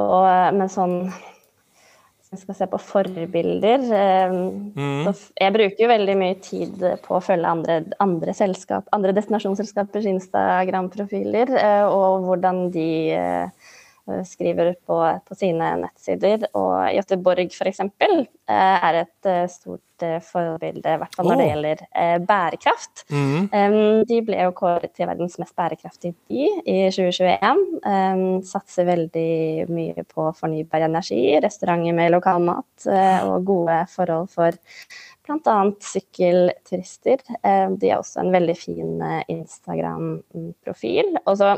og, 0.04 0.26
men 0.52 0.68
sånn 0.68 0.98
Hvis 1.08 2.34
jeg 2.34 2.42
skal 2.42 2.58
se 2.58 2.66
på 2.68 2.80
forbilder 2.82 3.86
um, 4.28 4.34
mm. 4.76 5.08
Jeg 5.40 5.54
bruker 5.54 5.80
jo 5.80 5.88
veldig 5.88 6.16
mye 6.20 6.36
tid 6.44 6.84
på 7.06 7.16
å 7.16 7.22
følge 7.24 7.54
andre, 7.56 7.78
andre, 8.04 8.36
selskap, 8.36 8.90
andre 8.92 9.14
destinasjonsselskapers 9.16 10.10
Instagram-profiler, 10.12 11.54
uh, 11.56 11.86
og 11.88 12.28
hvordan 12.28 12.66
de 12.74 12.90
Eh, 13.16 13.63
skriver 14.24 14.74
på, 14.86 14.98
på, 15.28 15.36
sine 15.38 15.70
nettsider. 15.80 16.46
Og 16.58 16.76
Göteborg 16.92 17.48
f.eks. 17.54 17.80
Eh, 17.80 18.18
er 18.50 19.00
et 19.04 19.28
eh, 19.30 19.46
stort 19.48 19.80
forbilde, 20.26 20.90
i 20.90 20.98
hvert 21.00 21.14
fall 21.14 21.28
når 21.30 21.38
det 21.38 21.44
gjelder 21.46 21.82
bærekraft. 22.26 23.04
Mm. 23.14 23.44
De 24.10 24.16
ble 24.26 24.40
jo 24.42 24.50
kåret 24.58 24.90
til 24.92 25.06
verdens 25.06 25.38
mest 25.38 25.54
bærekraftige 25.56 26.16
by 26.26 26.48
i 26.66 26.74
2021. 26.90 28.42
Satser 28.44 28.88
veldig 28.90 29.68
mye 29.70 30.04
på 30.10 30.26
fornybar 30.34 30.84
energi, 30.88 31.22
restauranter 31.40 31.94
med 31.96 32.10
lokalmat 32.12 32.88
og 33.30 33.46
gode 33.46 33.78
forhold 33.94 34.28
for 34.34 34.58
bl.a. 35.24 35.56
sykkelturister. 35.94 37.22
De 37.30 37.92
har 37.94 38.02
også 38.02 38.26
en 38.26 38.34
veldig 38.34 38.58
fin 38.58 38.98
Instagram-profil. 39.30 41.14
Og 41.22 41.38
så 41.38 41.54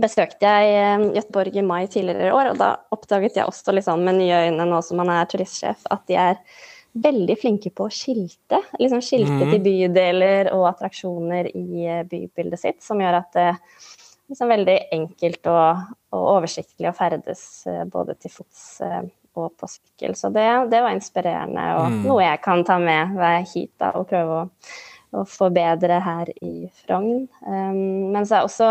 besøkte 0.00 0.50
jeg 0.50 0.76
eh, 0.76 1.08
Göteborg 1.16 1.56
i 1.56 1.64
mai 1.64 1.86
tidligere 1.86 2.28
i 2.28 2.34
år, 2.34 2.52
og 2.52 2.60
da 2.60 2.70
oppdaget 2.94 3.38
jeg 3.38 3.48
også 3.48 3.74
liksom, 3.76 4.04
med 4.06 4.18
nye 4.20 4.44
øyne 4.48 4.68
nå 4.68 4.80
som 4.84 5.00
man 5.00 5.12
er 5.14 5.28
turistsjef, 5.30 5.84
at 5.94 6.06
de 6.10 6.18
er 6.20 6.40
veldig 7.04 7.36
flinke 7.40 7.72
på 7.74 7.88
å 7.88 7.92
skilte. 7.92 8.60
Liksom 8.78 9.02
skilte 9.02 9.40
mm. 9.40 9.50
til 9.50 9.64
bydeler 9.64 10.52
og 10.54 10.68
attraksjoner 10.70 11.50
i 11.50 11.88
eh, 11.88 12.06
bybildet 12.10 12.62
sitt, 12.62 12.80
som 12.84 13.02
gjør 13.02 13.20
at 13.22 13.30
det 13.36 13.48
er 13.52 13.60
liksom 14.32 14.54
veldig 14.54 14.78
enkelt 14.96 15.50
og, 15.52 15.84
og 16.16 16.30
oversiktlig 16.38 16.88
å 16.90 16.96
ferdes 16.96 17.44
eh, 17.70 17.84
både 17.90 18.16
til 18.22 18.34
fots 18.34 18.64
og 19.34 19.50
på 19.58 19.68
sykkel. 19.68 20.14
Så 20.18 20.30
det, 20.34 20.46
det 20.70 20.82
var 20.82 20.94
inspirerende, 20.94 21.66
og 21.78 21.90
mm. 21.90 22.00
noe 22.06 22.22
jeg 22.22 22.42
kan 22.44 22.62
ta 22.66 22.78
med 22.82 23.14
meg 23.18 23.48
hit 23.50 23.72
da, 23.82 23.90
og 23.98 24.06
prøve 24.10 24.44
å, 24.44 24.46
å 25.18 25.24
forbedre 25.28 25.98
her 26.02 26.30
i 26.38 26.70
Frogn. 26.82 27.26
Um, 27.42 28.14
men 28.14 28.26
så 28.26 28.38
er 28.38 28.48
også 28.48 28.70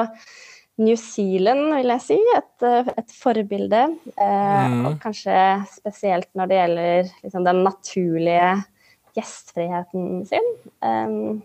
New 0.82 0.96
Zealand, 0.98 1.68
vil 1.76 1.92
jeg 1.94 2.02
si. 2.02 2.18
Et, 2.38 2.68
et 2.98 3.14
forbilde. 3.14 3.84
Mm. 4.18 4.80
Og 4.90 4.96
kanskje 5.04 5.36
spesielt 5.70 6.32
når 6.38 6.50
det 6.50 6.60
gjelder 6.62 7.12
liksom, 7.26 7.44
den 7.46 7.62
naturlige 7.68 8.48
gjestfriheten 9.14 10.24
sin. 10.26 10.48
Um, 10.82 11.42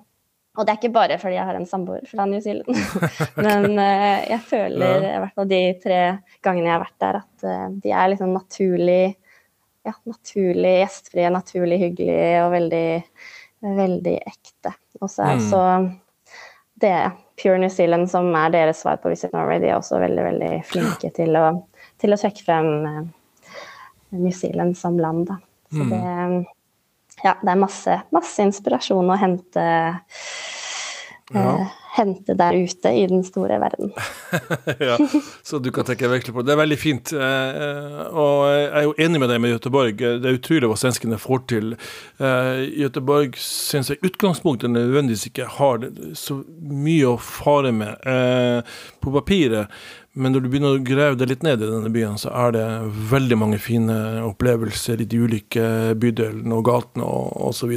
og 0.58 0.66
det 0.66 0.72
er 0.72 0.80
ikke 0.80 0.94
bare 0.94 1.18
fordi 1.20 1.36
jeg 1.36 1.46
har 1.46 1.58
en 1.58 1.68
samboer 1.68 2.08
fra 2.10 2.26
New 2.26 2.40
Zealand, 2.42 2.66
men 3.46 3.78
uh, 3.78 4.18
jeg 4.26 4.40
føler 4.48 5.04
i 5.06 5.20
hvert 5.22 5.36
fall 5.36 5.50
de 5.50 5.62
tre 5.84 6.00
gangene 6.44 6.66
jeg 6.66 6.74
har 6.74 6.84
vært 6.86 7.04
der, 7.04 7.20
at 7.22 7.46
uh, 7.46 7.66
de 7.84 7.94
er 7.94 8.12
liksom 8.14 8.34
naturlig 8.34 9.02
ja, 9.86 9.94
naturlig 10.08 10.74
gjestfrie, 10.82 11.30
naturlig 11.32 11.78
hyggelige 11.80 12.42
og 12.44 12.50
veldig, 12.52 12.88
veldig 13.78 14.16
ekte. 14.26 14.74
Og 15.00 15.08
så 15.08 15.24
er 15.30 15.38
mm. 15.38 15.46
så 15.48 15.62
det 16.82 17.10
Pure 17.42 17.58
New 17.62 17.70
Zealand, 17.72 18.10
som 18.10 18.30
er 18.36 18.52
deres 18.54 18.82
svar 18.82 19.00
på 19.02 19.12
Visit 19.12 19.34
Norway, 19.34 19.60
de 19.62 19.70
er 19.70 19.78
også 19.78 20.00
veldig, 20.02 20.24
veldig 20.26 20.52
flinke 20.66 21.10
til 21.14 21.38
å, 21.38 21.46
til 22.02 22.14
å 22.14 22.18
trekke 22.20 22.46
frem 22.46 22.70
uh, 22.86 23.02
New 24.18 24.34
Zealand 24.34 24.78
som 24.78 24.98
land, 25.00 25.28
da. 25.30 25.38
Så 25.68 25.84
mm. 25.84 25.90
det 25.92 26.46
ja, 27.22 27.34
det 27.42 27.50
er 27.50 27.58
masse, 27.58 27.94
masse 28.14 28.44
inspirasjon 28.46 29.10
å 29.10 29.18
hente, 29.18 29.62
ja. 31.34 31.42
eh, 31.42 31.77
hente 31.98 32.36
der 32.38 32.56
ute 32.56 32.92
i 32.94 33.04
den 33.10 33.24
store 33.26 33.58
verden. 33.60 33.92
ja, 34.88 34.96
så 35.42 35.60
du 35.62 35.70
kan 35.74 35.86
tenke 35.88 36.10
virkelig 36.10 36.34
på 36.34 36.42
det. 36.42 36.50
Det 36.50 36.56
er 36.56 36.62
veldig 36.62 36.80
fint. 36.80 37.12
Eh, 37.12 37.60
eh, 37.66 38.00
og 38.08 38.46
jeg 38.48 38.66
er 38.70 38.86
jo 38.86 38.96
enig 39.06 39.22
med 39.22 39.32
deg 39.32 39.42
med 39.44 39.54
Göteborg. 39.56 39.98
Det 39.98 40.30
er 40.30 40.38
utrolig 40.38 40.70
hva 40.70 40.78
svenskene 40.80 41.20
får 41.20 41.44
til. 41.50 41.76
Eh, 42.22 42.64
Göteborg 42.84 43.38
syns 43.42 43.92
jeg 43.92 44.02
utgangspunktet 44.06 44.72
nødvendigvis 44.72 45.28
ikke 45.30 45.48
har 45.58 45.88
så 46.18 46.40
mye 46.58 47.14
å 47.14 47.16
fare 47.22 47.72
med 47.74 47.96
på 49.02 49.12
papiret. 49.14 49.72
Men 50.18 50.34
når 50.34 50.42
du 50.42 50.48
begynner 50.50 50.74
å 50.74 50.82
grave 50.82 51.14
deg 51.20 51.30
litt 51.30 51.44
ned 51.46 51.62
i 51.62 51.68
denne 51.68 51.90
byen, 51.94 52.16
så 52.18 52.32
er 52.34 52.54
det 52.56 52.64
veldig 53.12 53.36
mange 53.38 53.60
fine 53.62 53.94
opplevelser 54.26 55.04
i 55.04 55.06
de 55.06 55.20
ulike 55.22 55.66
bydelene 56.00 56.56
og 56.56 56.64
gatene 56.66 57.06
og 57.06 57.36
osv. 57.52 57.76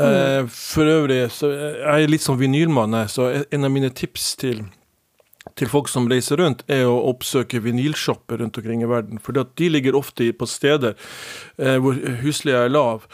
Eh, 0.00 0.42
for 0.50 0.88
øvrig 0.88 1.22
så 1.34 1.50
er 1.52 2.10
litt 2.10 2.24
som 2.24 2.38
vinylmann, 2.40 2.96
så 3.10 3.30
en 3.50 3.66
av 3.66 3.74
mine 3.74 3.92
tips 3.92 4.34
til 4.40 4.64
til 5.58 5.68
folk 5.68 5.88
som 5.90 6.08
reiser 6.08 6.40
rundt, 6.40 6.62
er 6.70 6.86
å 6.88 6.96
oppsøke 7.10 7.62
vinylshopper 7.64 8.40
rundt 8.40 8.58
omkring 8.60 8.84
i 8.84 8.88
verden. 8.88 9.20
For 9.20 9.36
de 9.36 9.68
ligger 9.72 9.96
ofte 9.98 10.28
på 10.36 10.48
steder 10.48 10.94
eh, 11.58 11.76
hvor 11.80 11.96
husleia 12.22 12.66
er 12.66 12.72
lav. 12.72 13.06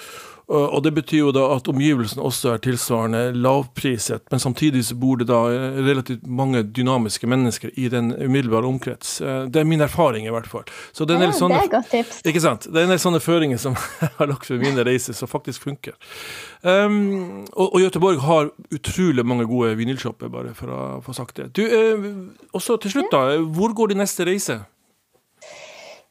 Og 0.47 0.78
det 0.84 0.92
betyr 0.94 1.24
jo 1.24 1.30
da 1.34 1.42
at 1.57 1.66
omgivelsene 1.66 2.22
også 2.22 2.53
er 2.53 2.61
tilsvarende 2.62 3.32
lavpriset, 3.34 4.22
men 4.30 4.42
samtidig 4.42 4.84
så 4.86 4.94
bor 4.94 5.18
det 5.18 5.26
da 5.26 5.40
relativt 5.82 6.22
mange 6.26 6.62
dynamiske 6.62 7.26
mennesker 7.26 7.72
i 7.74 7.88
den 7.90 8.12
umiddelbare 8.14 8.68
omkrets. 8.68 9.16
Eh, 9.20 9.49
det 9.51 9.61
er 9.61 9.66
min 9.66 9.82
erfaring, 9.82 10.26
i 10.26 10.30
hvert 10.30 10.47
fall. 10.47 10.62
Så 10.94 11.05
det 11.05 11.16
er, 11.16 11.26
ja, 11.26 11.32
sånne, 11.34 11.59
det 11.64 11.72
godt 11.72 11.90
tips. 11.90 12.20
Ikke 12.30 12.44
sant. 12.44 12.68
Det 12.70 12.78
er 12.78 12.86
en 12.86 12.94
del 12.94 13.03
sånne 13.03 13.22
føringer 13.24 13.59
som 13.59 13.74
jeg 13.74 14.12
har 14.20 14.30
lagt 14.30 14.47
for 14.47 14.62
mine 14.62 14.86
reiser, 14.86 15.18
som 15.18 15.30
faktisk 15.30 15.66
funker. 15.66 15.99
Um, 16.62 17.42
og, 17.51 17.66
og 17.66 17.82
Göteborg 17.82 18.22
har 18.22 18.53
utrolig 18.70 19.26
mange 19.26 19.49
gode 19.51 19.74
vinylshopper, 19.80 20.30
bare 20.30 20.55
for 20.55 20.70
å 20.70 20.80
få 21.03 21.16
sagt 21.16 21.42
det. 21.42 21.51
Du, 21.59 21.64
eh, 21.66 22.09
også 22.55 22.78
til 22.86 22.94
slutt, 22.94 23.11
da. 23.11 23.40
Hvor 23.51 23.74
går 23.74 23.97
de 23.97 24.01
neste 24.05 24.30
reise? 24.30 24.61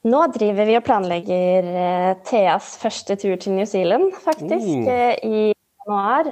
Nå 0.05 0.21
driver 0.35 0.67
vi 0.69 0.77
og 0.77 0.85
planlegger 0.85 1.67
uh, 1.73 2.09
Theas 2.27 2.75
første 2.81 3.17
tur 3.17 3.35
til 3.41 3.55
New 3.57 3.65
Zealand, 3.69 4.11
faktisk, 4.21 4.85
uh. 4.85 5.13
i 5.25 5.51
januar. 5.51 6.29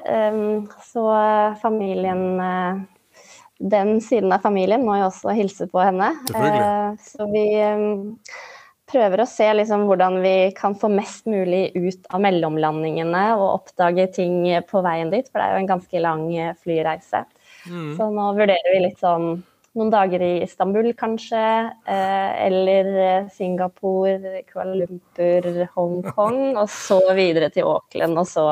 Så 0.86 1.06
familien 1.62 2.26
uh, 2.38 2.82
Den 3.58 3.96
siden 4.04 4.34
av 4.36 4.44
familien 4.44 4.84
må 4.86 4.98
jo 5.00 5.08
også 5.08 5.34
hilse 5.34 5.70
på 5.72 5.82
henne. 5.82 6.12
så 7.02 7.26
vi 7.32 7.46
prøver 8.94 9.24
å 9.24 9.30
se 9.30 9.48
liksom, 9.56 9.88
hvordan 9.90 10.20
vi 10.22 10.36
kan 10.58 10.76
få 10.78 10.90
mest 10.92 11.26
mulig 11.32 11.72
ut 11.74 12.10
av 12.14 12.22
mellomlandingene 12.22 13.24
og 13.40 13.48
oppdage 13.48 14.10
ting 14.20 14.44
på 14.70 14.84
veien 14.86 15.10
dit, 15.14 15.26
for 15.32 15.40
det 15.40 15.48
er 15.48 15.56
jo 15.56 15.64
en 15.64 15.72
ganske 15.72 16.04
lang 16.04 16.28
flyreise. 16.62 17.24
Mm. 17.72 17.94
Så 17.98 18.10
nå 18.14 18.28
vurderer 18.38 18.76
vi 18.76 18.84
litt 18.84 19.02
sånn 19.02 19.40
noen 19.78 19.92
dager 19.94 20.22
i 20.22 20.34
Istanbul, 20.46 20.92
kanskje. 20.98 21.44
Eh, 21.90 22.46
eller 22.48 22.92
eh, 23.06 23.32
Singapore, 23.34 24.44
Kuala 24.50 24.78
Lumpur, 24.84 25.50
Hongkong. 25.76 26.42
Og 26.62 26.70
så 26.70 27.02
videre 27.18 27.50
til 27.54 27.68
Auckland, 27.70 28.20
og 28.20 28.30
så 28.30 28.48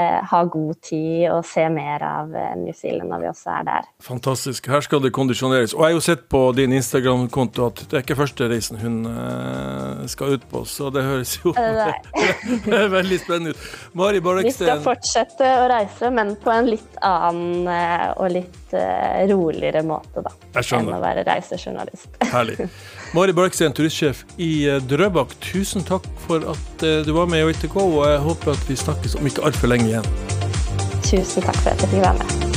ha 0.00 0.40
god 0.50 0.80
tid 0.82 1.28
og 1.30 1.44
se 1.46 1.64
mer 1.70 2.02
av 2.02 2.32
eh, 2.34 2.54
New 2.58 2.74
Zealand 2.74 3.12
når 3.12 3.22
vi 3.22 3.28
også 3.30 3.52
er 3.54 3.66
der. 3.68 3.88
Fantastisk. 4.02 4.66
Her 4.70 4.82
skal 4.82 5.02
det 5.04 5.12
kondisjoneres. 5.14 5.74
Og 5.76 5.84
jeg 5.84 5.86
har 5.86 5.94
jo 5.94 6.02
sett 6.02 6.24
på 6.32 6.40
din 6.56 6.74
Instagram-konto 6.74 7.68
at 7.70 7.84
det 7.84 8.00
er 8.00 8.02
ikke 8.02 8.18
første 8.18 8.48
reisen 8.50 8.80
hun 8.82 9.04
eh, 9.10 10.02
skal 10.10 10.34
ut 10.34 10.48
på, 10.50 10.64
så 10.66 10.90
det 10.94 11.06
høres 11.06 11.36
jo 11.44 11.54
det 11.54 12.74
er 12.74 12.90
veldig 12.92 13.20
spennende 13.22 13.54
ut. 13.54 13.70
Mari 13.94 14.22
Barreksten 14.24 14.66
Vi 14.66 14.72
skal 14.72 14.82
fortsette 14.84 15.54
å 15.62 15.70
reise, 15.70 16.10
men 16.14 16.34
på 16.42 16.52
en 16.54 16.72
litt 16.74 17.00
annen 17.04 17.70
eh, 17.70 18.10
og 18.18 18.34
litt 18.34 18.74
eh, 18.74 19.24
roligere 19.30 19.84
måte, 19.86 20.24
da. 20.26 20.34
Jeg 20.58 20.70
skjønner. 20.70 20.94
Enn 20.94 20.98
å 20.98 21.04
være 21.04 21.26
reisejournalist. 21.30 22.22
Herlig. 22.34 22.68
Mari 23.14 23.32
Barksten, 23.32 23.70
turistsjef 23.72 24.24
i 24.42 24.64
eh, 24.66 24.80
Drøbak, 24.90 25.36
tusen 25.38 25.84
takk 25.86 26.08
for 26.24 26.42
at 26.50 26.82
eh, 26.82 27.04
du 27.06 27.12
var 27.14 27.28
med 27.30 27.44
i 27.44 27.46
OITK, 27.46 27.76
og 27.78 28.00
jeg 28.10 28.24
håper 28.24 28.56
at 28.56 28.64
vi 28.66 28.78
snakkes 28.80 29.14
om 29.20 29.30
ikke 29.30 29.44
altfor 29.46 29.70
lenge 29.70 29.86
igjen. 29.92 30.10
Tusen 31.06 31.46
takk 31.46 31.62
for 31.62 31.70
at 31.76 31.86
jeg 31.86 31.94
fikk 31.94 32.02
være 32.08 32.18
med. 32.18 32.53